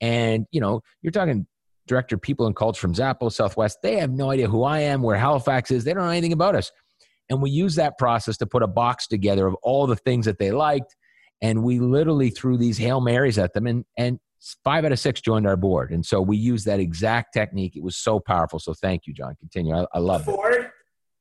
And, 0.00 0.46
you 0.50 0.60
know, 0.60 0.82
you're 1.00 1.12
talking 1.12 1.46
director 1.86 2.16
of 2.16 2.22
people 2.22 2.46
and 2.46 2.56
culture 2.56 2.80
from 2.80 2.94
Zappos 2.94 3.32
Southwest. 3.32 3.78
They 3.82 3.96
have 3.98 4.10
no 4.10 4.30
idea 4.30 4.48
who 4.48 4.64
I 4.64 4.80
am, 4.80 5.02
where 5.02 5.16
Halifax 5.16 5.70
is. 5.70 5.84
They 5.84 5.92
don't 5.92 6.04
know 6.04 6.10
anything 6.10 6.32
about 6.32 6.54
us. 6.54 6.70
And 7.30 7.40
we 7.40 7.50
use 7.50 7.74
that 7.76 7.96
process 7.98 8.36
to 8.38 8.46
put 8.46 8.62
a 8.62 8.66
box 8.66 9.06
together 9.06 9.46
of 9.46 9.54
all 9.62 9.86
the 9.86 9.96
things 9.96 10.26
that 10.26 10.38
they 10.38 10.50
liked. 10.50 10.94
And 11.42 11.62
we 11.62 11.78
literally 11.78 12.30
threw 12.30 12.56
these 12.56 12.78
Hail 12.78 13.00
Marys 13.00 13.38
at 13.38 13.54
them. 13.54 13.66
And, 13.66 13.84
and 13.96 14.18
five 14.62 14.84
out 14.84 14.92
of 14.92 14.98
six 14.98 15.20
joined 15.20 15.46
our 15.46 15.56
board. 15.56 15.90
And 15.90 16.04
so 16.04 16.20
we 16.20 16.36
used 16.36 16.66
that 16.66 16.80
exact 16.80 17.32
technique. 17.32 17.76
It 17.76 17.82
was 17.82 17.96
so 17.96 18.20
powerful. 18.20 18.58
So 18.58 18.74
thank 18.74 19.06
you, 19.06 19.14
John. 19.14 19.34
Continue. 19.40 19.74
I, 19.74 19.86
I 19.94 19.98
love 19.98 20.24
Ford. 20.24 20.52
It. 20.52 20.56
Ford 20.56 20.70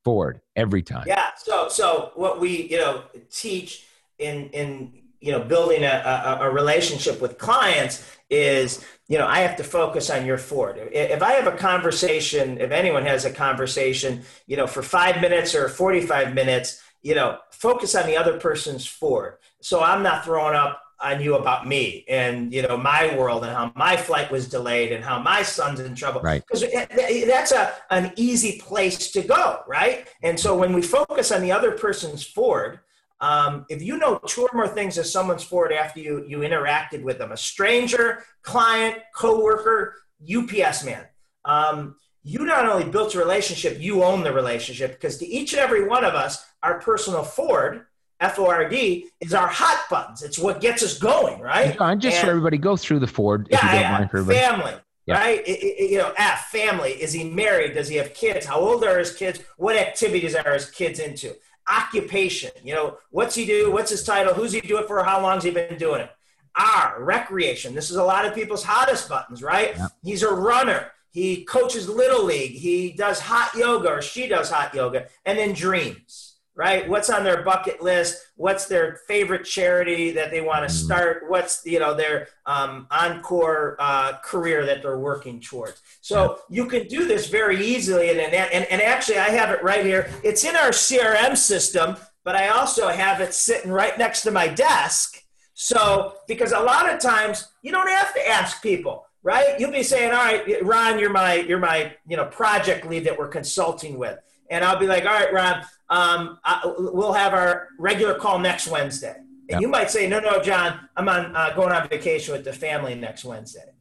Ford, 0.03 0.41
every 0.55 0.81
time. 0.81 1.05
Yeah. 1.07 1.29
So, 1.37 1.69
so 1.69 2.11
what 2.15 2.39
we, 2.39 2.69
you 2.69 2.77
know, 2.77 3.03
teach 3.31 3.85
in, 4.19 4.49
in, 4.49 5.02
you 5.23 5.31
know, 5.31 5.39
building 5.39 5.83
a, 5.83 6.37
a, 6.41 6.49
a 6.49 6.51
relationship 6.51 7.21
with 7.21 7.37
clients 7.37 8.05
is, 8.29 8.85
you 9.07 9.17
know, 9.17 9.25
I 9.25 9.39
have 9.39 9.55
to 9.55 9.63
focus 9.63 10.09
on 10.09 10.25
your 10.25 10.37
Ford. 10.37 10.77
If 10.91 11.23
I 11.23 11.31
have 11.33 11.47
a 11.47 11.55
conversation, 11.55 12.59
if 12.59 12.71
anyone 12.71 13.05
has 13.05 13.23
a 13.23 13.31
conversation, 13.31 14.23
you 14.47 14.57
know, 14.57 14.67
for 14.67 14.83
five 14.83 15.21
minutes 15.21 15.55
or 15.55 15.69
45 15.69 16.33
minutes, 16.33 16.83
you 17.01 17.15
know, 17.15 17.37
focus 17.51 17.95
on 17.95 18.05
the 18.05 18.17
other 18.17 18.37
person's 18.37 18.85
Ford. 18.85 19.37
So 19.61 19.81
I'm 19.81 20.03
not 20.03 20.25
throwing 20.25 20.55
up 20.55 20.81
on 20.99 21.21
you 21.21 21.35
about 21.35 21.67
me 21.67 22.05
and 22.07 22.53
you 22.53 22.61
know 22.61 22.77
my 22.77 23.13
world 23.17 23.43
and 23.43 23.53
how 23.53 23.71
my 23.75 23.97
flight 23.97 24.31
was 24.31 24.47
delayed 24.47 24.93
and 24.93 25.03
how 25.03 25.19
my 25.19 25.43
son's 25.43 25.81
in 25.81 25.93
trouble 25.93 26.21
right 26.21 26.41
because 26.47 26.63
eh, 26.63 26.85
eh, 26.91 27.25
that's 27.25 27.51
a 27.51 27.73
an 27.89 28.13
easy 28.15 28.57
place 28.59 29.11
to 29.11 29.21
go 29.21 29.63
right 29.67 30.07
and 30.21 30.39
so 30.39 30.57
when 30.57 30.71
we 30.71 30.81
focus 30.81 31.29
on 31.29 31.41
the 31.41 31.51
other 31.51 31.71
person's 31.71 32.23
ford 32.23 32.79
um, 33.23 33.65
if 33.69 33.81
you 33.81 33.97
know 33.97 34.19
two 34.27 34.41
or 34.41 34.49
more 34.53 34.67
things 34.67 34.97
of 34.97 35.05
someone's 35.05 35.43
ford 35.43 35.71
after 35.71 35.99
you 35.99 36.25
you 36.27 36.39
interacted 36.39 37.01
with 37.03 37.17
them 37.17 37.31
a 37.31 37.37
stranger 37.37 38.23
client 38.41 38.97
coworker 39.15 39.95
ups 40.35 40.83
man 40.83 41.05
um, 41.45 41.95
you 42.23 42.45
not 42.45 42.67
only 42.67 42.89
built 42.89 43.15
a 43.15 43.17
relationship 43.17 43.79
you 43.79 44.03
own 44.03 44.23
the 44.23 44.31
relationship 44.31 44.93
because 44.93 45.17
to 45.17 45.25
each 45.25 45.53
and 45.53 45.61
every 45.61 45.87
one 45.87 46.03
of 46.03 46.13
us 46.13 46.45
our 46.61 46.79
personal 46.79 47.23
ford 47.23 47.85
F-O-R-D 48.19 49.09
is 49.19 49.33
our 49.33 49.47
hot 49.47 49.85
buttons. 49.89 50.23
It's 50.23 50.39
what 50.39 50.61
gets 50.61 50.81
us 50.81 50.97
going, 50.97 51.41
right? 51.41 51.77
John, 51.77 51.99
just 51.99 52.17
and, 52.17 52.25
so 52.25 52.29
everybody 52.29 52.57
go 52.57 52.77
through 52.77 52.99
the 52.99 53.07
Ford. 53.07 53.47
Yeah, 53.51 53.57
if 53.57 53.63
you 53.63 53.69
don't 54.13 54.29
yeah. 54.29 54.49
family, 54.49 54.73
yeah. 55.05 55.17
right? 55.17 55.39
It, 55.45 55.59
it, 55.61 55.91
you 55.91 55.97
know, 55.97 56.13
F, 56.15 56.45
family. 56.45 56.91
Is 56.91 57.11
he 57.11 57.25
married? 57.25 57.73
Does 57.73 57.89
he 57.89 57.97
have 57.97 58.13
kids? 58.13 58.45
How 58.45 58.59
old 58.59 58.83
are 58.85 58.97
his 58.97 59.13
kids? 59.13 59.41
What 59.57 59.75
activities 59.75 60.35
are 60.35 60.53
his 60.53 60.69
kids 60.69 60.99
into? 60.99 61.35
Occupation. 61.67 62.51
You 62.63 62.73
know, 62.73 62.97
what's 63.11 63.35
he 63.35 63.45
do? 63.45 63.71
What's 63.71 63.91
his 63.91 64.03
title? 64.03 64.33
Who's 64.33 64.51
he 64.51 64.61
do 64.61 64.77
it 64.77 64.87
for? 64.87 65.03
How 65.03 65.21
long's 65.21 65.43
he 65.43 65.51
been 65.51 65.77
doing 65.77 66.01
it? 66.01 66.09
R, 66.55 66.97
recreation. 66.99 67.73
This 67.73 67.89
is 67.89 67.95
a 67.95 68.03
lot 68.03 68.25
of 68.25 68.35
people's 68.35 68.63
hottest 68.63 69.09
buttons, 69.09 69.41
right? 69.41 69.75
Yeah. 69.75 69.87
He's 70.03 70.23
a 70.23 70.31
runner. 70.31 70.91
He 71.09 71.45
coaches 71.45 71.87
little 71.87 72.23
league. 72.23 72.51
He 72.51 72.91
does 72.91 73.19
hot 73.19 73.55
yoga, 73.55 73.89
or 73.89 74.01
she 74.01 74.27
does 74.27 74.49
hot 74.49 74.73
yoga, 74.73 75.07
and 75.25 75.37
then 75.37 75.53
dreams 75.53 76.32
right? 76.55 76.87
What's 76.87 77.09
on 77.09 77.23
their 77.23 77.43
bucket 77.43 77.81
list? 77.81 78.17
What's 78.35 78.67
their 78.67 78.99
favorite 79.07 79.43
charity 79.43 80.11
that 80.11 80.31
they 80.31 80.41
want 80.41 80.67
to 80.67 80.73
mm. 80.73 80.77
start? 80.77 81.25
What's 81.27 81.65
you 81.65 81.79
know 81.79 81.93
their 81.93 82.27
um, 82.45 82.87
encore 82.91 83.75
uh, 83.79 84.13
career 84.23 84.65
that 84.65 84.81
they're 84.81 84.99
working 84.99 85.39
towards? 85.39 85.81
So 86.01 86.39
you 86.49 86.65
can 86.65 86.87
do 86.87 87.05
this 87.07 87.27
very 87.27 87.63
easily, 87.63 88.09
and, 88.11 88.19
and 88.19 88.65
and 88.65 88.81
actually 88.81 89.17
I 89.17 89.29
have 89.29 89.49
it 89.49 89.63
right 89.63 89.85
here. 89.85 90.09
It's 90.23 90.43
in 90.43 90.55
our 90.55 90.69
CRM 90.69 91.35
system, 91.35 91.97
but 92.23 92.35
I 92.35 92.49
also 92.49 92.87
have 92.87 93.21
it 93.21 93.33
sitting 93.33 93.71
right 93.71 93.97
next 93.97 94.21
to 94.23 94.31
my 94.31 94.47
desk. 94.47 95.23
So 95.55 96.15
because 96.27 96.51
a 96.51 96.59
lot 96.59 96.91
of 96.91 96.99
times 96.99 97.47
you 97.61 97.71
don't 97.71 97.89
have 97.89 98.13
to 98.13 98.27
ask 98.27 98.61
people 98.61 99.05
right? 99.25 99.57
You'll 99.57 99.71
be 99.71 99.83
saying, 99.83 100.11
"All 100.11 100.17
right, 100.17 100.63
Ron, 100.65 100.99
you're 100.99 101.09
my 101.09 101.35
you're 101.35 101.57
my 101.57 101.95
you 102.07 102.17
know 102.17 102.25
project 102.25 102.85
lead 102.85 103.05
that 103.05 103.17
we're 103.17 103.29
consulting 103.29 103.97
with," 103.97 104.19
and 104.49 104.63
I'll 104.63 104.77
be 104.77 104.85
like, 104.85 105.05
"All 105.05 105.13
right, 105.13 105.33
Ron, 105.33 105.63
um, 105.93 106.39
I, 106.43 106.73
we'll 106.77 107.13
have 107.13 107.33
our 107.35 107.67
regular 107.77 108.15
call 108.15 108.39
next 108.39 108.67
Wednesday. 108.67 109.15
And 109.15 109.51
yep. 109.51 109.61
you 109.61 109.67
might 109.67 109.91
say, 109.91 110.07
no, 110.07 110.19
no, 110.19 110.41
John, 110.41 110.79
I'm 110.97 111.07
on 111.07 111.35
uh, 111.35 111.53
going 111.55 111.71
on 111.71 111.87
vacation 111.87 112.33
with 112.33 112.43
the 112.43 112.51
family 112.51 112.95
next 112.95 113.23
Wednesday. 113.23 113.73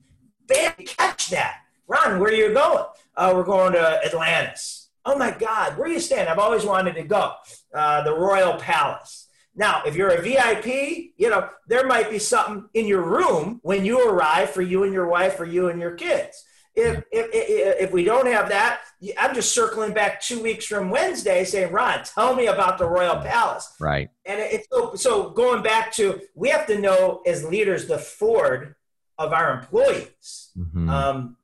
Bam, 0.46 0.74
catch 0.84 1.30
that. 1.30 1.60
Ron, 1.86 2.20
where 2.20 2.30
are 2.30 2.34
you 2.34 2.52
going? 2.52 2.84
Uh, 3.16 3.32
we're 3.34 3.44
going 3.44 3.72
to 3.72 4.04
Atlantis. 4.04 4.90
Oh 5.06 5.16
my 5.16 5.30
God, 5.30 5.78
where 5.78 5.88
are 5.88 5.92
you 5.92 6.00
staying? 6.00 6.28
I've 6.28 6.38
always 6.38 6.64
wanted 6.64 6.96
to 6.96 7.02
go. 7.02 7.32
Uh, 7.74 8.02
the 8.02 8.14
Royal 8.14 8.58
Palace. 8.58 9.28
Now, 9.54 9.82
if 9.86 9.96
you're 9.96 10.10
a 10.10 10.20
VIP, 10.20 11.12
you 11.16 11.30
know, 11.30 11.48
there 11.66 11.86
might 11.86 12.10
be 12.10 12.18
something 12.18 12.68
in 12.74 12.86
your 12.86 13.02
room 13.02 13.58
when 13.62 13.86
you 13.86 14.06
arrive 14.06 14.50
for 14.50 14.62
you 14.62 14.84
and 14.84 14.92
your 14.92 15.08
wife 15.08 15.40
or 15.40 15.46
you 15.46 15.68
and 15.68 15.80
your 15.80 15.94
kids. 15.94 16.44
If, 16.74 17.04
if, 17.12 17.28
if, 17.32 17.80
if, 17.82 17.92
we 17.92 18.04
don't 18.04 18.26
have 18.26 18.48
that, 18.48 18.80
I'm 19.18 19.34
just 19.34 19.54
circling 19.54 19.92
back 19.92 20.22
two 20.22 20.42
weeks 20.42 20.64
from 20.64 20.88
Wednesday 20.88 21.44
saying, 21.44 21.70
Ron, 21.70 22.02
tell 22.04 22.34
me 22.34 22.46
about 22.46 22.78
the 22.78 22.86
Royal 22.86 23.16
Palace. 23.16 23.74
Right. 23.78 24.08
And 24.24 24.40
it's 24.40 24.66
so, 24.72 24.94
so 24.94 25.30
going 25.30 25.62
back 25.62 25.92
to, 25.94 26.20
we 26.34 26.48
have 26.48 26.66
to 26.68 26.78
know 26.78 27.20
as 27.26 27.44
leaders 27.44 27.86
the 27.86 27.98
Ford 27.98 28.74
of 29.18 29.34
our 29.34 29.52
employees 29.52 30.50
mm-hmm. 30.56 30.88
um, 30.88 31.36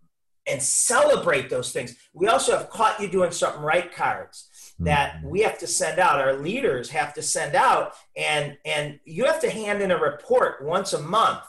and 0.47 0.63
celebrate 0.63 1.51
those 1.51 1.73
things. 1.73 1.95
We 2.15 2.29
also 2.29 2.57
have 2.57 2.71
caught 2.71 2.99
you 2.99 3.09
doing 3.09 3.31
something 3.31 3.63
right 3.63 3.95
cards 3.95 4.49
that 4.81 5.17
mm-hmm. 5.17 5.29
we 5.29 5.41
have 5.41 5.59
to 5.59 5.67
send 5.67 5.99
out 5.99 6.21
our 6.21 6.35
leaders 6.35 6.91
have 6.91 7.13
to 7.15 7.23
send 7.23 7.55
out 7.55 7.95
and 8.17 8.57
and 8.65 9.01
you 9.05 9.25
have 9.25 9.41
to 9.41 9.51
hand 9.51 9.83
in 9.83 9.91
a 9.91 9.99
report 9.99 10.65
once 10.65 10.93
a 10.93 11.03
month 11.03 11.41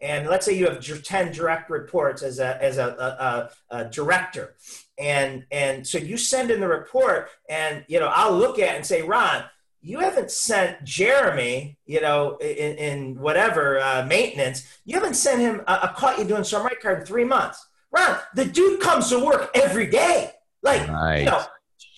and 0.00 0.28
let's 0.28 0.46
say 0.46 0.56
you 0.56 0.66
have 0.66 0.82
10 0.82 1.32
direct 1.32 1.70
reports 1.70 2.22
as 2.22 2.38
a 2.38 2.62
as 2.62 2.78
a, 2.78 3.50
a, 3.70 3.76
a, 3.76 3.84
director. 3.86 4.54
And 4.98 5.44
and 5.50 5.86
so 5.86 5.98
you 5.98 6.16
send 6.16 6.50
in 6.50 6.60
the 6.60 6.68
report 6.68 7.30
and 7.48 7.84
you 7.88 8.00
know 8.00 8.10
i'll 8.14 8.36
look 8.36 8.58
at 8.58 8.76
and 8.76 8.84
say 8.84 9.00
ron 9.00 9.44
you 9.80 9.98
haven't 9.98 10.30
sent 10.30 10.84
jeremy 10.84 11.78
you 11.86 12.02
know 12.02 12.36
in, 12.36 12.76
in 12.76 13.18
whatever 13.18 13.80
uh, 13.80 14.04
maintenance 14.06 14.66
you 14.84 14.94
haven't 14.94 15.14
sent 15.14 15.40
him 15.40 15.62
a, 15.66 15.72
a 15.84 15.94
caught 15.96 16.18
you 16.18 16.24
doing 16.24 16.44
some 16.44 16.64
right 16.64 16.80
card 16.80 17.00
in 17.00 17.06
three 17.06 17.24
months. 17.24 17.66
Ron 17.90 18.18
the 18.34 18.44
dude 18.44 18.80
comes 18.80 19.08
to 19.08 19.24
work 19.24 19.50
every 19.54 19.86
day. 19.86 20.32
Like 20.62 20.82
you 21.20 21.26
know 21.26 21.42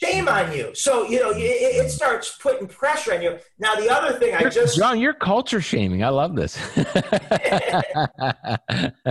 Shame 0.02 0.28
on 0.28 0.52
you. 0.52 0.74
So, 0.74 1.06
you 1.06 1.20
know, 1.20 1.30
it, 1.30 1.38
it, 1.38 1.90
starts 1.90 2.36
putting 2.38 2.66
pressure 2.66 3.14
on 3.14 3.22
you. 3.22 3.38
Now, 3.58 3.76
the 3.76 3.88
other 3.88 4.18
thing 4.18 4.34
I 4.34 4.48
just. 4.48 4.76
John, 4.76 4.98
you're 4.98 5.14
culture 5.14 5.60
shaming. 5.60 6.02
I 6.02 6.08
love 6.08 6.34
this. 6.34 6.58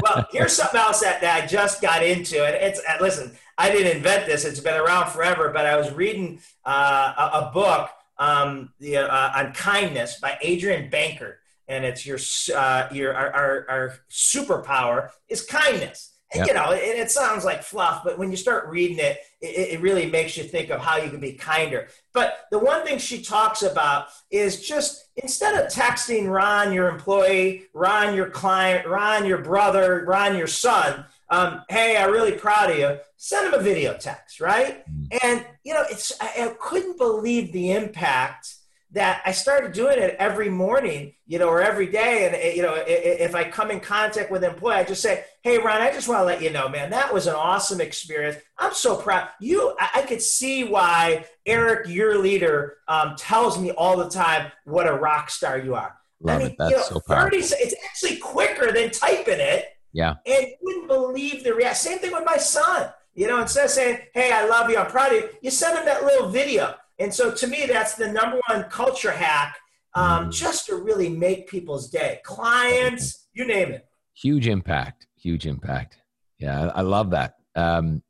well, 0.04 0.28
here's 0.32 0.54
something 0.54 0.80
else 0.80 1.00
that, 1.00 1.22
that 1.22 1.44
I 1.44 1.48
just 1.48 1.82
got 1.82 2.04
into. 2.04 2.46
And 2.46 2.56
it's, 2.56 2.82
uh, 2.88 2.98
listen, 3.00 3.32
I 3.58 3.72
didn't 3.72 3.96
invent 3.96 4.26
this, 4.26 4.44
it's 4.44 4.60
been 4.60 4.80
around 4.80 5.12
forever, 5.12 5.52
but 5.54 5.66
I 5.66 5.78
was 5.78 5.92
reading 5.94 6.42
uh, 6.66 7.14
a, 7.18 7.38
a, 7.48 7.52
book 7.54 7.90
um, 8.18 8.74
the, 8.80 8.98
uh, 8.98 9.32
on 9.36 9.54
kindness 9.54 10.20
by 10.20 10.38
Adrienne 10.44 10.90
Bankert. 10.90 11.36
And 11.68 11.86
it's 11.86 12.06
your, 12.06 12.18
uh, 12.54 12.88
your 12.92 13.16
our, 13.16 13.32
our, 13.32 13.66
our 13.70 13.94
superpower 14.10 15.12
is 15.30 15.46
kindness. 15.46 16.11
Yep. 16.34 16.48
You 16.48 16.54
know, 16.54 16.72
and 16.72 16.98
it 16.98 17.12
sounds 17.12 17.44
like 17.44 17.62
fluff, 17.62 18.06
but 18.06 18.18
when 18.18 18.32
you 18.32 18.38
start 18.38 18.70
reading 18.70 19.00
it, 19.00 19.18
it, 19.42 19.74
it, 19.74 19.82
really 19.82 20.06
makes 20.06 20.38
you 20.38 20.44
think 20.44 20.70
of 20.70 20.80
how 20.80 20.96
you 20.96 21.10
can 21.10 21.20
be 21.20 21.34
kinder. 21.34 21.90
But 22.14 22.46
the 22.52 22.60
one 22.60 22.86
thing 22.86 23.00
she 23.00 23.22
talks 23.22 23.64
about 23.64 24.08
is 24.30 24.66
just 24.66 25.10
instead 25.18 25.56
of 25.56 25.70
texting 25.70 26.30
Ron, 26.30 26.72
your 26.72 26.88
employee, 26.88 27.64
Ron, 27.74 28.16
your 28.16 28.30
client, 28.30 28.88
Ron, 28.88 29.26
your 29.26 29.40
brother, 29.40 30.06
Ron, 30.08 30.38
your 30.38 30.48
son, 30.48 31.04
um, 31.30 31.64
hey, 31.70 31.98
I'm 31.98 32.12
really 32.12 32.34
proud 32.34 32.72
of 32.72 32.78
you, 32.78 32.98
send 33.18 33.48
him 33.48 33.60
a 33.60 33.64
video 33.64 33.98
text, 33.98 34.40
right? 34.40 34.86
Mm. 34.90 35.20
And, 35.24 35.46
you 35.64 35.74
know, 35.74 35.84
it's, 35.90 36.14
I, 36.22 36.46
I 36.46 36.56
couldn't 36.60 36.98
believe 36.98 37.52
the 37.52 37.72
impact 37.72 38.56
that 38.94 39.22
I 39.26 39.32
started 39.32 39.72
doing 39.72 40.00
it 40.00 40.16
every 40.20 40.50
morning, 40.50 41.14
you 41.26 41.40
know, 41.40 41.48
or 41.48 41.62
every 41.62 41.88
day. 41.88 42.26
And, 42.26 42.36
eh, 42.36 42.54
you 42.56 42.62
know, 42.62 42.76
if 42.86 43.36
I 43.36 43.46
come 43.46 43.72
in 43.72 43.80
contact 43.80 44.30
with 44.30 44.44
an 44.44 44.52
employee, 44.52 44.76
I 44.76 44.84
just 44.84 45.02
say, 45.02 45.24
Hey, 45.44 45.58
Ron, 45.58 45.82
I 45.82 45.92
just 45.92 46.08
want 46.08 46.20
to 46.20 46.26
let 46.26 46.42
you 46.42 46.50
know, 46.50 46.68
man, 46.68 46.90
that 46.92 47.14
was 47.14 47.28
an 47.28 47.36
awesome 47.36 47.80
experience. 47.80 48.38
I'm 48.58 48.74
so 48.74 48.98
proud. 48.98 49.30
You, 49.40 49.76
I 49.80 50.02
could 50.02 50.22
see 50.22 50.66
why 50.66 51.26
Eric, 51.46 51.88
your 51.88 52.18
leader, 52.20 52.78
um, 52.88 53.16
tells 53.18 53.58
me 53.58 53.72
all 53.72 53.96
the 53.98 54.10
time 54.10 54.52
what 54.66 54.88
a 54.88 54.94
rock 54.94 55.30
star 55.30 55.58
you 55.58 55.76
are. 55.76 55.96
Love 56.20 56.36
I 56.36 56.44
mean, 56.44 56.52
it. 56.52 56.56
That's 56.60 56.72
you 56.72 56.78
know, 56.78 56.84
so 56.84 57.02
powerful. 57.08 57.40
30, 57.40 57.56
it's 57.64 57.76
actually 57.86 58.18
quicker 58.18 58.72
than 58.72 58.92
typing 58.92 59.40
it. 59.40 59.66
Yeah. 59.94 60.16
And 60.26 60.48
you 60.48 60.58
wouldn't 60.62 60.88
believe 60.88 61.44
the 61.44 61.54
reaction. 61.54 61.92
Same 61.92 62.00
thing 62.00 62.12
with 62.12 62.26
my 62.26 62.38
son. 62.38 62.92
You 63.14 63.28
know, 63.28 63.42
instead 63.42 63.66
of 63.66 63.72
saying, 63.72 64.00
Hey, 64.14 64.32
I 64.32 64.48
love 64.48 64.70
you, 64.70 64.78
I'm 64.78 64.88
proud 64.88 65.14
of 65.14 65.22
you, 65.22 65.30
you 65.42 65.52
send 65.52 65.78
him 65.78 65.86
that 65.86 66.04
little 66.04 66.30
video. 66.30 66.76
And 67.02 67.14
so 67.14 67.34
to 67.34 67.48
me, 67.48 67.66
that's 67.66 67.96
the 67.96 68.12
number 68.12 68.40
one 68.48 68.64
culture 68.66 69.12
hack 69.12 69.58
um, 69.96 70.28
mm. 70.28 70.32
just 70.32 70.68
to 70.68 70.76
really 70.76 71.10
make 71.10 71.50
people's 71.50 71.90
day. 71.90 72.20
Clients, 72.24 73.28
you 73.34 73.46
name 73.46 73.72
it. 73.72 73.88
Huge 74.14 74.48
impact. 74.48 75.08
Huge 75.18 75.48
impact. 75.48 75.98
Yeah, 76.38 76.72
I, 76.74 76.82
love 76.82 77.12
that. 77.12 77.36
Um, 77.56 78.04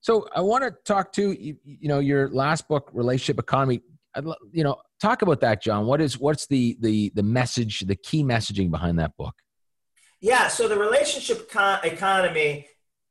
So 0.00 0.26
I 0.34 0.40
want 0.40 0.64
to 0.64 0.70
talk 0.84 1.12
to 1.12 1.32
you, 1.32 1.56
you 1.64 1.88
know 1.88 1.98
your 1.98 2.30
last 2.30 2.68
book, 2.68 2.90
Relationship 2.92 3.38
Economy. 3.38 3.80
You 4.52 4.64
know, 4.64 4.76
talk 5.00 5.22
about 5.22 5.40
that, 5.40 5.62
John. 5.62 5.86
What 5.86 6.00
is 6.00 6.18
what's 6.18 6.46
the 6.46 6.76
the 6.80 7.12
the 7.14 7.22
message, 7.22 7.80
the 7.80 7.96
key 7.96 8.22
messaging 8.24 8.70
behind 8.70 8.98
that 8.98 9.16
book? 9.16 9.34
Yeah, 10.20 10.48
so 10.48 10.68
the 10.68 10.78
relationship 10.78 11.50
con- 11.50 11.80
economy 11.84 12.66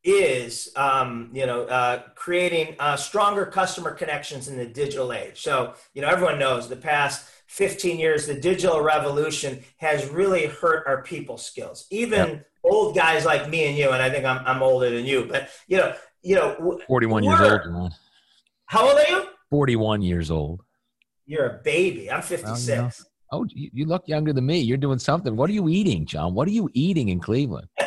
is 0.05 0.71
um, 0.77 1.29
you 1.33 1.45
know 1.45 1.63
uh, 1.63 2.03
creating 2.13 2.75
uh, 2.79 2.95
stronger 2.95 3.45
customer 3.45 3.91
connections 3.91 4.47
in 4.47 4.57
the 4.57 4.65
digital 4.65 5.11
age. 5.11 5.41
So 5.41 5.73
you 5.93 6.01
know 6.01 6.07
everyone 6.07 6.39
knows 6.39 6.69
the 6.69 6.77
past 6.77 7.27
15 7.47 7.99
years, 7.99 8.25
the 8.25 8.33
digital 8.33 8.81
revolution 8.81 9.63
has 9.77 10.09
really 10.09 10.47
hurt 10.47 10.85
our 10.87 11.03
people 11.03 11.37
skills. 11.37 11.85
Even 11.89 12.29
yep. 12.29 12.47
old 12.63 12.95
guys 12.95 13.25
like 13.25 13.49
me 13.49 13.65
and 13.67 13.77
you, 13.77 13.91
and 13.91 14.01
I 14.01 14.09
think 14.09 14.25
I'm, 14.25 14.45
I'm 14.45 14.63
older 14.63 14.89
than 14.89 15.05
you, 15.05 15.25
but 15.25 15.49
you 15.67 15.77
know, 15.77 15.93
you 16.21 16.35
know, 16.35 16.79
41 16.87 17.23
years 17.23 17.39
old. 17.39 17.71
Man. 17.71 17.91
How 18.65 18.87
old 18.89 18.97
are 18.97 19.09
you? 19.09 19.25
41 19.51 20.01
years 20.01 20.31
old. 20.31 20.61
You're 21.27 21.45
a 21.45 21.63
baby. 21.63 22.11
I'm 22.11 22.21
56. 22.21 22.67
Well, 22.67 22.75
you 22.75 22.81
know, 22.81 22.89
oh, 23.31 23.45
you 23.53 23.85
look 23.85 24.07
younger 24.07 24.33
than 24.33 24.45
me. 24.45 24.59
You're 24.59 24.77
doing 24.77 24.99
something. 24.99 25.35
What 25.35 25.49
are 25.49 25.53
you 25.53 25.69
eating, 25.69 26.05
John? 26.05 26.33
What 26.33 26.47
are 26.47 26.51
you 26.51 26.69
eating 26.73 27.09
in 27.09 27.19
Cleveland? 27.19 27.67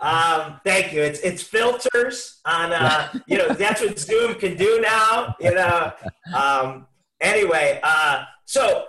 um, 0.00 0.60
thank 0.64 0.92
you. 0.92 1.02
It's 1.02 1.20
it's 1.20 1.42
filters 1.42 2.40
on. 2.44 2.72
Uh, 2.72 3.12
you 3.26 3.38
know 3.38 3.48
that's 3.48 3.80
what 3.80 3.98
Zoom 3.98 4.34
can 4.34 4.56
do 4.56 4.80
now. 4.80 5.34
You 5.40 5.54
know. 5.54 5.92
Um, 6.34 6.86
anyway, 7.20 7.80
uh, 7.82 8.24
so 8.44 8.86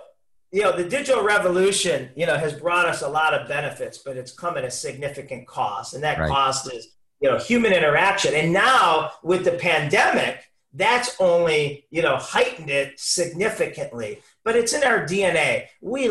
you 0.52 0.62
know 0.62 0.76
the 0.76 0.88
digital 0.88 1.22
revolution, 1.22 2.10
you 2.14 2.26
know, 2.26 2.36
has 2.36 2.52
brought 2.52 2.86
us 2.86 3.02
a 3.02 3.08
lot 3.08 3.34
of 3.34 3.48
benefits, 3.48 3.98
but 3.98 4.16
it's 4.16 4.32
come 4.32 4.56
at 4.56 4.64
a 4.64 4.70
significant 4.70 5.46
cost, 5.46 5.94
and 5.94 6.02
that 6.02 6.18
right. 6.18 6.28
cost 6.28 6.72
is 6.72 6.88
you 7.20 7.30
know 7.30 7.38
human 7.38 7.72
interaction. 7.72 8.34
And 8.34 8.52
now 8.52 9.12
with 9.22 9.44
the 9.44 9.52
pandemic, 9.52 10.44
that's 10.74 11.16
only 11.20 11.86
you 11.90 12.02
know 12.02 12.16
heightened 12.16 12.70
it 12.70 13.00
significantly. 13.00 14.20
But 14.44 14.56
it's 14.56 14.72
in 14.72 14.84
our 14.84 15.04
DNA. 15.04 15.66
We 15.80 16.08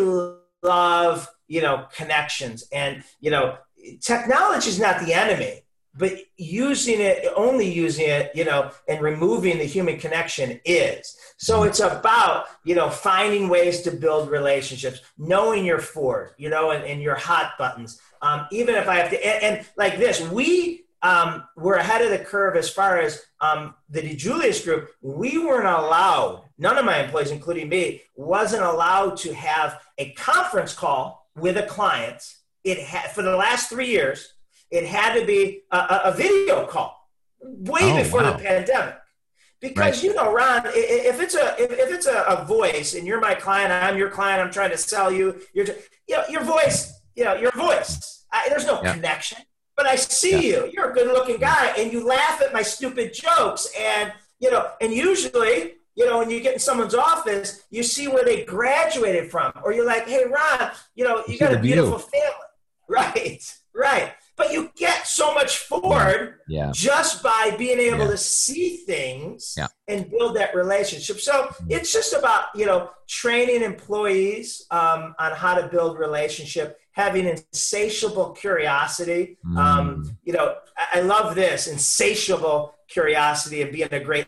love 0.63 1.29
you 1.47 1.61
know 1.61 1.85
connections, 1.95 2.67
and 2.71 3.03
you 3.19 3.29
know 3.29 3.57
technology 4.01 4.69
is 4.69 4.79
not 4.79 5.03
the 5.05 5.13
enemy 5.13 5.61
but 5.97 6.13
using 6.37 7.01
it 7.01 7.25
only 7.35 7.71
using 7.71 8.07
it 8.07 8.31
you 8.35 8.45
know 8.45 8.71
and 8.87 9.01
removing 9.01 9.57
the 9.57 9.65
human 9.65 9.97
connection 9.99 10.59
is 10.65 11.17
so 11.37 11.59
mm-hmm. 11.59 11.69
it's 11.69 11.79
about 11.79 12.45
you 12.63 12.75
know 12.75 12.89
finding 12.89 13.49
ways 13.49 13.81
to 13.81 13.91
build 13.91 14.29
relationships 14.29 15.01
knowing 15.17 15.65
your 15.65 15.79
FORD 15.79 16.31
you 16.37 16.49
know 16.49 16.71
and, 16.71 16.83
and 16.83 17.01
your 17.01 17.15
hot 17.15 17.53
buttons 17.57 17.99
um, 18.21 18.47
even 18.51 18.75
if 18.75 18.87
i 18.87 18.95
have 18.95 19.09
to 19.09 19.25
and, 19.25 19.57
and 19.57 19.67
like 19.77 19.97
this 19.97 20.21
we 20.29 20.83
um, 21.03 21.43
we're 21.55 21.75
ahead 21.75 22.01
of 22.01 22.09
the 22.09 22.23
curve 22.23 22.55
as 22.55 22.69
far 22.69 22.99
as 22.99 23.21
um, 23.39 23.75
the 23.89 24.01
DiJulius 24.01 24.63
group. 24.63 24.89
We 25.01 25.37
weren't 25.37 25.67
allowed, 25.67 26.43
none 26.57 26.77
of 26.77 26.85
my 26.85 27.03
employees, 27.03 27.29
including 27.29 27.69
me, 27.69 28.01
wasn't 28.15 28.63
allowed 28.63 29.17
to 29.17 29.33
have 29.33 29.79
a 29.99 30.11
conference 30.13 30.73
call 30.73 31.29
with 31.35 31.55
a 31.57 31.63
client. 31.63 32.23
It 32.67 32.79
had 32.79 33.11
for 33.11 33.21
the 33.21 33.35
last 33.35 33.69
three 33.69 33.87
years 33.87 34.33
it 34.69 34.85
had 34.85 35.17
to 35.17 35.25
be 35.25 35.61
a, 35.71 35.77
a 36.05 36.13
video 36.15 36.65
call 36.67 37.09
way 37.41 37.79
oh, 37.83 37.97
before 37.97 38.21
wow. 38.21 38.33
the 38.33 38.43
pandemic. 38.43 38.95
Because 39.61 39.95
right. 39.95 40.03
you 40.03 40.13
know, 40.13 40.33
Ron, 40.33 40.63
if 40.65 41.21
it's 41.21 41.33
a 41.33 41.55
if, 41.57 41.71
if 41.71 41.91
it's 41.91 42.05
a, 42.05 42.23
a, 42.23 42.45
voice 42.45 42.93
and 42.93 43.07
you're 43.07 43.21
my 43.21 43.33
client, 43.33 43.71
I'm 43.71 43.97
your 43.97 44.09
client, 44.09 44.41
I'm 44.41 44.51
trying 44.51 44.71
to 44.71 44.77
sell 44.77 45.11
you, 45.11 45.41
you're 45.53 45.65
you 46.07 46.17
know, 46.17 46.23
your 46.29 46.43
voice, 46.43 46.93
you 47.15 47.23
know, 47.23 47.33
your 47.33 47.51
voice. 47.51 48.25
I, 48.31 48.49
there's 48.49 48.67
no 48.67 48.81
yeah. 48.83 48.93
connection, 48.93 49.39
but 49.75 49.87
I 49.87 49.95
see 49.95 50.33
yeah. 50.33 50.65
you. 50.65 50.71
You're 50.73 50.91
a 50.91 50.93
good-looking 50.93 51.37
guy, 51.37 51.73
and 51.77 51.91
you 51.91 52.05
laugh 52.05 52.41
at 52.41 52.53
my 52.53 52.61
stupid 52.61 53.13
jokes, 53.13 53.67
and 53.79 54.13
you 54.39 54.51
know, 54.51 54.69
and 54.81 54.93
usually 54.93 55.77
you 55.95 56.05
know, 56.05 56.19
when 56.19 56.29
you 56.29 56.39
get 56.39 56.53
in 56.53 56.59
someone's 56.59 56.93
office, 56.93 57.63
you 57.71 57.81
see 57.81 58.07
where 58.07 58.23
they 58.23 58.45
graduated 58.45 59.31
from, 59.31 59.51
or 59.63 59.73
you're 59.73 59.87
like, 59.87 60.07
hey, 60.07 60.25
Ron, 60.25 60.69
you 60.93 61.03
know, 61.03 61.23
you, 61.27 61.33
you 61.33 61.39
got 61.39 61.55
a 61.55 61.59
beautiful 61.59 61.97
view. 61.97 62.07
family. 62.07 62.46
Right, 62.87 63.59
right 63.73 64.13
but 64.37 64.53
you 64.53 64.71
get 64.75 65.07
so 65.07 65.33
much 65.33 65.57
FORD 65.57 66.35
yeah. 66.47 66.71
just 66.71 67.23
by 67.23 67.55
being 67.57 67.79
able 67.79 68.05
yeah. 68.05 68.11
to 68.11 68.17
see 68.17 68.77
things 68.77 69.55
yeah. 69.57 69.67
and 69.87 70.09
build 70.09 70.35
that 70.37 70.55
relationship 70.55 71.19
so 71.19 71.47
mm. 71.47 71.53
it's 71.69 71.91
just 71.91 72.13
about 72.13 72.45
you 72.55 72.65
know 72.65 72.91
training 73.07 73.63
employees 73.63 74.65
um, 74.71 75.15
on 75.19 75.33
how 75.33 75.59
to 75.59 75.67
build 75.67 75.97
relationship 75.97 76.79
having 76.91 77.25
insatiable 77.25 78.31
curiosity 78.31 79.37
mm. 79.45 79.57
um, 79.57 80.17
you 80.23 80.31
know 80.31 80.55
I, 80.77 80.99
I 80.99 81.01
love 81.01 81.35
this 81.35 81.67
insatiable 81.67 82.75
curiosity 82.87 83.61
of 83.63 83.71
being 83.73 83.91
a 83.91 83.99
great 83.99 84.27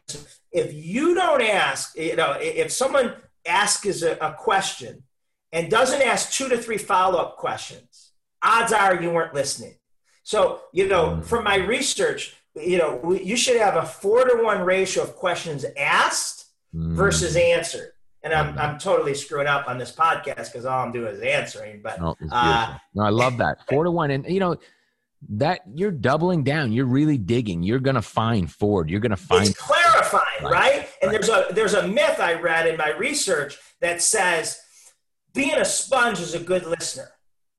if 0.51 0.73
you 0.73 1.13
don't 1.13 1.41
ask 1.41 1.95
you 1.95 2.15
know 2.15 2.35
if 2.39 2.71
someone 2.71 3.13
asks 3.45 4.01
a, 4.01 4.17
a 4.17 4.33
question 4.33 5.03
and 5.51 5.71
doesn't 5.71 6.01
ask 6.01 6.31
two 6.31 6.49
to 6.49 6.57
three 6.57 6.77
follow-up 6.77 7.37
questions 7.37 8.08
odds 8.43 8.73
are 8.73 9.01
you 9.01 9.11
weren't 9.11 9.33
listening 9.33 9.73
so, 10.29 10.61
you 10.73 10.87
know, 10.87 11.07
mm. 11.07 11.25
from 11.25 11.43
my 11.43 11.55
research, 11.55 12.35
you 12.55 12.77
know, 12.77 13.13
you 13.13 13.35
should 13.35 13.57
have 13.57 13.77
a 13.77 13.83
four 13.83 14.25
to 14.25 14.43
one 14.43 14.61
ratio 14.61 15.01
of 15.01 15.15
questions 15.15 15.65
asked 15.75 16.45
mm. 16.71 16.93
versus 16.93 17.35
answered. 17.35 17.93
And 18.21 18.31
I'm, 18.31 18.55
I'm 18.59 18.77
totally 18.77 19.15
screwing 19.15 19.47
up 19.47 19.67
on 19.67 19.79
this 19.79 19.91
podcast 19.91 20.51
because 20.51 20.67
all 20.67 20.85
I'm 20.85 20.91
doing 20.91 21.15
is 21.15 21.21
answering. 21.21 21.81
But 21.81 21.99
no, 21.99 22.15
uh, 22.31 22.77
no, 22.93 23.05
I 23.05 23.09
love 23.09 23.37
that 23.37 23.67
four 23.67 23.85
to 23.85 23.89
one. 23.89 24.11
And, 24.11 24.23
you 24.27 24.39
know, 24.39 24.57
that 25.29 25.61
you're 25.73 25.89
doubling 25.89 26.43
down. 26.43 26.73
You're 26.73 26.85
really 26.85 27.17
digging. 27.17 27.63
You're 27.63 27.79
going 27.79 27.95
to 27.95 28.01
find 28.03 28.51
Ford. 28.51 28.87
You're 28.87 28.99
going 28.99 29.09
to 29.09 29.17
find. 29.17 29.57
Clarifying, 29.57 30.43
right? 30.43 30.51
right? 30.51 30.89
And 31.01 31.11
right. 31.11 31.21
there's 31.21 31.29
a 31.29 31.47
there's 31.53 31.73
a 31.73 31.87
myth 31.87 32.19
I 32.19 32.35
read 32.35 32.67
in 32.67 32.77
my 32.77 32.91
research 32.91 33.57
that 33.81 33.99
says 33.99 34.61
being 35.33 35.55
a 35.55 35.65
sponge 35.65 36.19
is 36.19 36.35
a 36.35 36.39
good 36.39 36.67
listener. 36.67 37.09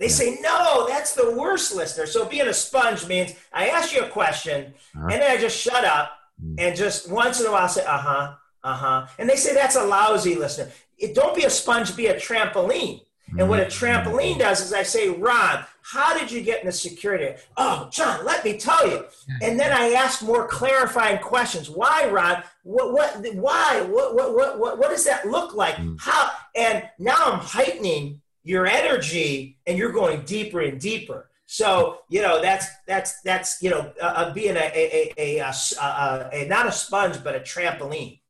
They 0.00 0.06
yeah. 0.06 0.12
say, 0.12 0.38
no, 0.40 0.86
that's 0.88 1.14
the 1.14 1.30
worst 1.36 1.76
listener. 1.76 2.06
So 2.06 2.24
being 2.24 2.48
a 2.48 2.54
sponge 2.54 3.06
means 3.06 3.34
I 3.52 3.68
ask 3.68 3.94
you 3.94 4.02
a 4.02 4.08
question 4.08 4.72
uh-huh. 4.96 5.08
and 5.12 5.22
then 5.22 5.30
I 5.30 5.36
just 5.38 5.56
shut 5.56 5.84
up 5.84 6.12
mm. 6.42 6.54
and 6.58 6.74
just 6.74 7.10
once 7.10 7.38
in 7.38 7.46
a 7.46 7.52
while 7.52 7.68
say, 7.68 7.84
uh 7.84 7.98
huh, 7.98 8.34
uh 8.64 8.74
huh. 8.74 9.06
And 9.18 9.28
they 9.28 9.36
say 9.36 9.54
that's 9.54 9.76
a 9.76 9.84
lousy 9.84 10.34
listener. 10.34 10.70
It, 10.98 11.14
don't 11.14 11.36
be 11.36 11.44
a 11.44 11.50
sponge, 11.50 11.94
be 11.94 12.06
a 12.06 12.14
trampoline. 12.14 13.02
And 13.38 13.48
what 13.48 13.60
a 13.60 13.66
mm. 13.66 13.68
trampoline 13.68 14.38
does 14.38 14.62
is 14.62 14.72
I 14.72 14.82
say, 14.82 15.10
Ron, 15.10 15.64
how 15.82 16.18
did 16.18 16.32
you 16.32 16.40
get 16.40 16.60
into 16.60 16.72
security? 16.72 17.38
Oh, 17.58 17.88
John, 17.92 18.24
let 18.24 18.42
me 18.42 18.58
tell 18.58 18.88
you. 18.88 19.04
And 19.42 19.60
then 19.60 19.70
I 19.70 19.92
ask 19.92 20.22
more 20.22 20.48
clarifying 20.48 21.18
questions. 21.18 21.68
Why, 21.68 22.08
Ron? 22.08 22.42
What, 22.64 22.92
what, 22.92 23.34
why? 23.34 23.82
What, 23.82 24.14
what, 24.14 24.34
what, 24.34 24.58
what, 24.58 24.78
what 24.78 24.90
does 24.90 25.04
that 25.04 25.28
look 25.28 25.54
like? 25.54 25.76
Mm. 25.76 26.00
How? 26.00 26.30
And 26.56 26.88
now 26.98 27.16
I'm 27.18 27.40
heightening 27.40 28.22
your 28.42 28.66
energy 28.66 29.58
and 29.66 29.76
you're 29.76 29.92
going 29.92 30.22
deeper 30.24 30.60
and 30.60 30.80
deeper. 30.80 31.30
So 31.46 31.98
you 32.08 32.22
know 32.22 32.40
that's 32.40 32.66
that's 32.86 33.20
that's 33.22 33.60
you 33.60 33.70
know 33.70 33.92
uh, 34.00 34.04
uh 34.04 34.32
being 34.32 34.56
a 34.56 34.70
a, 34.72 35.12
a, 35.18 35.38
a, 35.38 35.52
a, 35.80 36.30
a 36.32 36.48
not 36.48 36.66
a 36.66 36.72
sponge 36.72 37.22
but 37.24 37.34
a 37.34 37.40
trampoline. 37.40 38.20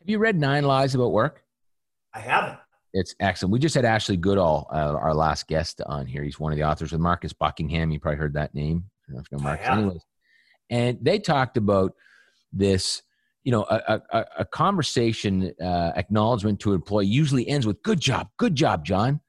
Have 0.00 0.08
you 0.08 0.18
read 0.18 0.40
Nine 0.40 0.64
Lies 0.64 0.94
About 0.94 1.12
Work? 1.12 1.44
I 2.14 2.20
haven't. 2.20 2.58
It's 2.94 3.14
excellent. 3.20 3.52
We 3.52 3.58
just 3.58 3.74
had 3.74 3.84
Ashley 3.84 4.18
Goodall, 4.18 4.68
uh, 4.70 4.96
our 5.00 5.14
last 5.14 5.48
guest, 5.48 5.80
on 5.86 6.06
here. 6.06 6.22
He's 6.22 6.38
one 6.38 6.52
of 6.52 6.58
the 6.58 6.64
authors 6.64 6.92
with 6.92 7.00
Marcus 7.00 7.32
Buckingham. 7.32 7.90
You 7.90 7.98
probably 7.98 8.18
heard 8.18 8.34
that 8.34 8.54
name. 8.54 8.84
I 9.08 9.12
don't 9.12 9.16
know 9.16 9.20
if 9.20 9.32
you 9.32 9.38
know 9.38 9.44
Marcus. 9.44 9.66
Anyways, 9.66 10.02
and 10.68 10.98
they 11.00 11.18
talked 11.18 11.56
about 11.56 11.94
this. 12.52 13.02
You 13.44 13.52
know, 13.52 13.64
a, 13.68 14.00
a, 14.12 14.24
a 14.40 14.44
conversation 14.44 15.52
uh, 15.60 15.92
acknowledgement 15.96 16.60
to 16.60 16.70
an 16.70 16.76
employee 16.76 17.06
usually 17.06 17.48
ends 17.48 17.66
with 17.66 17.82
"Good 17.82 18.00
job, 18.00 18.28
good 18.36 18.54
job, 18.54 18.84
John." 18.84 19.20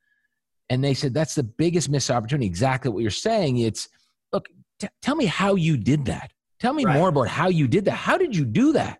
And 0.73 0.83
they 0.83 0.95
said, 0.95 1.13
that's 1.13 1.35
the 1.35 1.43
biggest 1.43 1.87
missed 1.87 2.09
opportunity. 2.09 2.47
Exactly 2.47 2.89
what 2.89 3.03
you're 3.03 3.11
saying. 3.11 3.59
It's, 3.59 3.89
look, 4.31 4.47
t- 4.79 4.87
tell 5.03 5.15
me 5.15 5.25
how 5.25 5.53
you 5.53 5.77
did 5.77 6.05
that. 6.05 6.31
Tell 6.59 6.73
me 6.73 6.83
right. 6.83 6.97
more 6.97 7.09
about 7.09 7.27
how 7.27 7.49
you 7.49 7.67
did 7.67 7.85
that. 7.85 7.91
How 7.91 8.17
did 8.17 8.35
you 8.35 8.43
do 8.43 8.73
that? 8.73 8.97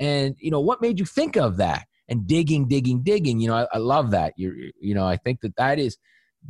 And, 0.00 0.34
you 0.40 0.50
know, 0.50 0.58
what 0.58 0.82
made 0.82 0.98
you 0.98 1.06
think 1.06 1.36
of 1.36 1.58
that? 1.58 1.86
And 2.08 2.26
digging, 2.26 2.66
digging, 2.66 3.04
digging. 3.04 3.38
You 3.38 3.48
know, 3.50 3.54
I, 3.54 3.68
I 3.72 3.78
love 3.78 4.10
that. 4.10 4.32
You're, 4.36 4.56
you 4.80 4.96
know, 4.96 5.06
I 5.06 5.16
think 5.16 5.42
that 5.42 5.54
that 5.58 5.78
is, 5.78 5.96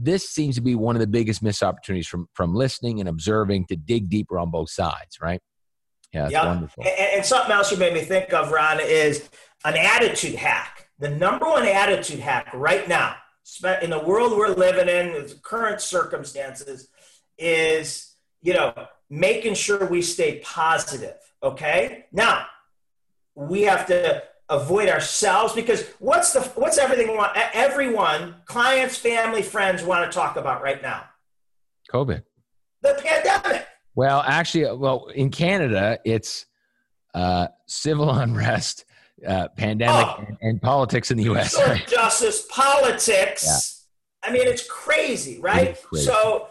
this 0.01 0.31
seems 0.31 0.55
to 0.55 0.63
be 0.63 0.75
one 0.75 0.97
of 0.97 1.01
the 1.01 1.07
biggest 1.07 1.43
missed 1.43 1.63
opportunities 1.63 2.07
from, 2.07 2.27
from 2.33 2.55
listening 2.55 2.99
and 2.99 3.11
observing 3.11 3.67
to 3.67 3.77
dig 3.77 4.09
deeper 4.09 4.39
on 4.39 4.51
both 4.51 4.71
sides, 4.71 5.21
right? 5.21 5.43
Yeah, 6.15 6.31
yeah. 6.31 6.47
wonderful. 6.47 6.83
And, 6.83 7.17
and 7.17 7.27
something 7.27 7.53
else 7.53 7.71
you 7.71 7.77
made 7.77 7.93
me 7.93 8.01
think 8.01 8.33
of, 8.33 8.51
Ron, 8.51 8.81
is 8.81 9.29
an 9.67 9.77
attitude 9.77 10.37
hack. 10.37 10.89
The 10.99 11.11
number 11.11 11.45
one 11.45 11.67
attitude 11.67 12.21
hack 12.21 12.49
right 12.55 12.89
now 12.89 13.17
in 13.83 13.91
the 13.91 14.03
world 14.05 14.37
we're 14.37 14.49
living 14.49 14.89
in, 14.89 15.13
the 15.13 15.39
current 15.43 15.81
circumstances, 15.81 16.89
is 17.39 18.17
you 18.41 18.55
know 18.55 18.73
making 19.11 19.55
sure 19.55 19.87
we 19.87 20.03
stay 20.03 20.41
positive. 20.45 21.17
Okay, 21.43 22.07
now 22.13 22.47
we 23.35 23.63
have 23.63 23.87
to 23.87 24.23
avoid 24.49 24.89
ourselves 24.89 25.55
because 25.55 25.87
what's 25.99 26.33
the 26.33 26.41
what's 26.55 26.79
everything 26.79 27.17
want 27.17 27.37
everyone 27.55 28.37
clients 28.45 28.97
family 28.97 29.43
friends 29.43 29.83
want 29.83 30.11
to 30.11 30.15
talk 30.15 30.37
about 30.37 30.63
right 30.63 30.83
now? 30.83 31.05
Covid. 31.93 32.23
The 32.83 33.01
pandemic. 33.03 33.67
Well 33.95 34.23
actually 34.27 34.77
well 34.77 35.07
in 35.07 35.31
canada 35.31 35.99
it's 36.05 36.47
uh, 37.15 37.49
civil 37.67 38.11
unrest, 38.25 38.85
uh, 39.27 39.49
pandemic, 39.57 40.07
oh, 40.07 40.25
and, 40.27 40.39
and, 40.41 40.63
politics 40.63 41.11
in 41.11 41.17
the 41.17 41.25
U.S. 41.25 41.53
Social 41.53 41.87
justice, 41.87 42.47
politics. 42.51 43.85
Yeah. 44.23 44.29
I 44.29 44.33
mean, 44.33 44.47
it's 44.47 44.67
crazy, 44.67 45.41
right? 45.41 45.69
It's 45.69 45.85
crazy. 45.85 46.07
So, 46.07 46.49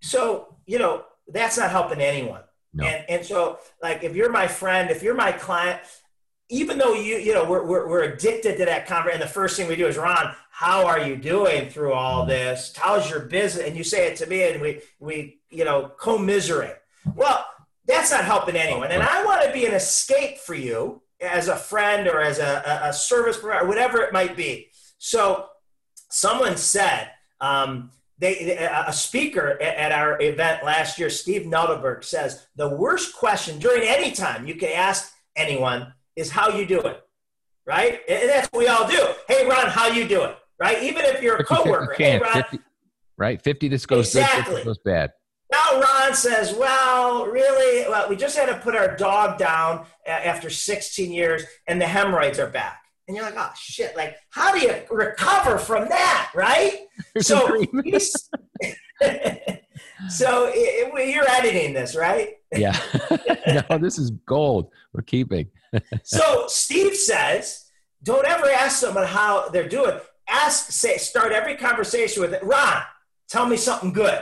so 0.00 0.56
you 0.66 0.78
know, 0.78 1.04
that's 1.28 1.58
not 1.58 1.70
helping 1.70 2.00
anyone. 2.00 2.42
No. 2.72 2.84
And 2.84 3.04
and 3.08 3.24
so, 3.24 3.58
like, 3.82 4.04
if 4.04 4.14
you're 4.14 4.30
my 4.30 4.46
friend, 4.46 4.90
if 4.90 5.02
you're 5.02 5.14
my 5.14 5.32
client, 5.32 5.80
even 6.48 6.78
though 6.78 6.94
you 6.94 7.16
you 7.16 7.34
know 7.34 7.44
we're, 7.44 7.64
we're, 7.64 7.88
we're 7.88 8.02
addicted 8.02 8.58
to 8.58 8.64
that 8.66 8.86
conversation, 8.86 9.22
and 9.22 9.28
the 9.28 9.32
first 9.32 9.56
thing 9.56 9.68
we 9.68 9.76
do 9.76 9.86
is 9.86 9.96
Ron, 9.96 10.34
how 10.50 10.86
are 10.86 11.00
you 11.00 11.16
doing 11.16 11.68
through 11.70 11.92
all 11.92 12.20
mm-hmm. 12.20 12.30
this? 12.30 12.72
How's 12.76 13.10
your 13.10 13.20
business? 13.20 13.66
And 13.66 13.76
you 13.76 13.84
say 13.84 14.06
it 14.06 14.16
to 14.16 14.26
me, 14.26 14.42
and 14.42 14.60
we 14.60 14.80
we 14.98 15.40
you 15.50 15.64
know 15.64 15.90
commiserate. 15.98 16.80
Well, 17.14 17.44
that's 17.86 18.12
not 18.12 18.24
helping 18.24 18.56
anyone. 18.56 18.90
And 18.90 19.02
I 19.02 19.24
want 19.24 19.42
to 19.42 19.52
be 19.52 19.66
an 19.66 19.72
escape 19.72 20.38
for 20.38 20.54
you 20.54 21.02
as 21.20 21.48
a 21.48 21.56
friend 21.56 22.08
or 22.08 22.20
as 22.20 22.38
a, 22.38 22.80
a 22.84 22.92
service 22.92 23.38
provider, 23.38 23.66
whatever 23.66 24.00
it 24.02 24.12
might 24.12 24.36
be. 24.36 24.68
So 24.98 25.46
someone 26.10 26.56
said, 26.56 27.10
um, 27.40 27.90
they, 28.18 28.56
a 28.86 28.92
speaker 28.92 29.60
at 29.62 29.92
our 29.92 30.20
event 30.20 30.62
last 30.62 30.98
year, 30.98 31.08
Steve 31.08 31.42
Nudelberg, 31.46 32.04
says 32.04 32.46
the 32.54 32.68
worst 32.68 33.16
question 33.16 33.58
during 33.58 33.82
any 33.88 34.12
time 34.12 34.46
you 34.46 34.56
can 34.56 34.68
ask 34.70 35.14
anyone 35.36 35.94
is 36.16 36.30
how 36.30 36.50
you 36.50 36.66
do 36.66 36.80
it, 36.80 37.02
right? 37.66 38.00
And 38.08 38.28
that's 38.28 38.46
what 38.48 38.58
we 38.58 38.66
all 38.68 38.86
do. 38.86 39.06
Hey, 39.26 39.46
Ron, 39.46 39.68
how 39.68 39.88
you 39.88 40.06
doing? 40.06 40.34
Right? 40.58 40.82
Even 40.82 41.06
if 41.06 41.22
you're 41.22 41.36
a 41.36 41.44
coworker. 41.44 41.94
Hey, 41.96 42.18
Ron. 42.18 42.34
50, 42.34 42.58
right? 43.16 43.40
50, 43.40 43.68
this 43.68 43.86
goes 43.86 44.14
exactly. 44.14 44.42
good, 44.44 44.56
this 44.58 44.64
goes 44.66 44.78
bad. 44.84 45.12
Now 45.70 45.80
Ron 45.80 46.14
says, 46.14 46.54
well, 46.54 47.26
really? 47.26 47.88
Well, 47.88 48.08
we 48.08 48.16
just 48.16 48.36
had 48.36 48.46
to 48.46 48.56
put 48.56 48.74
our 48.74 48.96
dog 48.96 49.38
down 49.38 49.86
after 50.06 50.50
16 50.50 51.12
years 51.12 51.44
and 51.66 51.80
the 51.80 51.86
hemorrhoids 51.86 52.38
are 52.38 52.48
back. 52.48 52.82
And 53.06 53.16
you're 53.16 53.24
like, 53.26 53.36
oh 53.36 53.50
shit, 53.58 53.96
like 53.96 54.16
how 54.30 54.52
do 54.52 54.60
you 54.60 54.74
recover 54.90 55.58
from 55.58 55.88
that, 55.88 56.30
right? 56.34 56.86
so 57.18 57.46
so 60.08 60.46
it, 60.46 60.94
it, 60.94 61.14
you're 61.14 61.28
editing 61.28 61.74
this, 61.74 61.96
right? 61.96 62.34
yeah. 62.52 62.78
no, 63.70 63.78
this 63.78 63.98
is 63.98 64.10
gold. 64.26 64.70
We're 64.92 65.02
keeping. 65.02 65.48
so 66.04 66.44
Steve 66.46 66.94
says, 66.94 67.66
don't 68.02 68.26
ever 68.26 68.46
ask 68.50 68.78
someone 68.78 69.06
how 69.06 69.48
they're 69.48 69.68
doing. 69.68 69.98
Ask, 70.28 70.70
say, 70.70 70.96
start 70.96 71.32
every 71.32 71.56
conversation 71.56 72.22
with, 72.22 72.40
Ron, 72.42 72.82
tell 73.28 73.46
me 73.46 73.56
something 73.56 73.92
good. 73.92 74.20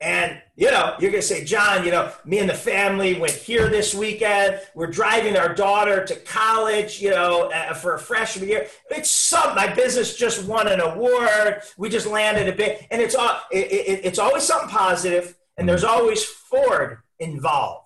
And, 0.00 0.40
you 0.56 0.70
know, 0.70 0.94
you're 0.98 1.12
to 1.12 1.22
say, 1.22 1.44
John, 1.44 1.84
you 1.84 1.90
know, 1.90 2.12
me 2.24 2.38
and 2.38 2.50
the 2.50 2.54
family 2.54 3.18
went 3.18 3.32
here 3.32 3.68
this 3.68 3.94
weekend. 3.94 4.60
We're 4.74 4.88
driving 4.88 5.36
our 5.36 5.54
daughter 5.54 6.04
to 6.04 6.14
college, 6.16 7.00
you 7.00 7.10
know, 7.10 7.50
uh, 7.54 7.72
for 7.74 7.94
a 7.94 7.98
freshman 7.98 8.48
year. 8.48 8.66
It's 8.90 9.10
some, 9.10 9.54
my 9.54 9.72
business 9.72 10.16
just 10.16 10.46
won 10.46 10.68
an 10.68 10.80
award. 10.80 11.62
We 11.78 11.88
just 11.88 12.06
landed 12.06 12.48
a 12.48 12.56
bit. 12.56 12.86
And 12.90 13.00
it's, 13.00 13.14
all, 13.14 13.40
it, 13.50 13.72
it, 13.72 14.00
it's 14.04 14.18
always 14.18 14.42
something 14.42 14.68
positive, 14.68 15.36
and 15.56 15.68
there's 15.68 15.84
always 15.84 16.22
Ford 16.24 16.98
involved. 17.18 17.83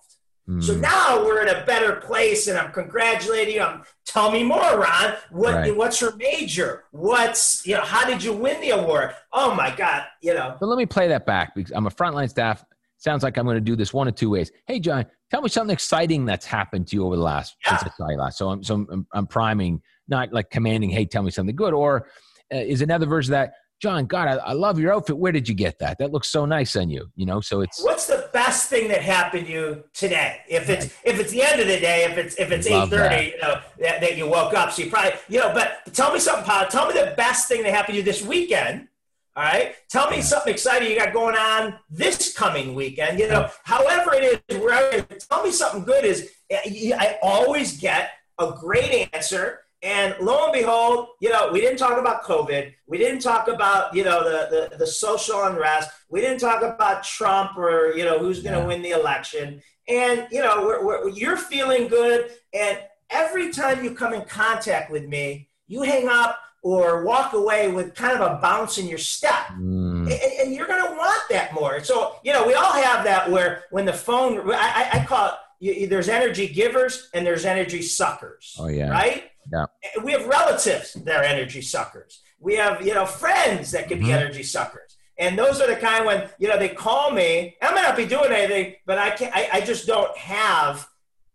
So 0.61 0.73
hmm. 0.73 0.81
now 0.81 1.23
we're 1.23 1.43
in 1.43 1.55
a 1.55 1.63
better 1.65 1.97
place, 1.97 2.47
and 2.47 2.57
I'm 2.57 2.71
congratulating 2.71 3.55
you. 3.55 3.61
I'm, 3.61 3.83
tell 4.07 4.31
me 4.31 4.43
more, 4.43 4.79
Ron. 4.79 5.13
What 5.29 5.53
right. 5.53 5.75
what's 5.75 6.01
your 6.01 6.15
major? 6.15 6.85
What's 6.89 7.67
you 7.67 7.75
know? 7.75 7.81
How 7.81 8.03
did 8.03 8.23
you 8.23 8.33
win 8.33 8.59
the 8.59 8.71
award? 8.71 9.13
Oh 9.31 9.53
my 9.53 9.73
God, 9.75 10.05
you 10.21 10.33
know. 10.33 10.57
But 10.59 10.65
let 10.65 10.79
me 10.79 10.87
play 10.87 11.07
that 11.09 11.27
back 11.27 11.53
because 11.53 11.71
I'm 11.71 11.85
a 11.85 11.91
frontline 11.91 12.29
staff. 12.29 12.65
Sounds 12.97 13.21
like 13.21 13.37
I'm 13.37 13.45
going 13.45 13.57
to 13.57 13.61
do 13.61 13.75
this 13.75 13.93
one 13.93 14.07
of 14.07 14.15
two 14.15 14.31
ways. 14.31 14.51
Hey, 14.65 14.79
John, 14.79 15.05
tell 15.29 15.41
me 15.43 15.49
something 15.49 15.71
exciting 15.71 16.25
that's 16.25 16.47
happened 16.47 16.87
to 16.87 16.95
you 16.95 17.05
over 17.05 17.15
the 17.15 17.21
last 17.21 17.55
yeah. 17.63 17.77
since 17.77 17.91
I 17.93 17.95
saw 17.95 18.09
you 18.09 18.17
last. 18.17 18.39
So 18.39 18.49
I'm 18.49 18.63
so 18.63 18.87
I'm, 18.91 19.05
I'm 19.13 19.27
priming, 19.27 19.83
not 20.07 20.33
like 20.33 20.49
commanding. 20.49 20.89
Hey, 20.89 21.05
tell 21.05 21.21
me 21.21 21.29
something 21.29 21.55
good. 21.55 21.75
Or 21.75 22.07
uh, 22.51 22.57
is 22.57 22.81
another 22.81 23.05
version 23.05 23.33
of 23.35 23.39
that 23.39 23.53
John, 23.79 24.07
God, 24.07 24.27
I, 24.27 24.35
I, 24.35 24.53
love 24.53 24.77
your 24.77 24.93
outfit. 24.93 25.17
Where 25.17 25.31
did 25.31 25.47
you 25.47 25.55
get 25.55 25.79
that? 25.79 25.99
That 25.99 26.11
looks 26.11 26.27
so 26.27 26.45
nice 26.45 26.75
on 26.75 26.89
you. 26.89 27.07
You 27.15 27.25
know, 27.25 27.39
so 27.39 27.61
it's. 27.61 27.81
What's 27.81 28.07
the 28.07 28.18
best 28.31 28.69
thing 28.69 28.87
that 28.89 29.01
happened 29.01 29.47
to 29.47 29.51
you 29.51 29.83
today? 29.93 30.41
If 30.47 30.69
it's 30.69 30.85
if 31.03 31.19
it's 31.19 31.31
the 31.31 31.41
end 31.41 31.61
of 31.61 31.67
the 31.67 31.79
day, 31.79 32.05
if 32.05 32.17
it's 32.17 32.35
if 32.35 32.51
it's 32.51 32.67
eight 32.67 32.89
thirty, 32.89 33.31
you 33.31 33.41
know 33.41 33.61
that, 33.79 34.01
that, 34.01 34.17
you 34.17 34.27
woke 34.27 34.53
up, 34.53 34.71
so 34.71 34.83
you 34.83 34.89
probably 34.89 35.13
you 35.27 35.39
know. 35.39 35.53
But 35.53 35.93
tell 35.93 36.13
me 36.13 36.19
something, 36.19 36.45
Paul. 36.45 36.67
Tell 36.67 36.87
me 36.87 36.93
the 36.93 37.13
best 37.15 37.47
thing 37.47 37.63
that 37.63 37.73
happened 37.73 37.93
to 37.93 37.97
you 37.97 38.03
this 38.03 38.23
weekend. 38.23 38.87
All 39.35 39.43
right, 39.43 39.75
tell 39.89 40.09
me 40.09 40.17
yeah. 40.17 40.23
something 40.23 40.53
exciting 40.53 40.89
you 40.89 40.97
got 40.97 41.13
going 41.13 41.35
on 41.35 41.75
this 41.89 42.33
coming 42.33 42.75
weekend. 42.75 43.19
You 43.19 43.27
know, 43.27 43.49
however 43.63 44.13
it 44.15 44.43
is, 44.49 44.57
wherever. 44.57 45.01
Tell 45.01 45.43
me 45.43 45.51
something 45.51 45.83
good. 45.83 46.03
Is 46.03 46.31
eh, 46.49 46.91
I 46.97 47.17
always 47.21 47.79
get 47.79 48.11
a 48.37 48.51
great 48.51 49.09
answer 49.13 49.61
and 49.81 50.15
lo 50.19 50.45
and 50.45 50.53
behold, 50.53 51.09
you 51.21 51.29
know, 51.29 51.49
we 51.51 51.61
didn't 51.61 51.77
talk 51.77 51.97
about 51.97 52.23
COVID. 52.23 52.73
We 52.87 52.97
didn't 52.97 53.21
talk 53.21 53.47
about, 53.47 53.93
you 53.95 54.03
know, 54.03 54.23
the, 54.23 54.69
the, 54.69 54.77
the 54.77 54.87
social 54.87 55.43
unrest. 55.43 55.89
We 56.09 56.19
didn't 56.19 56.39
talk 56.39 56.63
about 56.63 57.03
Trump 57.03 57.57
or, 57.57 57.93
you 57.95 58.03
know, 58.03 58.19
who's 58.19 58.41
going 58.41 58.55
to 58.55 58.61
yeah. 58.61 58.67
win 58.67 58.81
the 58.81 58.91
election. 58.91 59.61
And, 59.87 60.27
you 60.31 60.41
know, 60.41 60.63
we're, 60.63 60.85
we're, 60.85 61.09
you're 61.09 61.37
feeling 61.37 61.87
good. 61.87 62.31
And 62.53 62.77
every 63.09 63.51
time 63.51 63.83
you 63.83 63.91
come 63.95 64.13
in 64.13 64.23
contact 64.23 64.91
with 64.91 65.07
me, 65.07 65.49
you 65.67 65.83
hang 65.83 66.09
up 66.09 66.37
or 66.61 67.05
walk 67.05 67.31
away 67.31 67.71
with 67.71 67.95
kind 67.95 68.19
of 68.19 68.21
a 68.21 68.41
bounce 68.41 68.77
in 68.77 68.87
your 68.87 68.97
step. 68.97 69.47
Mm. 69.53 70.11
And, 70.11 70.11
and, 70.11 70.53
you're 70.53 70.67
going 70.67 70.85
to 70.85 70.91
want 70.91 71.21
that 71.29 71.53
more. 71.53 71.81
So, 71.85 72.15
you 72.23 72.33
know, 72.33 72.45
we 72.45 72.53
all 72.53 72.73
have 72.73 73.05
that 73.05 73.31
where 73.31 73.63
when 73.71 73.85
the 73.85 73.93
phone, 73.93 74.51
I, 74.51 74.89
I 74.93 75.05
call 75.05 75.29
it, 75.29 75.33
you, 75.61 75.87
there's 75.87 76.09
energy 76.09 76.47
givers 76.47 77.09
and 77.13 77.25
there's 77.25 77.45
energy 77.45 77.81
suckers. 77.81 78.57
Oh, 78.59 78.67
yeah. 78.67 78.89
Right? 78.89 79.23
Yeah. 79.51 79.65
We 80.03 80.11
have 80.11 80.25
relatives 80.27 80.93
that 80.93 81.15
are 81.15 81.23
energy 81.23 81.61
suckers. 81.61 82.21
We 82.39 82.55
have, 82.55 82.85
you 82.85 82.93
know, 82.93 83.05
friends 83.05 83.71
that 83.71 83.87
can 83.87 83.99
be 83.99 84.05
mm-hmm. 84.05 84.13
energy 84.13 84.43
suckers. 84.43 84.97
And 85.17 85.37
those 85.37 85.59
are 85.59 85.67
the 85.67 85.75
kind 85.75 86.05
when, 86.05 86.29
you 86.39 86.47
know, 86.47 86.57
they 86.57 86.69
call 86.69 87.11
me, 87.11 87.57
I 87.61 87.73
might 87.73 87.81
not 87.81 87.97
be 87.97 88.05
doing 88.05 88.31
anything, 88.31 88.75
but 88.85 88.97
I 88.97 89.09
can't, 89.11 89.35
I, 89.35 89.49
I 89.53 89.61
just 89.61 89.85
don't 89.85 90.15
have 90.17 90.87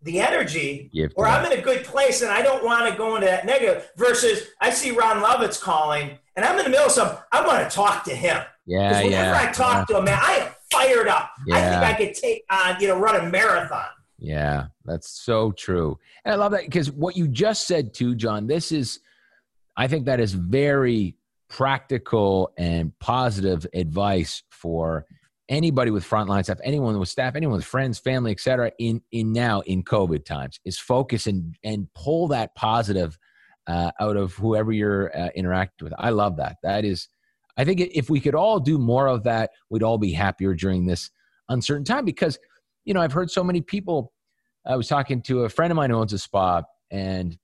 the 0.03 0.21
energy 0.21 0.91
or 1.17 1.27
I'm 1.27 1.51
in 1.51 1.59
a 1.59 1.63
good 1.63 1.85
place 1.85 2.23
and 2.23 2.31
I 2.31 2.43
don't 2.43 2.65
want 2.65 2.91
to 2.91 2.97
go 2.97 3.15
into 3.15 3.27
that 3.27 3.47
negative 3.47 3.91
versus 3.97 4.49
I 4.61 4.71
see 4.71 4.91
Ron 4.91 5.23
Lovitz 5.23 5.61
calling 5.61 6.19
and 6.37 6.45
I'm 6.45 6.59
in 6.59 6.65
the 6.65 6.71
middle 6.71 6.87
of 6.87 6.93
something. 6.93 7.19
I 7.33 7.47
want 7.47 7.69
to 7.69 7.75
talk 7.75 8.05
to 8.05 8.15
him. 8.15 8.43
Yeah. 8.67 9.03
Whenever 9.03 9.11
yeah. 9.11 9.49
I 9.49 9.53
talk 9.53 9.89
yeah. 9.89 9.95
to 9.95 9.99
him, 9.99 10.05
man, 10.05 10.19
I 10.21 10.33
am 10.33 10.53
fired 10.71 11.09
up. 11.09 11.31
Yeah. 11.47 11.57
I 11.57 11.61
think 11.61 11.83
I 11.83 11.95
could 11.95 12.15
take 12.15 12.45
on, 12.51 12.81
you 12.81 12.89
know, 12.89 12.99
run 12.99 13.17
a 13.17 13.31
marathon. 13.31 13.87
Yeah, 14.25 14.67
that's 14.87 15.11
so 15.11 15.53
true. 15.53 15.99
And 16.25 16.33
I 16.33 16.37
love 16.37 16.53
that 16.53 16.65
because 16.65 16.91
what 16.91 17.15
you 17.17 17.29
just 17.29 17.67
said 17.67 17.93
too, 17.93 18.15
John, 18.15 18.47
this 18.47 18.73
is, 18.73 19.01
I 19.77 19.87
think 19.87 20.07
that 20.07 20.19
is 20.19 20.33
very 20.33 21.17
practical 21.51 22.53
and 22.57 22.99
positive 23.01 23.67
advice 23.75 24.43
for 24.51 25.05
anybody 25.51 25.91
with 25.91 26.09
frontline 26.09 26.43
staff, 26.43 26.59
anyone 26.65 26.99
with 26.99 27.11
staff, 27.11 27.37
anyone 27.37 27.57
with 27.57 27.67
friends, 27.67 27.99
family, 27.99 28.31
etc. 28.31 28.73
In 28.79 29.03
in 29.13 29.33
now 29.33 29.61
in 29.61 29.83
COVID 29.83 30.25
times, 30.25 30.59
is 30.65 30.79
focus 30.79 31.27
and 31.27 31.55
and 31.63 31.87
pull 31.95 32.29
that 32.29 32.55
positive 32.55 33.19
uh, 33.67 33.91
out 34.01 34.17
of 34.17 34.33
whoever 34.35 34.73
you're 34.73 35.15
uh, 35.17 35.29
interacting 35.35 35.85
with. 35.85 35.95
I 35.99 36.11
love 36.11 36.37
that. 36.39 36.57
That 36.63 36.87
is, 36.87 37.09
I 37.59 37.65
think 37.65 37.81
if 37.81 38.09
we 38.09 38.21
could 38.21 38.35
all 38.35 38.59
do 38.59 38.79
more 38.79 39.07
of 39.07 39.25
that, 39.25 39.51
we'd 39.69 39.83
all 39.83 39.99
be 39.99 40.13
happier 40.13 40.55
during 40.55 40.87
this 40.87 41.11
uncertain 41.51 41.85
time 41.85 42.05
because 42.07 42.39
you 42.85 42.95
know, 42.95 43.01
I've 43.01 43.13
heard 43.13 43.31
so 43.31 43.45
many 43.45 43.61
people. 43.61 44.13
I 44.67 44.77
was 44.77 44.89
talking 44.89 45.23
to 45.23 45.45
a 45.45 45.49
friend 45.49 45.71
of 45.71 45.77
mine 45.77 45.91
who 45.91 45.97
owns 45.97 46.13
a 46.13 46.19
spa, 46.19 46.63
and 46.91 47.37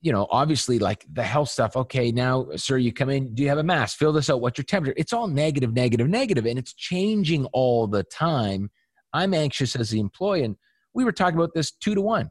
you 0.00 0.12
know, 0.12 0.26
obviously, 0.30 0.78
like 0.78 1.04
the 1.12 1.22
health 1.22 1.48
stuff. 1.48 1.76
Okay, 1.76 2.12
now, 2.12 2.46
sir, 2.56 2.78
you 2.78 2.92
come 2.92 3.10
in. 3.10 3.34
Do 3.34 3.42
you 3.42 3.48
have 3.48 3.58
a 3.58 3.64
mask? 3.64 3.98
Fill 3.98 4.12
this 4.12 4.30
out. 4.30 4.40
What's 4.40 4.58
your 4.58 4.64
temperature? 4.64 4.94
It's 4.96 5.12
all 5.12 5.26
negative, 5.26 5.72
negative, 5.72 6.08
negative, 6.08 6.46
and 6.46 6.58
it's 6.58 6.74
changing 6.74 7.46
all 7.46 7.86
the 7.86 8.04
time. 8.04 8.70
I'm 9.12 9.34
anxious 9.34 9.76
as 9.76 9.90
the 9.90 10.00
employee, 10.00 10.44
and 10.44 10.56
we 10.92 11.04
were 11.04 11.12
talking 11.12 11.36
about 11.36 11.54
this 11.54 11.72
two 11.72 11.94
to 11.94 12.00
one. 12.00 12.30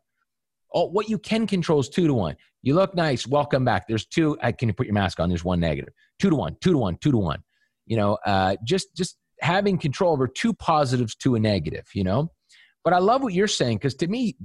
All, 0.72 0.92
what 0.92 1.10
you 1.10 1.18
can 1.18 1.48
control 1.48 1.80
is 1.80 1.90
two 1.90 2.08
to 2.08 2.14
one. 2.14 2.36
You 2.62 2.76
look 2.76 2.96
nice. 2.96 3.28
Welcome 3.28 3.66
back. 3.66 3.88
There's 3.88 4.06
two. 4.06 4.38
I 4.42 4.52
can 4.52 4.70
you 4.70 4.74
put 4.74 4.88
your 4.88 4.94
mask 4.94 5.20
on. 5.20 5.30
There's 5.30 5.44
one 5.44 5.60
negative. 5.60 5.94
Two 6.20 6.30
to 6.30 6.36
one. 6.36 6.58
Two 6.62 6.72
to 6.72 6.78
one. 6.78 6.98
Two 6.98 7.12
to 7.12 7.18
one. 7.18 7.44
You 7.86 7.98
know, 7.98 8.18
uh, 8.26 8.56
just 8.64 8.96
just 8.96 9.18
having 9.42 9.78
control 9.78 10.14
over 10.14 10.28
two 10.28 10.54
positives 10.54 11.16
to 11.16 11.36
a 11.36 11.40
negative, 11.40 11.86
you 11.94 12.04
know? 12.04 12.30
But 12.84 12.94
I 12.94 13.00
love 13.00 13.24
what 13.24 13.34
you're 13.34 13.48
saying 13.48 13.78
because 13.78 13.96
to 13.96 14.08
me, 14.08 14.36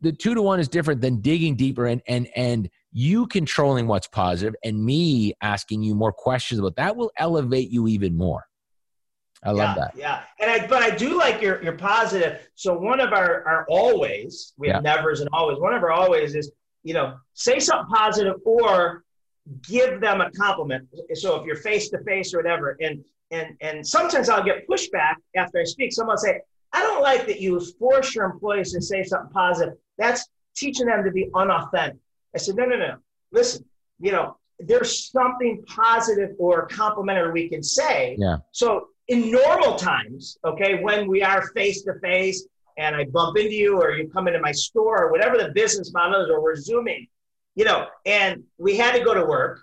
the 0.00 0.12
two 0.12 0.34
to 0.34 0.42
one 0.42 0.60
is 0.60 0.68
different 0.68 1.00
than 1.00 1.20
digging 1.20 1.56
deeper 1.56 1.86
and 1.86 2.00
and 2.08 2.28
and 2.34 2.68
you 2.92 3.26
controlling 3.26 3.86
what's 3.86 4.08
positive 4.08 4.54
and 4.64 4.82
me 4.82 5.34
asking 5.42 5.82
you 5.82 5.94
more 5.94 6.12
questions 6.12 6.58
about 6.58 6.76
that 6.76 6.96
will 6.96 7.12
elevate 7.18 7.70
you 7.70 7.86
even 7.86 8.16
more. 8.16 8.44
I 9.42 9.52
love 9.52 9.56
yeah, 9.56 9.74
that. 9.74 9.94
Yeah. 9.96 10.22
And 10.40 10.50
I 10.50 10.66
but 10.66 10.82
I 10.82 10.90
do 10.90 11.16
like 11.16 11.40
your 11.40 11.62
your 11.62 11.74
positive. 11.74 12.48
So 12.54 12.78
one 12.78 13.00
of 13.00 13.12
our 13.12 13.46
our 13.46 13.66
always, 13.68 14.52
we 14.58 14.68
have 14.68 14.82
yeah. 14.84 14.94
nevers 14.96 15.20
and 15.20 15.28
always, 15.32 15.58
one 15.58 15.74
of 15.74 15.82
our 15.82 15.92
always 15.92 16.34
is, 16.34 16.50
you 16.82 16.94
know, 16.94 17.16
say 17.34 17.58
something 17.58 17.94
positive 17.94 18.34
or 18.44 19.04
give 19.68 20.00
them 20.00 20.20
a 20.20 20.30
compliment. 20.30 20.88
So 21.14 21.36
if 21.36 21.46
you're 21.46 21.56
face 21.56 21.88
to 21.90 22.02
face 22.04 22.34
or 22.34 22.38
whatever, 22.38 22.76
and 22.80 23.04
and 23.30 23.56
and 23.60 23.86
sometimes 23.86 24.28
I'll 24.28 24.44
get 24.44 24.68
pushback 24.68 25.16
after 25.36 25.60
I 25.60 25.64
speak. 25.64 25.92
Someone 25.92 26.14
will 26.14 26.18
say, 26.18 26.40
I 26.72 26.82
don't 26.82 27.02
like 27.02 27.26
that 27.26 27.40
you 27.40 27.60
force 27.78 28.14
your 28.14 28.24
employees 28.24 28.72
to 28.72 28.82
say 28.82 29.02
something 29.02 29.32
positive. 29.32 29.74
That's 29.98 30.28
teaching 30.56 30.86
them 30.86 31.04
to 31.04 31.10
be 31.10 31.30
unauthentic. 31.34 31.98
I 32.34 32.38
said, 32.38 32.56
no, 32.56 32.64
no, 32.64 32.76
no. 32.76 32.96
Listen, 33.32 33.64
you 33.98 34.12
know, 34.12 34.36
there's 34.58 35.10
something 35.10 35.62
positive 35.66 36.30
or 36.38 36.66
complimentary 36.66 37.32
we 37.32 37.48
can 37.48 37.62
say. 37.62 38.16
Yeah. 38.18 38.38
So 38.52 38.88
in 39.08 39.30
normal 39.30 39.76
times, 39.76 40.38
okay, 40.44 40.82
when 40.82 41.08
we 41.08 41.22
are 41.22 41.46
face 41.48 41.82
to 41.82 41.94
face 42.00 42.46
and 42.78 42.94
I 42.94 43.04
bump 43.04 43.36
into 43.36 43.54
you 43.54 43.80
or 43.80 43.92
you 43.92 44.08
come 44.08 44.28
into 44.28 44.40
my 44.40 44.52
store 44.52 45.04
or 45.04 45.10
whatever 45.10 45.36
the 45.36 45.50
business 45.50 45.92
model 45.92 46.22
is, 46.22 46.30
or 46.30 46.42
we're 46.42 46.56
zooming, 46.56 47.06
you 47.60 47.66
know, 47.66 47.88
and 48.06 48.42
we 48.56 48.74
had 48.74 48.92
to 48.96 49.04
go 49.04 49.12
to 49.12 49.22
work, 49.22 49.60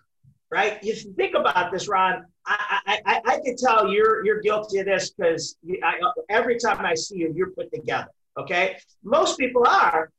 right? 0.52 0.78
You 0.84 0.94
think 0.94 1.34
about 1.34 1.72
this, 1.72 1.88
Ron. 1.88 2.28
I, 2.46 3.00
I, 3.08 3.22
I 3.26 3.40
can 3.44 3.58
tell 3.58 3.92
you're 3.92 4.24
you're 4.24 4.40
guilty 4.40 4.78
of 4.78 4.86
this 4.86 5.10
because 5.10 5.58
every 6.30 6.60
time 6.60 6.86
I 6.86 6.94
see 6.94 7.18
you, 7.18 7.34
you're 7.36 7.50
put 7.50 7.74
together. 7.74 8.12
Okay, 8.38 8.78
most 9.04 9.40
people 9.40 9.66
are, 9.66 10.12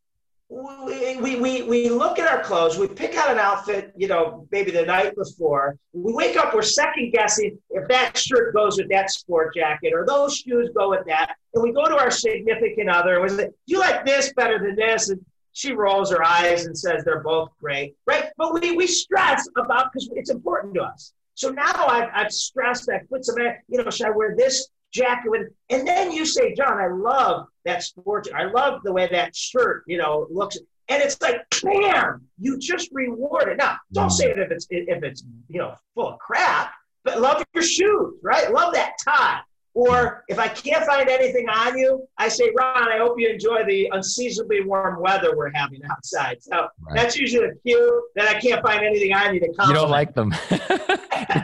we, 0.49 1.37
we, 1.37 1.63
we 1.63 1.89
look 1.89 2.19
at 2.19 2.27
our 2.27 2.43
clothes, 2.43 2.77
we 2.79 2.89
pick 2.89 3.15
out 3.15 3.31
an 3.31 3.39
outfit, 3.39 3.93
you 3.97 4.09
know, 4.09 4.49
maybe 4.51 4.73
the 4.73 4.85
night 4.85 5.15
before. 5.15 5.77
We 5.93 6.13
wake 6.13 6.37
up, 6.37 6.55
we're 6.55 6.63
second 6.63 7.13
guessing 7.13 7.59
if 7.71 7.87
that 7.87 8.19
shirt 8.19 8.55
goes 8.55 8.77
with 8.77 8.89
that 8.91 9.13
sport 9.13 9.55
jacket 9.55 9.93
or 9.95 10.05
those 10.05 10.37
shoes 10.37 10.69
go 10.77 10.91
with 10.91 11.07
that. 11.07 11.37
And 11.55 11.63
we 11.63 11.71
go 11.71 11.87
to 11.87 11.97
our 11.97 12.11
significant 12.11 12.91
other 12.91 13.15
and 13.15 13.23
we 13.23 13.29
say, 13.29 13.51
you 13.67 13.79
like 13.79 14.05
this 14.05 14.33
better 14.33 14.59
than 14.59 14.75
this? 14.75 15.11
And 15.11 15.25
she 15.59 15.73
rolls 15.73 16.13
her 16.13 16.25
eyes 16.25 16.67
and 16.67 16.79
says 16.79 17.03
they're 17.03 17.25
both 17.25 17.49
great, 17.61 17.97
right? 18.07 18.27
But 18.37 18.55
we, 18.55 18.77
we 18.77 18.87
stress 18.87 19.45
about 19.57 19.93
because 19.93 20.09
it's 20.15 20.31
important 20.31 20.73
to 20.75 20.83
us. 20.83 21.13
So 21.35 21.49
now 21.51 21.73
I've, 21.75 22.09
I've 22.15 22.31
stressed, 22.31 22.89
I 22.89 23.01
put 23.11 23.25
some, 23.25 23.35
you 23.67 23.83
know, 23.83 23.91
should 23.91 24.07
I 24.07 24.11
wear 24.11 24.37
this 24.37 24.69
jacket 24.93 25.53
and 25.69 25.87
then 25.87 26.13
you 26.13 26.27
say, 26.27 26.55
John, 26.55 26.79
I 26.79 26.87
love 26.87 27.49
that 27.65 27.83
sport. 27.83 28.29
I 28.33 28.45
love 28.45 28.83
the 28.85 28.93
way 28.93 29.09
that 29.11 29.35
shirt, 29.35 29.83
you 29.89 29.99
know, 29.99 30.29
looks. 30.31 30.59
And 30.89 31.03
it's 31.03 31.21
like, 31.21 31.41
bam, 31.61 32.23
you 32.39 32.57
just 32.61 32.91
rewarded. 32.93 33.59
Now, 33.59 33.79
don't 33.93 34.11
say 34.11 34.31
it 34.31 34.39
if 34.39 34.53
it's 34.53 34.69
if 34.71 35.03
it's 35.03 35.25
you 35.49 35.59
know 35.59 35.75
full 35.95 36.09
of 36.09 36.19
crap, 36.21 36.73
but 37.03 37.21
love 37.21 37.43
your 37.53 37.65
shoes, 37.65 38.15
right? 38.23 38.51
Love 38.53 38.73
that 38.75 38.93
tie. 39.05 39.41
Or 39.79 40.25
if 40.27 40.41
I 40.41 40.49
can't 40.49 40.85
find 40.85 41.09
anything 41.09 41.49
on 41.49 41.79
you, 41.79 42.05
I 42.19 42.29
say, 42.29 42.51
Ron, 42.59 42.91
I 42.91 42.99
hope 42.99 43.15
you 43.17 43.29
enjoy 43.29 43.65
the 43.65 43.89
unseasonably 43.93 44.65
warm 44.65 45.01
weather 45.01 45.37
we're 45.37 45.53
having 45.55 45.81
outside. 45.89 46.43
So 46.43 46.57
right. 46.81 46.97
that's 46.97 47.17
usually 47.17 47.47
the 47.47 47.55
cue 47.65 48.09
that 48.17 48.29
I 48.29 48.41
can't 48.41 48.61
find 48.61 48.85
anything 48.85 49.13
on 49.13 49.35
you 49.35 49.39
to 49.39 49.47
compliment. 49.53 49.69
You 49.69 49.75
don't 49.75 49.91
like 49.91 50.15
them. 50.15 50.35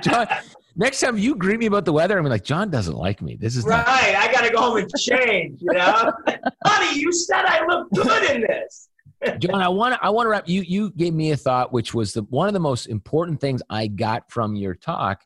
John, 0.02 0.26
Next 0.74 0.98
time 0.98 1.16
you 1.16 1.36
greet 1.36 1.60
me 1.60 1.66
about 1.66 1.84
the 1.84 1.92
weather, 1.92 2.18
I'm 2.18 2.26
like, 2.26 2.42
John 2.42 2.70
doesn't 2.70 2.96
like 2.96 3.22
me. 3.22 3.36
This 3.36 3.54
is 3.54 3.64
right. 3.64 3.86
Not- 3.86 3.88
I 3.88 4.32
got 4.32 4.44
to 4.44 4.52
go 4.52 4.62
home 4.62 4.78
and 4.78 4.90
change. 4.98 5.60
You 5.62 5.72
know, 5.72 6.12
honey, 6.64 6.98
you 6.98 7.12
said 7.12 7.44
I 7.44 7.64
look 7.64 7.88
good 7.92 8.30
in 8.32 8.40
this. 8.40 8.88
John, 9.38 9.62
I 9.62 9.68
want 9.68 9.94
to 9.94 10.04
I 10.04 10.10
want 10.10 10.26
to 10.26 10.30
wrap 10.30 10.48
you. 10.48 10.62
You 10.62 10.90
gave 10.90 11.14
me 11.14 11.30
a 11.30 11.36
thought, 11.36 11.72
which 11.72 11.94
was 11.94 12.14
the 12.14 12.22
one 12.22 12.48
of 12.48 12.54
the 12.54 12.58
most 12.58 12.86
important 12.86 13.40
things 13.40 13.62
I 13.70 13.86
got 13.86 14.28
from 14.28 14.56
your 14.56 14.74
talk, 14.74 15.22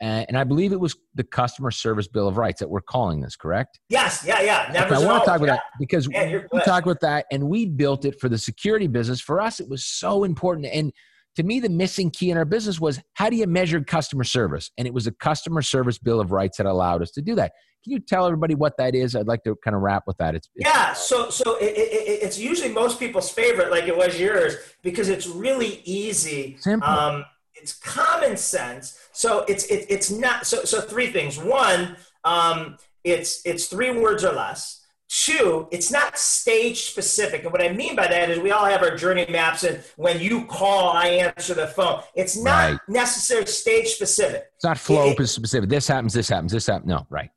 and, 0.00 0.26
and 0.28 0.38
I 0.38 0.44
believe 0.44 0.72
it 0.72 0.80
was 0.80 0.96
the 1.14 1.24
customer 1.24 1.70
service 1.70 2.08
bill 2.08 2.28
of 2.28 2.36
rights 2.36 2.60
that 2.60 2.68
we're 2.68 2.80
calling 2.80 3.20
this. 3.20 3.36
Correct? 3.36 3.80
Yes. 3.88 4.24
Yeah. 4.26 4.40
Yeah. 4.40 4.70
Never. 4.72 4.94
Okay, 4.94 5.04
I 5.04 5.06
want 5.06 5.24
to 5.24 5.30
talk 5.30 5.40
about 5.40 5.46
that 5.46 5.62
because 5.78 6.08
Man, 6.08 6.46
we 6.52 6.60
talked 6.62 6.86
about 6.86 7.00
that, 7.00 7.26
and 7.30 7.48
we 7.48 7.66
built 7.66 8.04
it 8.04 8.20
for 8.20 8.28
the 8.28 8.38
security 8.38 8.86
business. 8.86 9.20
For 9.20 9.40
us, 9.40 9.60
it 9.60 9.68
was 9.68 9.84
so 9.84 10.24
important, 10.24 10.66
and 10.66 10.92
to 11.36 11.42
me, 11.42 11.60
the 11.60 11.68
missing 11.68 12.10
key 12.10 12.30
in 12.30 12.38
our 12.38 12.44
business 12.44 12.80
was 12.80 13.00
how 13.14 13.28
do 13.30 13.36
you 13.36 13.46
measure 13.46 13.80
customer 13.82 14.24
service? 14.24 14.70
And 14.78 14.86
it 14.86 14.94
was 14.94 15.06
a 15.06 15.12
customer 15.12 15.62
service 15.62 15.98
bill 15.98 16.18
of 16.20 16.32
rights 16.32 16.56
that 16.56 16.66
allowed 16.66 17.02
us 17.02 17.10
to 17.12 17.22
do 17.22 17.34
that. 17.34 17.52
Can 17.84 17.92
you 17.92 18.00
tell 18.00 18.26
everybody 18.26 18.54
what 18.54 18.76
that 18.78 18.94
is? 18.94 19.14
I'd 19.14 19.28
like 19.28 19.44
to 19.44 19.54
kind 19.62 19.76
of 19.76 19.82
wrap 19.82 20.04
with 20.06 20.16
that. 20.16 20.34
It's, 20.34 20.48
it's 20.56 20.68
yeah. 20.68 20.92
So 20.94 21.30
so 21.30 21.56
it, 21.58 21.76
it, 21.76 22.22
it's 22.22 22.38
usually 22.38 22.72
most 22.72 22.98
people's 22.98 23.30
favorite, 23.30 23.70
like 23.70 23.84
it 23.84 23.96
was 23.96 24.18
yours, 24.18 24.56
because 24.82 25.08
it's 25.08 25.26
really 25.26 25.82
easy. 25.84 26.56
Simple. 26.58 26.88
Um, 26.88 27.24
it's 27.60 27.74
common 27.74 28.36
sense. 28.36 28.98
So 29.12 29.44
it's 29.48 29.64
it, 29.66 29.86
it's 29.88 30.10
not. 30.10 30.46
So 30.46 30.64
so 30.64 30.80
three 30.80 31.08
things. 31.08 31.38
One, 31.38 31.96
um, 32.24 32.76
it's 33.04 33.44
it's 33.44 33.66
three 33.66 33.90
words 33.90 34.24
or 34.24 34.32
less. 34.32 34.82
Two, 35.08 35.68
it's 35.70 35.92
not 35.92 36.18
stage 36.18 36.86
specific. 36.86 37.44
And 37.44 37.52
what 37.52 37.62
I 37.62 37.68
mean 37.68 37.94
by 37.94 38.08
that 38.08 38.28
is 38.28 38.40
we 38.40 38.50
all 38.50 38.64
have 38.64 38.82
our 38.82 38.96
journey 38.96 39.24
maps, 39.28 39.62
and 39.62 39.80
when 39.96 40.20
you 40.20 40.44
call, 40.46 40.90
I 40.90 41.06
answer 41.08 41.54
the 41.54 41.68
phone. 41.68 42.02
It's 42.16 42.36
not 42.36 42.70
right. 42.70 42.80
necessarily 42.88 43.46
stage 43.46 43.86
specific. 43.86 44.46
It's 44.56 44.64
not 44.64 44.78
flow 44.78 45.14
it, 45.16 45.26
specific. 45.28 45.70
This 45.70 45.86
happens, 45.86 46.12
this 46.12 46.28
happens, 46.28 46.50
this 46.50 46.66
happens. 46.66 46.88
No, 46.88 47.06
right. 47.08 47.30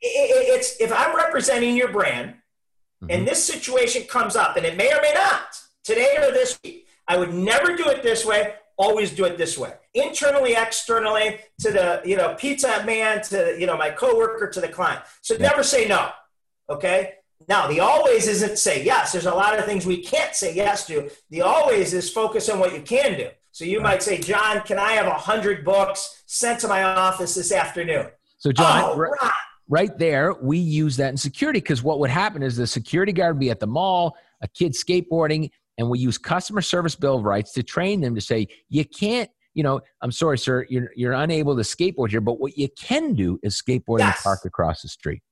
It, 0.00 0.48
it's 0.58 0.80
if 0.80 0.92
I'm 0.92 1.16
representing 1.16 1.76
your 1.76 1.92
brand 1.92 2.30
mm-hmm. 2.30 3.06
and 3.10 3.26
this 3.26 3.44
situation 3.44 4.02
comes 4.08 4.34
up, 4.34 4.56
and 4.56 4.66
it 4.66 4.76
may 4.76 4.92
or 4.92 5.00
may 5.00 5.12
not 5.14 5.56
today 5.84 6.16
or 6.18 6.32
this 6.32 6.58
week, 6.64 6.88
I 7.06 7.16
would 7.16 7.32
never 7.32 7.76
do 7.76 7.88
it 7.88 8.02
this 8.02 8.26
way. 8.26 8.54
Always 8.78 9.10
do 9.12 9.24
it 9.24 9.38
this 9.38 9.56
way 9.56 9.72
internally, 9.94 10.52
externally, 10.52 11.40
to 11.60 11.70
the 11.72 12.02
you 12.04 12.16
know 12.16 12.34
pizza 12.34 12.84
man, 12.84 13.22
to 13.22 13.56
you 13.58 13.66
know 13.66 13.76
my 13.76 13.90
coworker, 13.90 14.48
to 14.48 14.60
the 14.60 14.68
client. 14.68 15.02
So 15.22 15.34
yeah. 15.34 15.48
never 15.48 15.62
say 15.62 15.88
no. 15.88 16.10
Okay. 16.68 17.14
Now, 17.48 17.68
the 17.68 17.80
always 17.80 18.26
isn't 18.26 18.58
say 18.58 18.82
yes. 18.82 19.12
There's 19.12 19.26
a 19.26 19.34
lot 19.34 19.58
of 19.58 19.66
things 19.66 19.86
we 19.86 20.02
can't 20.02 20.34
say 20.34 20.54
yes 20.54 20.86
to. 20.86 21.10
The 21.30 21.42
always 21.42 21.92
is 21.92 22.10
focus 22.10 22.48
on 22.48 22.58
what 22.58 22.74
you 22.74 22.80
can 22.80 23.16
do. 23.16 23.28
So 23.52 23.64
you 23.64 23.78
right. 23.78 23.84
might 23.84 24.02
say, 24.02 24.18
John, 24.18 24.62
can 24.62 24.78
I 24.78 24.92
have 24.92 25.06
a 25.06 25.14
hundred 25.14 25.64
books 25.64 26.22
sent 26.26 26.60
to 26.60 26.68
my 26.68 26.82
office 26.82 27.34
this 27.34 27.52
afternoon? 27.52 28.08
So, 28.38 28.52
John, 28.52 28.82
oh, 28.84 28.96
right. 28.96 29.30
right 29.68 29.98
there, 29.98 30.34
we 30.34 30.58
use 30.58 30.96
that 30.96 31.10
in 31.10 31.16
security 31.16 31.60
because 31.60 31.82
what 31.82 31.98
would 32.00 32.10
happen 32.10 32.42
is 32.42 32.56
the 32.56 32.66
security 32.66 33.12
guard 33.12 33.36
would 33.36 33.40
be 33.40 33.50
at 33.50 33.60
the 33.60 33.66
mall, 33.66 34.16
a 34.40 34.48
kid 34.48 34.72
skateboarding, 34.72 35.50
and 35.78 35.88
we 35.88 35.98
use 35.98 36.18
customer 36.18 36.60
service 36.60 36.94
bill 36.94 37.18
of 37.18 37.24
rights 37.24 37.52
to 37.52 37.62
train 37.62 38.00
them 38.00 38.14
to 38.14 38.20
say, 38.20 38.48
you 38.68 38.84
can't 38.84 39.30
you 39.56 39.62
know, 39.62 39.80
I'm 40.02 40.12
sorry, 40.12 40.36
sir, 40.36 40.66
you're, 40.68 40.90
you're 40.94 41.14
unable 41.14 41.56
to 41.56 41.62
skateboard 41.62 42.10
here, 42.10 42.20
but 42.20 42.38
what 42.38 42.58
you 42.58 42.68
can 42.78 43.14
do 43.14 43.40
is 43.42 43.60
skateboard 43.60 44.00
yes. 44.00 44.14
and 44.14 44.22
park 44.22 44.40
across 44.44 44.82
the 44.82 44.88
street. 44.88 45.22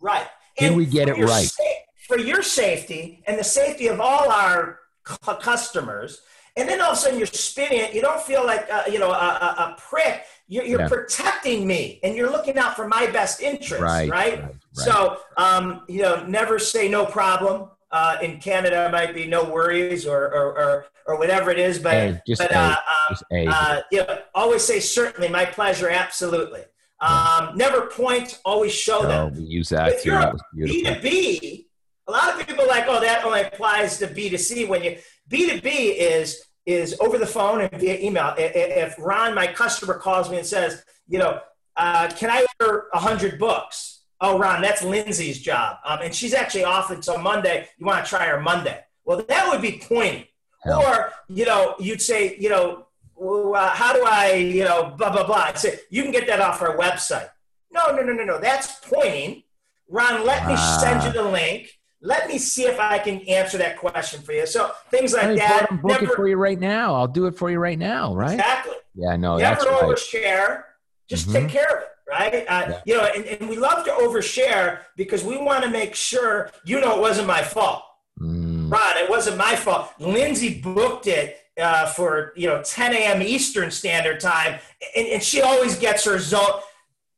Right. 0.00 0.28
Can 0.56 0.76
we 0.76 0.86
get 0.86 1.08
it 1.08 1.16
right? 1.16 1.48
Sa- 1.48 1.62
for 2.06 2.18
your 2.18 2.42
safety 2.42 3.24
and 3.26 3.38
the 3.38 3.44
safety 3.44 3.88
of 3.88 4.00
all 4.00 4.30
our 4.30 4.78
c- 5.06 5.16
customers, 5.40 6.20
and 6.56 6.68
then 6.68 6.80
all 6.80 6.92
of 6.92 6.98
a 6.98 7.00
sudden 7.00 7.18
you're 7.18 7.26
spinning 7.26 7.80
it, 7.80 7.94
you 7.94 8.00
don't 8.00 8.22
feel 8.22 8.46
like 8.46 8.68
uh, 8.70 8.84
you 8.90 9.00
know 9.00 9.10
a, 9.10 9.14
a, 9.14 9.74
a 9.74 9.76
prick. 9.78 10.22
You're, 10.46 10.64
you're 10.64 10.80
yeah. 10.80 10.88
protecting 10.88 11.66
me, 11.66 11.98
and 12.04 12.14
you're 12.14 12.30
looking 12.30 12.58
out 12.58 12.76
for 12.76 12.86
my 12.86 13.06
best 13.06 13.40
interest, 13.40 13.82
right? 13.82 14.10
right? 14.10 14.38
right, 14.38 14.42
right. 14.42 14.56
So, 14.72 15.18
um, 15.38 15.82
you 15.88 16.02
know, 16.02 16.24
never 16.26 16.58
say 16.58 16.88
no 16.88 17.06
problem. 17.06 17.70
Uh, 17.94 18.18
in 18.22 18.40
Canada, 18.40 18.88
might 18.90 19.14
be 19.14 19.24
no 19.24 19.44
worries 19.44 20.04
or 20.04 20.26
or, 20.34 20.58
or, 20.58 20.86
or 21.06 21.16
whatever 21.16 21.52
it 21.52 21.60
is, 21.60 21.78
but 21.78 21.92
hey, 21.92 22.20
but 22.36 22.52
uh, 22.52 22.74
um, 23.08 23.46
uh, 23.48 23.80
you 23.92 23.98
know, 23.98 24.18
always 24.34 24.64
say 24.64 24.80
certainly, 24.80 25.28
my 25.28 25.44
pleasure, 25.44 25.88
absolutely. 25.88 26.62
Um, 26.98 27.56
never 27.56 27.82
point, 27.82 28.40
always 28.44 28.72
show 28.72 29.02
no, 29.02 29.08
them. 29.08 29.34
We 29.34 29.44
use 29.44 29.68
that 29.68 29.92
if 29.92 30.02
too. 30.02 30.10
You're 30.10 30.18
that 30.18 31.02
B2B, 31.02 31.66
a 32.08 32.10
lot 32.10 32.34
of 32.34 32.44
people 32.44 32.64
are 32.64 32.66
like, 32.66 32.86
oh, 32.88 32.98
that 32.98 33.24
only 33.24 33.42
applies 33.42 33.98
to 33.98 34.08
B2C. 34.08 34.66
When 34.66 34.82
you 34.82 34.98
B2B 35.30 35.94
is 35.96 36.42
is 36.66 36.96
over 36.98 37.16
the 37.16 37.26
phone 37.26 37.60
and 37.60 37.70
via 37.80 38.00
email. 38.00 38.34
If 38.36 38.96
Ron, 38.98 39.36
my 39.36 39.46
customer, 39.46 39.98
calls 39.98 40.30
me 40.30 40.38
and 40.38 40.46
says, 40.46 40.84
you 41.06 41.20
know, 41.20 41.40
uh, 41.76 42.08
can 42.16 42.28
I 42.28 42.44
order 42.60 42.86
hundred 42.92 43.38
books? 43.38 43.93
Oh, 44.24 44.38
Ron, 44.38 44.62
that's 44.62 44.82
Lindsay's 44.82 45.38
job, 45.38 45.76
um, 45.84 45.98
and 46.02 46.14
she's 46.14 46.32
actually 46.32 46.64
off 46.64 46.90
until 46.90 47.18
Monday. 47.18 47.68
You 47.78 47.84
want 47.84 48.04
to 48.04 48.08
try 48.08 48.24
her 48.26 48.40
Monday? 48.40 48.80
Well, 49.04 49.22
that 49.28 49.50
would 49.50 49.60
be 49.60 49.82
pointing. 49.86 50.24
Hell. 50.62 50.82
Or 50.82 51.12
you 51.28 51.44
know, 51.44 51.74
you'd 51.78 52.00
say, 52.00 52.36
you 52.38 52.48
know, 52.48 52.86
uh, 53.20 53.68
how 53.68 53.92
do 53.92 54.02
I, 54.04 54.32
you 54.32 54.64
know, 54.64 54.94
blah, 54.96 55.10
blah, 55.10 55.26
blah. 55.26 55.36
I 55.36 55.54
said, 55.54 55.80
you 55.90 56.02
can 56.02 56.10
get 56.10 56.26
that 56.26 56.40
off 56.40 56.62
our 56.62 56.76
website. 56.76 57.28
No, 57.70 57.94
no, 57.94 58.02
no, 58.02 58.14
no, 58.14 58.24
no. 58.24 58.40
That's 58.40 58.80
pointing. 58.80 59.42
Ron, 59.88 60.24
let 60.24 60.46
me 60.46 60.56
send 60.56 61.02
you 61.04 61.12
the 61.12 61.28
link. 61.28 61.78
Let 62.00 62.28
me 62.28 62.38
see 62.38 62.64
if 62.64 62.80
I 62.80 62.98
can 62.98 63.20
answer 63.22 63.58
that 63.58 63.78
question 63.78 64.22
for 64.22 64.32
you. 64.32 64.46
So 64.46 64.72
things 64.90 65.12
like 65.12 65.36
that. 65.36 65.66
I'm 65.70 65.80
book 65.80 66.00
never, 66.00 66.12
it 66.12 66.16
for 66.16 66.28
you 66.28 66.36
right 66.36 66.58
now. 66.58 66.94
I'll 66.94 67.08
do 67.08 67.26
it 67.26 67.36
for 67.36 67.50
you 67.50 67.58
right 67.58 67.78
now, 67.78 68.14
right? 68.14 68.34
Exactly. 68.34 68.74
Yeah, 68.94 69.16
no, 69.16 69.36
never 69.36 69.64
that's 69.64 69.66
overshare. 69.66 70.48
Right. 70.48 70.60
Just 71.08 71.28
mm-hmm. 71.28 71.46
take 71.46 71.48
care 71.50 71.76
of 71.76 71.82
it, 71.82 71.88
right? 72.08 72.44
Uh, 72.48 72.66
yeah. 72.68 72.80
You 72.84 72.96
know, 72.96 73.04
and, 73.04 73.24
and 73.24 73.48
we 73.48 73.56
love 73.56 73.84
to 73.84 73.90
overshare 73.90 74.80
because 74.96 75.24
we 75.24 75.36
want 75.36 75.64
to 75.64 75.70
make 75.70 75.94
sure 75.94 76.50
you 76.64 76.80
know 76.80 76.96
it 76.96 77.00
wasn't 77.00 77.26
my 77.26 77.42
fault. 77.42 77.82
Mm. 78.20 78.70
Ron, 78.70 78.96
it 78.96 79.10
wasn't 79.10 79.36
my 79.36 79.56
fault. 79.56 79.92
Lindsay 79.98 80.60
booked 80.60 81.06
it 81.06 81.38
uh, 81.60 81.86
for 81.86 82.32
you 82.36 82.48
know 82.48 82.62
10 82.62 82.94
a.m. 82.94 83.22
Eastern 83.22 83.70
Standard 83.70 84.20
Time, 84.20 84.58
and, 84.96 85.06
and 85.06 85.22
she 85.22 85.40
always 85.42 85.78
gets 85.78 86.04
her 86.04 86.18
zone. 86.18 86.60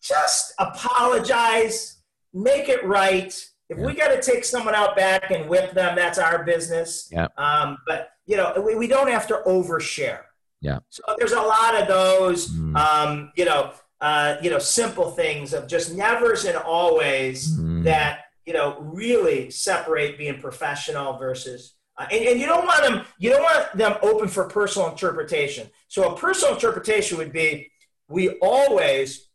Just 0.03 0.55
apologize, 0.59 1.99
make 2.33 2.69
it 2.69 2.85
right. 2.85 3.33
If 3.69 3.79
yeah. 3.79 3.85
we 3.85 3.95
got 3.95 4.09
to 4.09 4.23
take 4.23 4.45
someone 4.45 4.75
out 4.75 4.95
back 4.95 5.31
and 5.33 5.49
whip 5.49 5.73
them, 5.73 5.97
that's 5.97 6.19
our 6.19 6.45
business. 6.45 7.09
Yeah. 7.11 7.29
Um, 7.37 7.79
but 7.87 8.11
you 8.27 8.37
know, 8.37 8.63
we, 8.65 8.75
we 8.75 8.87
don't 8.87 9.09
have 9.09 9.27
to 9.29 9.43
overshare. 9.47 10.21
Yeah. 10.61 10.79
So 10.89 11.03
there's 11.19 11.33
a 11.33 11.41
lot 11.41 11.81
of 11.81 11.89
those, 11.89 12.49
mm. 12.51 12.77
um, 12.77 13.33
you 13.37 13.45
know, 13.45 13.73
uh, 14.01 14.37
you 14.43 14.51
know, 14.51 14.59
simple 14.59 15.11
things 15.11 15.53
of 15.53 15.67
just 15.67 15.95
nevers 15.95 16.45
and 16.45 16.57
always 16.57 17.59
mm. 17.59 17.83
that 17.85 18.21
you 18.47 18.53
know, 18.53 18.79
really 18.81 19.51
separate 19.51 20.17
being 20.17 20.41
professional 20.41 21.19
versus 21.19 21.75
uh, 21.99 22.07
and, 22.13 22.25
and 22.27 22.41
you 22.41 22.47
don't 22.47 22.65
want 22.65 22.83
them 22.85 23.05
you 23.19 23.31
don't 23.31 23.43
want 23.43 23.77
them 23.77 23.97
open 24.03 24.29
for 24.29 24.45
personal 24.45 24.89
interpretation. 24.89 25.69
So 25.89 26.15
a 26.15 26.17
personal 26.17 26.55
interpretation 26.55 27.19
would 27.19 27.33
be 27.33 27.71
we 28.09 28.31
always 28.41 29.29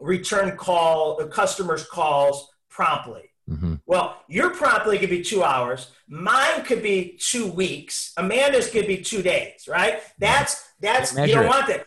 return 0.00 0.56
call 0.56 1.16
the 1.16 1.26
customers 1.26 1.86
calls 1.86 2.48
promptly. 2.70 3.30
Mm-hmm. 3.48 3.74
Well, 3.86 4.22
your 4.28 4.50
promptly 4.50 4.98
could 4.98 5.10
be 5.10 5.22
two 5.22 5.44
hours. 5.44 5.92
Mine 6.08 6.64
could 6.64 6.82
be 6.82 7.18
two 7.20 7.46
weeks. 7.46 8.12
Amanda's 8.16 8.70
could 8.70 8.86
be 8.86 8.98
two 8.98 9.22
days. 9.22 9.68
Right? 9.68 10.00
That's 10.18 10.64
that's 10.80 11.12
you 11.12 11.34
don't 11.34 11.44
it. 11.44 11.48
want 11.48 11.66
that. 11.68 11.86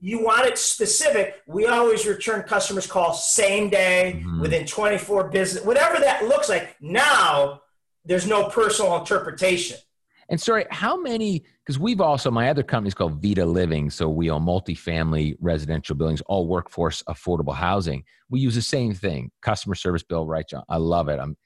You 0.00 0.22
want 0.22 0.46
it 0.46 0.58
specific. 0.58 1.42
We 1.46 1.66
always 1.66 2.06
return 2.06 2.42
customers' 2.42 2.86
call 2.86 3.12
same 3.14 3.68
day, 3.68 4.20
mm-hmm. 4.20 4.40
within 4.40 4.66
24 4.66 5.28
business, 5.28 5.64
whatever 5.64 5.98
that 5.98 6.24
looks 6.24 6.48
like. 6.48 6.76
Now 6.80 7.62
there's 8.04 8.26
no 8.26 8.48
personal 8.48 8.96
interpretation. 8.96 9.76
And 10.30 10.40
sorry, 10.40 10.66
how 10.70 11.00
many? 11.00 11.42
Because 11.64 11.78
we've 11.78 12.00
also 12.00 12.30
my 12.30 12.50
other 12.50 12.62
company 12.62 12.88
is 12.88 12.94
called 12.94 13.22
Vita 13.22 13.46
Living, 13.46 13.88
so 13.88 14.08
we 14.08 14.30
own 14.30 14.42
multifamily 14.42 15.36
residential 15.40 15.96
buildings, 15.96 16.20
all 16.22 16.46
workforce 16.46 17.02
affordable 17.08 17.54
housing. 17.54 18.04
We 18.28 18.40
use 18.40 18.54
the 18.54 18.62
same 18.62 18.92
thing, 18.92 19.30
customer 19.40 19.74
service 19.74 20.02
bill, 20.02 20.26
right, 20.26 20.46
John? 20.46 20.64
I 20.68 20.76
love 20.76 21.08
it. 21.08 21.18
I'm. 21.18 21.36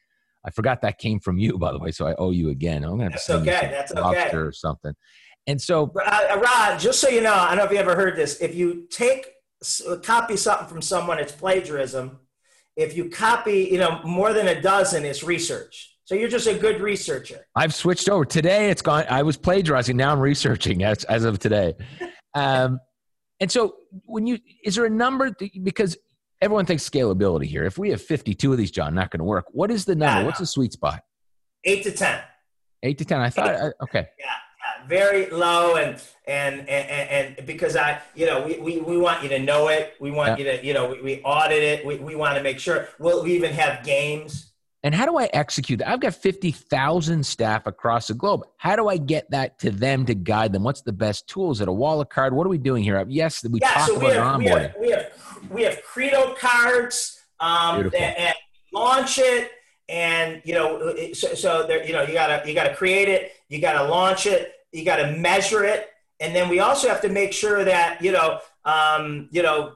I 0.44 0.50
forgot 0.50 0.82
that 0.82 0.98
came 0.98 1.20
from 1.20 1.38
you, 1.38 1.56
by 1.56 1.70
the 1.70 1.78
way, 1.78 1.92
so 1.92 2.08
I 2.08 2.16
owe 2.16 2.32
you 2.32 2.48
again. 2.48 2.82
I'm 2.82 2.90
gonna 2.90 3.04
have 3.04 3.12
That's 3.12 3.26
to 3.26 3.34
okay. 3.34 3.68
That's 3.70 3.92
okay. 3.92 4.36
or 4.36 4.50
something. 4.50 4.92
And 5.46 5.60
so, 5.60 5.92
uh, 6.06 6.40
Rod, 6.40 6.78
just 6.78 7.00
so 7.00 7.08
you 7.08 7.20
know, 7.20 7.34
I 7.34 7.48
don't 7.48 7.58
know 7.58 7.64
if 7.64 7.72
you 7.72 7.78
ever 7.78 7.96
heard 7.96 8.16
this. 8.16 8.40
If 8.40 8.54
you 8.54 8.86
take 8.90 9.26
copy 10.02 10.36
something 10.36 10.68
from 10.68 10.82
someone, 10.82 11.18
it's 11.18 11.32
plagiarism. 11.32 12.18
If 12.76 12.96
you 12.96 13.10
copy, 13.10 13.68
you 13.70 13.78
know, 13.78 14.00
more 14.04 14.32
than 14.32 14.48
a 14.48 14.60
dozen, 14.60 15.04
it's 15.04 15.22
research. 15.22 15.96
So 16.04 16.14
you're 16.14 16.28
just 16.28 16.46
a 16.46 16.54
good 16.54 16.80
researcher. 16.80 17.46
I've 17.54 17.74
switched 17.74 18.08
over. 18.08 18.24
Today 18.24 18.70
it's 18.70 18.82
gone. 18.82 19.04
I 19.08 19.22
was 19.22 19.36
plagiarizing. 19.36 19.96
Now 19.96 20.12
I'm 20.12 20.20
researching 20.20 20.84
as, 20.84 21.04
as 21.04 21.24
of 21.24 21.38
today. 21.38 21.74
Um, 22.34 22.80
and 23.40 23.52
so 23.52 23.74
when 24.06 24.26
you, 24.26 24.38
is 24.64 24.76
there 24.76 24.86
a 24.86 24.90
number? 24.90 25.36
Because 25.62 25.98
everyone 26.40 26.64
thinks 26.64 26.88
scalability 26.88 27.44
here. 27.44 27.64
If 27.64 27.76
we 27.76 27.90
have 27.90 28.00
52 28.00 28.52
of 28.52 28.56
these, 28.56 28.70
John, 28.70 28.94
not 28.94 29.10
going 29.10 29.18
to 29.18 29.24
work. 29.24 29.44
What 29.50 29.70
is 29.70 29.84
the 29.84 29.94
number? 29.94 30.24
What's 30.24 30.38
the 30.38 30.46
sweet 30.46 30.72
spot? 30.72 31.02
Eight 31.64 31.82
to 31.82 31.90
10. 31.90 32.22
Eight 32.84 32.96
to 32.96 33.04
10. 33.04 33.20
I 33.20 33.28
thought, 33.28 33.54
I, 33.54 33.70
okay. 33.82 34.08
Yeah 34.18 34.24
very 34.88 35.30
low 35.30 35.76
and, 35.76 36.00
and 36.26 36.68
and 36.68 37.36
and 37.38 37.46
because 37.46 37.76
I 37.76 38.00
you 38.14 38.26
know 38.26 38.46
we, 38.46 38.58
we, 38.58 38.80
we 38.80 38.96
want 38.96 39.22
you 39.22 39.28
to 39.30 39.38
know 39.38 39.68
it 39.68 39.94
we 40.00 40.10
want 40.10 40.38
yeah. 40.38 40.44
you 40.44 40.58
to 40.58 40.66
you 40.66 40.74
know 40.74 40.90
we, 40.90 41.02
we 41.02 41.20
audit 41.22 41.62
it 41.62 41.86
we, 41.86 41.96
we 41.96 42.14
want 42.14 42.36
to 42.36 42.42
make 42.42 42.60
sure 42.60 42.88
we'll 42.98 43.24
we 43.24 43.32
even 43.34 43.52
have 43.52 43.84
games 43.84 44.52
and 44.84 44.94
how 44.94 45.06
do 45.06 45.16
I 45.16 45.30
execute 45.32 45.78
that? 45.78 45.88
I've 45.88 46.00
got 46.00 46.14
50,000 46.14 47.24
staff 47.24 47.66
across 47.66 48.08
the 48.08 48.14
globe. 48.14 48.42
How 48.56 48.74
do 48.74 48.88
I 48.88 48.96
get 48.96 49.30
that 49.30 49.58
to 49.60 49.70
them 49.70 50.04
to 50.06 50.14
guide 50.14 50.52
them? 50.52 50.64
What's 50.64 50.82
the 50.82 50.92
best 50.92 51.28
tools? 51.28 51.60
At 51.60 51.68
a 51.68 51.72
wallet 51.72 52.10
card? 52.10 52.34
What 52.34 52.46
are 52.46 52.50
we 52.50 52.58
doing 52.58 52.82
here? 52.82 53.04
Yes, 53.08 53.44
we 53.48 53.60
yeah, 53.60 53.74
talk 53.74 53.88
so 53.88 53.96
about 53.96 54.12
have, 54.12 54.40
onboarding. 54.40 54.44
We 54.44 54.50
have, 54.50 54.74
we 54.80 54.90
have, 54.90 55.50
we 55.50 55.62
have 55.62 55.82
Credo 55.84 56.34
cards 56.34 57.20
um, 57.38 57.82
and, 57.84 57.94
and 57.94 58.34
launch 58.72 59.18
it. 59.18 59.52
And, 59.88 60.42
you 60.44 60.54
know, 60.54 60.96
so, 61.12 61.34
so 61.34 61.64
there, 61.66 61.86
you 61.86 61.92
know, 61.92 62.02
you 62.02 62.14
gotta, 62.14 62.48
you 62.48 62.54
gotta 62.54 62.74
create 62.74 63.08
it. 63.08 63.32
You 63.48 63.60
gotta 63.60 63.88
launch 63.88 64.26
it. 64.26 64.52
You 64.72 64.84
gotta 64.84 65.12
measure 65.12 65.64
it. 65.64 65.88
And 66.20 66.34
then 66.34 66.48
we 66.48 66.60
also 66.60 66.88
have 66.88 67.00
to 67.02 67.08
make 67.08 67.32
sure 67.32 67.64
that, 67.64 68.00
you 68.02 68.12
know, 68.12 68.38
um, 68.64 69.28
you 69.32 69.42
know, 69.42 69.72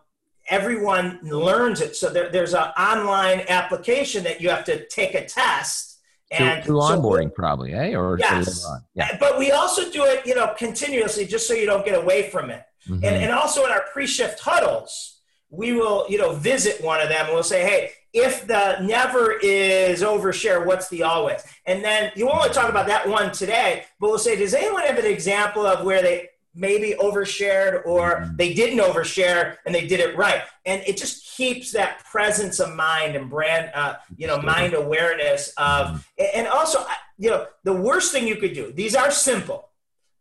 everyone 0.48 1.18
learns 1.22 1.80
it. 1.80 1.96
So 1.96 2.08
there, 2.08 2.30
there's 2.30 2.54
an 2.54 2.68
online 2.78 3.42
application 3.48 4.22
that 4.24 4.40
you 4.40 4.48
have 4.50 4.64
to 4.64 4.86
take 4.86 5.14
a 5.14 5.24
test. 5.24 5.98
And 6.30 6.64
through, 6.64 6.80
through 6.80 6.98
onboarding, 6.98 7.34
probably, 7.34 7.72
eh? 7.72 7.94
Or 7.94 8.18
yes. 8.18 8.66
Yeah. 8.94 9.16
But 9.18 9.38
we 9.38 9.50
also 9.50 9.90
do 9.90 10.04
it, 10.04 10.26
you 10.26 10.34
know, 10.34 10.54
continuously, 10.56 11.26
just 11.26 11.46
so 11.48 11.54
you 11.54 11.66
don't 11.66 11.84
get 11.84 11.96
away 11.96 12.30
from 12.30 12.50
it. 12.50 12.62
Mm-hmm. 12.88 13.04
And, 13.04 13.16
and 13.16 13.32
also 13.32 13.64
in 13.64 13.72
our 13.72 13.84
pre-shift 13.92 14.40
huddles, 14.40 15.20
we 15.50 15.72
will, 15.72 16.06
you 16.08 16.18
know, 16.18 16.32
visit 16.32 16.82
one 16.82 17.00
of 17.00 17.08
them 17.08 17.26
and 17.26 17.34
we'll 17.34 17.42
say, 17.42 17.62
hey, 17.62 17.92
if 18.16 18.46
the 18.46 18.78
never 18.80 19.38
is 19.42 20.02
overshare, 20.02 20.64
what's 20.64 20.88
the 20.88 21.02
always? 21.02 21.44
And 21.66 21.84
then 21.84 22.10
you 22.16 22.30
only 22.30 22.48
talk 22.48 22.70
about 22.70 22.86
that 22.86 23.06
one 23.06 23.30
today, 23.30 23.84
but 24.00 24.08
we'll 24.08 24.18
say, 24.18 24.36
does 24.36 24.54
anyone 24.54 24.84
have 24.84 24.98
an 24.98 25.04
example 25.04 25.66
of 25.66 25.84
where 25.84 26.00
they 26.00 26.30
maybe 26.54 26.94
overshared 26.98 27.84
or 27.84 28.30
they 28.36 28.54
didn't 28.54 28.78
overshare 28.78 29.56
and 29.66 29.74
they 29.74 29.86
did 29.86 30.00
it 30.00 30.16
right 30.16 30.40
and 30.64 30.82
it 30.86 30.96
just 30.96 31.36
keeps 31.36 31.70
that 31.70 32.02
presence 32.06 32.60
of 32.60 32.74
mind 32.74 33.14
and 33.14 33.28
brand 33.28 33.70
uh, 33.74 33.96
you 34.16 34.26
know 34.26 34.40
mind 34.40 34.72
awareness 34.72 35.52
of 35.58 36.08
and 36.34 36.46
also 36.46 36.82
you 37.18 37.28
know 37.28 37.44
the 37.64 37.72
worst 37.74 38.10
thing 38.10 38.26
you 38.26 38.36
could 38.36 38.54
do 38.54 38.72
these 38.72 38.96
are 38.96 39.10
simple 39.10 39.68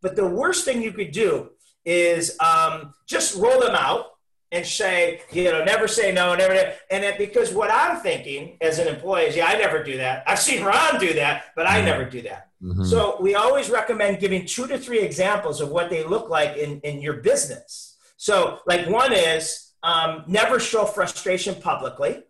but 0.01 0.17
the 0.17 0.27
worst 0.27 0.65
thing 0.65 0.81
you 0.81 0.91
could 0.91 1.13
do 1.13 1.51
is 1.85 2.37
um, 2.41 2.93
just 3.07 3.37
roll 3.37 3.61
them 3.61 3.73
out 3.73 4.14
and 4.51 4.65
say, 4.65 5.21
you 5.31 5.45
know, 5.45 5.63
never 5.63 5.87
say 5.87 6.11
no, 6.11 6.35
never. 6.35 6.73
And 6.91 7.03
it, 7.03 7.17
because 7.17 7.53
what 7.53 7.71
I'm 7.71 7.97
thinking 7.97 8.57
as 8.61 8.79
an 8.79 8.87
employee 8.87 9.23
is, 9.23 9.35
yeah, 9.35 9.47
I 9.47 9.57
never 9.57 9.83
do 9.83 9.97
that. 9.97 10.23
I've 10.27 10.39
seen 10.39 10.63
Ron 10.63 10.99
do 10.99 11.13
that, 11.13 11.45
but 11.55 11.67
I 11.67 11.81
never 11.81 12.05
do 12.05 12.21
that. 12.23 12.49
Mm-hmm. 12.63 12.83
So 12.83 13.17
we 13.19 13.35
always 13.35 13.69
recommend 13.69 14.19
giving 14.19 14.45
two 14.45 14.67
to 14.67 14.77
three 14.77 14.99
examples 14.99 15.61
of 15.61 15.69
what 15.69 15.89
they 15.89 16.03
look 16.03 16.29
like 16.29 16.57
in, 16.57 16.79
in 16.81 17.01
your 17.01 17.15
business. 17.15 17.97
So, 18.17 18.59
like 18.65 18.87
one 18.87 19.13
is 19.13 19.73
um, 19.83 20.23
never 20.27 20.59
show 20.59 20.85
frustration 20.85 21.55
publicly. 21.55 22.23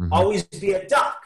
Mm-hmm. 0.00 0.12
Always 0.12 0.42
be 0.44 0.72
a 0.72 0.86
duck. 0.86 1.22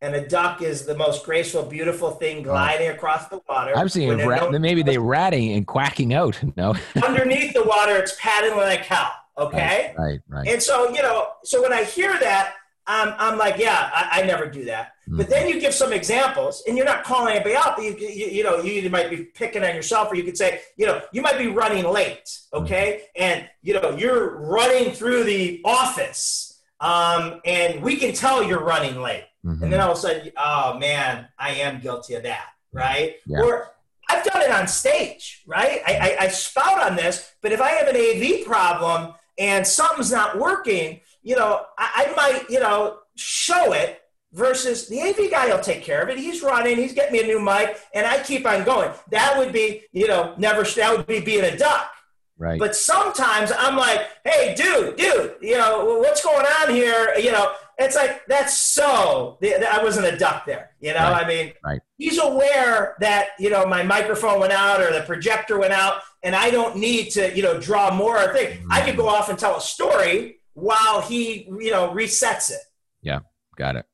And 0.00 0.16
a 0.16 0.26
duck 0.26 0.62
is 0.62 0.84
the 0.84 0.96
most 0.96 1.24
graceful, 1.24 1.62
beautiful 1.62 2.10
thing 2.10 2.42
gliding 2.42 2.88
across 2.88 3.28
the 3.28 3.40
water. 3.48 3.72
I'm 3.76 3.88
seeing 3.88 4.26
rat- 4.26 4.50
maybe 4.50 4.82
they 4.82 4.98
ratting 5.14 5.52
and 5.52 5.64
quacking 5.64 6.12
out. 6.12 6.40
No, 6.56 6.74
underneath 7.06 7.54
the 7.54 7.62
water, 7.62 7.96
it's 7.98 8.16
paddling 8.18 8.56
like 8.56 8.80
hell. 8.80 9.12
Okay, 9.38 9.94
right, 9.96 10.08
right, 10.08 10.20
right. 10.28 10.48
And 10.48 10.62
so 10.62 10.90
you 10.90 11.02
know, 11.02 11.28
so 11.44 11.62
when 11.62 11.72
I 11.72 11.84
hear 11.84 12.18
that, 12.20 12.54
I'm, 12.86 13.14
I'm 13.18 13.38
like, 13.38 13.58
yeah, 13.58 13.90
I, 13.94 14.20
I 14.20 14.26
never 14.26 14.46
do 14.46 14.64
that. 14.64 14.92
Mm-hmm. 15.02 15.16
But 15.18 15.30
then 15.30 15.48
you 15.48 15.60
give 15.60 15.72
some 15.72 15.92
examples, 15.92 16.62
and 16.66 16.76
you're 16.76 16.86
not 16.86 17.04
calling 17.04 17.34
anybody 17.34 17.54
out. 17.54 17.76
But 17.76 17.84
you, 17.84 17.96
you, 17.96 18.26
you, 18.26 18.42
know, 18.44 18.60
you 18.60 18.88
might 18.90 19.10
be 19.10 19.24
picking 19.24 19.62
on 19.62 19.74
yourself, 19.74 20.10
or 20.10 20.16
you 20.16 20.24
could 20.24 20.36
say, 20.36 20.60
you 20.76 20.86
know, 20.86 21.00
you 21.12 21.22
might 21.22 21.38
be 21.38 21.46
running 21.46 21.84
late, 21.84 22.38
okay, 22.52 23.02
mm-hmm. 23.02 23.22
and 23.22 23.48
you 23.62 23.74
know, 23.74 23.96
you're 23.96 24.36
running 24.36 24.92
through 24.92 25.24
the 25.24 25.60
office, 25.64 26.60
um, 26.80 27.40
and 27.44 27.82
we 27.82 27.96
can 27.96 28.12
tell 28.12 28.42
you're 28.42 28.64
running 28.64 29.00
late. 29.00 29.24
Mm-hmm. 29.44 29.64
And 29.64 29.72
then 29.72 29.80
all 29.80 29.92
of 29.92 29.98
a 29.98 30.00
sudden, 30.00 30.32
oh 30.36 30.78
man, 30.78 31.28
I 31.38 31.52
am 31.54 31.80
guilty 31.80 32.14
of 32.14 32.24
that, 32.24 32.46
right? 32.72 33.16
Yeah. 33.26 33.42
Or 33.42 33.72
I've 34.08 34.24
done 34.24 34.42
it 34.42 34.50
on 34.50 34.66
stage, 34.66 35.42
right? 35.46 35.80
I, 35.86 36.16
I, 36.20 36.24
I 36.24 36.28
spout 36.28 36.82
on 36.82 36.96
this, 36.96 37.32
but 37.42 37.52
if 37.52 37.60
I 37.60 37.70
have 37.70 37.88
an 37.88 37.96
AV 37.96 38.44
problem 38.44 39.14
and 39.42 39.66
something's 39.66 40.12
not 40.12 40.38
working 40.38 41.00
you 41.22 41.36
know, 41.36 41.62
I, 41.78 42.08
I 42.08 42.14
might, 42.16 42.50
you 42.50 42.60
know, 42.60 42.98
show 43.16 43.72
it 43.72 44.00
versus 44.32 44.88
the 44.88 45.00
AV 45.00 45.30
guy 45.30 45.48
will 45.48 45.62
take 45.62 45.82
care 45.82 46.02
of 46.02 46.08
it. 46.08 46.18
He's 46.18 46.42
running, 46.42 46.76
he's 46.76 46.92
getting 46.92 47.12
me 47.12 47.22
a 47.22 47.26
new 47.26 47.40
mic, 47.40 47.78
and 47.94 48.06
I 48.06 48.22
keep 48.22 48.46
on 48.46 48.64
going. 48.64 48.90
That 49.10 49.38
would 49.38 49.52
be, 49.52 49.82
you 49.92 50.08
know, 50.08 50.34
never, 50.36 50.62
that 50.62 50.96
would 50.96 51.06
be 51.06 51.20
being 51.20 51.44
a 51.44 51.56
duck. 51.56 51.90
Right. 52.38 52.58
But 52.58 52.74
sometimes 52.74 53.52
I'm 53.56 53.76
like, 53.76 54.00
hey, 54.24 54.54
dude, 54.56 54.96
dude, 54.96 55.36
you 55.40 55.56
know, 55.56 55.98
what's 56.00 56.24
going 56.24 56.46
on 56.60 56.74
here? 56.74 57.14
You 57.16 57.30
know, 57.30 57.52
it's 57.78 57.94
like, 57.94 58.26
that's 58.26 58.56
so, 58.56 59.38
I 59.42 59.80
wasn't 59.82 60.06
a 60.06 60.16
duck 60.16 60.44
there. 60.44 60.70
You 60.80 60.94
know, 60.94 61.12
right. 61.12 61.24
I 61.24 61.28
mean, 61.28 61.52
right. 61.64 61.80
he's 61.98 62.18
aware 62.18 62.96
that, 63.00 63.28
you 63.38 63.50
know, 63.50 63.64
my 63.66 63.84
microphone 63.84 64.40
went 64.40 64.52
out 64.52 64.80
or 64.80 64.92
the 64.92 65.02
projector 65.02 65.58
went 65.58 65.72
out, 65.72 66.00
and 66.22 66.34
I 66.34 66.50
don't 66.50 66.76
need 66.76 67.10
to, 67.10 67.34
you 67.34 67.42
know, 67.42 67.60
draw 67.60 67.94
more 67.94 68.18
or 68.18 68.32
think. 68.32 68.60
Mm-hmm. 68.60 68.72
I 68.72 68.80
could 68.82 68.96
go 68.96 69.08
off 69.08 69.28
and 69.28 69.38
tell 69.38 69.56
a 69.56 69.60
story 69.60 70.40
while 70.54 71.00
he, 71.00 71.48
you 71.58 71.70
know, 71.70 71.88
resets 71.90 72.50
it. 72.50 72.60
Yeah, 73.02 73.20
got 73.56 73.76
it. 73.76 73.86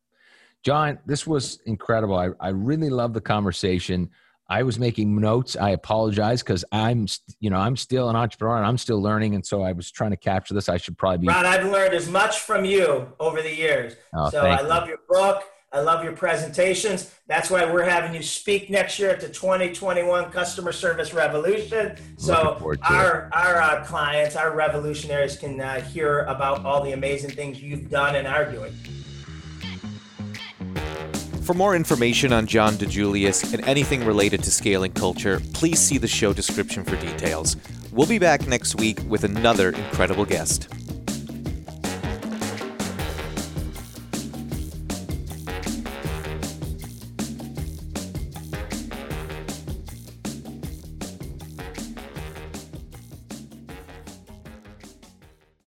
John, 0.65 0.99
this 1.07 1.27
was 1.27 1.61
incredible. 1.67 2.17
I, 2.17 2.31
I 2.41 2.49
really 2.49 2.91
love 2.91 3.15
the 3.15 3.21
conversation. 3.21 4.11
I 4.51 4.63
was 4.63 4.79
making 4.79 5.21
notes. 5.21 5.57
I 5.57 5.71
apologize 5.71 6.43
because 6.43 6.65
I'm, 6.73 7.07
you 7.39 7.51
know, 7.51 7.59
I'm 7.59 7.77
still 7.77 8.09
an 8.09 8.17
entrepreneur 8.17 8.57
and 8.57 8.67
I'm 8.67 8.79
still 8.79 9.01
learning, 9.01 9.35
and 9.35 9.45
so 9.45 9.63
I 9.63 9.73
was 9.73 9.91
trying 9.91 10.11
to 10.11 10.17
capture 10.17 10.55
this. 10.55 10.69
I 10.69 10.79
should 10.79 10.97
probably 10.97 11.19
be. 11.19 11.29
Ron, 11.29 11.45
I've 11.45 11.71
learned 11.71 11.95
as 11.95 12.09
much 12.09 12.41
from 12.41 12.65
you 12.65 13.13
over 13.21 13.43
the 13.43 13.55
years. 13.55 13.95
Oh, 14.15 14.31
so 14.31 14.41
I 14.41 14.63
love 14.63 14.89
your 14.89 14.99
book. 15.09 15.45
I 15.71 15.81
love 15.81 16.03
your 16.03 16.15
presentations. 16.15 17.15
That's 17.27 17.51
why 17.51 17.71
we're 17.71 17.85
having 17.85 18.15
you 18.15 18.23
speak 18.23 18.71
next 18.71 18.99
year 18.99 19.11
at 19.11 19.21
the 19.21 19.29
2021 19.29 20.31
Customer 20.31 20.73
Service 20.73 21.13
Revolution. 21.13 21.97
So 22.17 22.75
our 22.83 23.29
our 23.33 23.61
uh, 23.61 23.85
clients, 23.85 24.35
our 24.35 24.55
revolutionaries, 24.55 25.37
can 25.37 25.61
uh, 25.61 25.83
hear 25.83 26.21
about 26.21 26.65
all 26.65 26.83
the 26.83 26.93
amazing 26.93 27.31
things 27.31 27.61
you've 27.61 27.91
done 27.91 28.17
and 28.17 28.27
are 28.27 28.51
doing. 28.51 28.73
For 31.43 31.55
more 31.55 31.77
information 31.77 32.33
on 32.33 32.47
John 32.47 32.75
DiJulius 32.75 33.53
and 33.53 33.67
anything 33.67 34.05
related 34.05 34.43
to 34.45 34.51
scaling 34.51 34.93
culture, 34.93 35.41
please 35.53 35.79
see 35.79 35.99
the 35.99 36.09
show 36.09 36.33
description 36.33 36.85
for 36.85 36.97
details. 36.97 37.57
We'll 37.93 38.07
be 38.07 38.19
back 38.19 38.47
next 38.47 38.77
week 38.77 39.01
with 39.07 39.25
another 39.25 39.71
incredible 39.71 40.25
guest. 40.25 40.69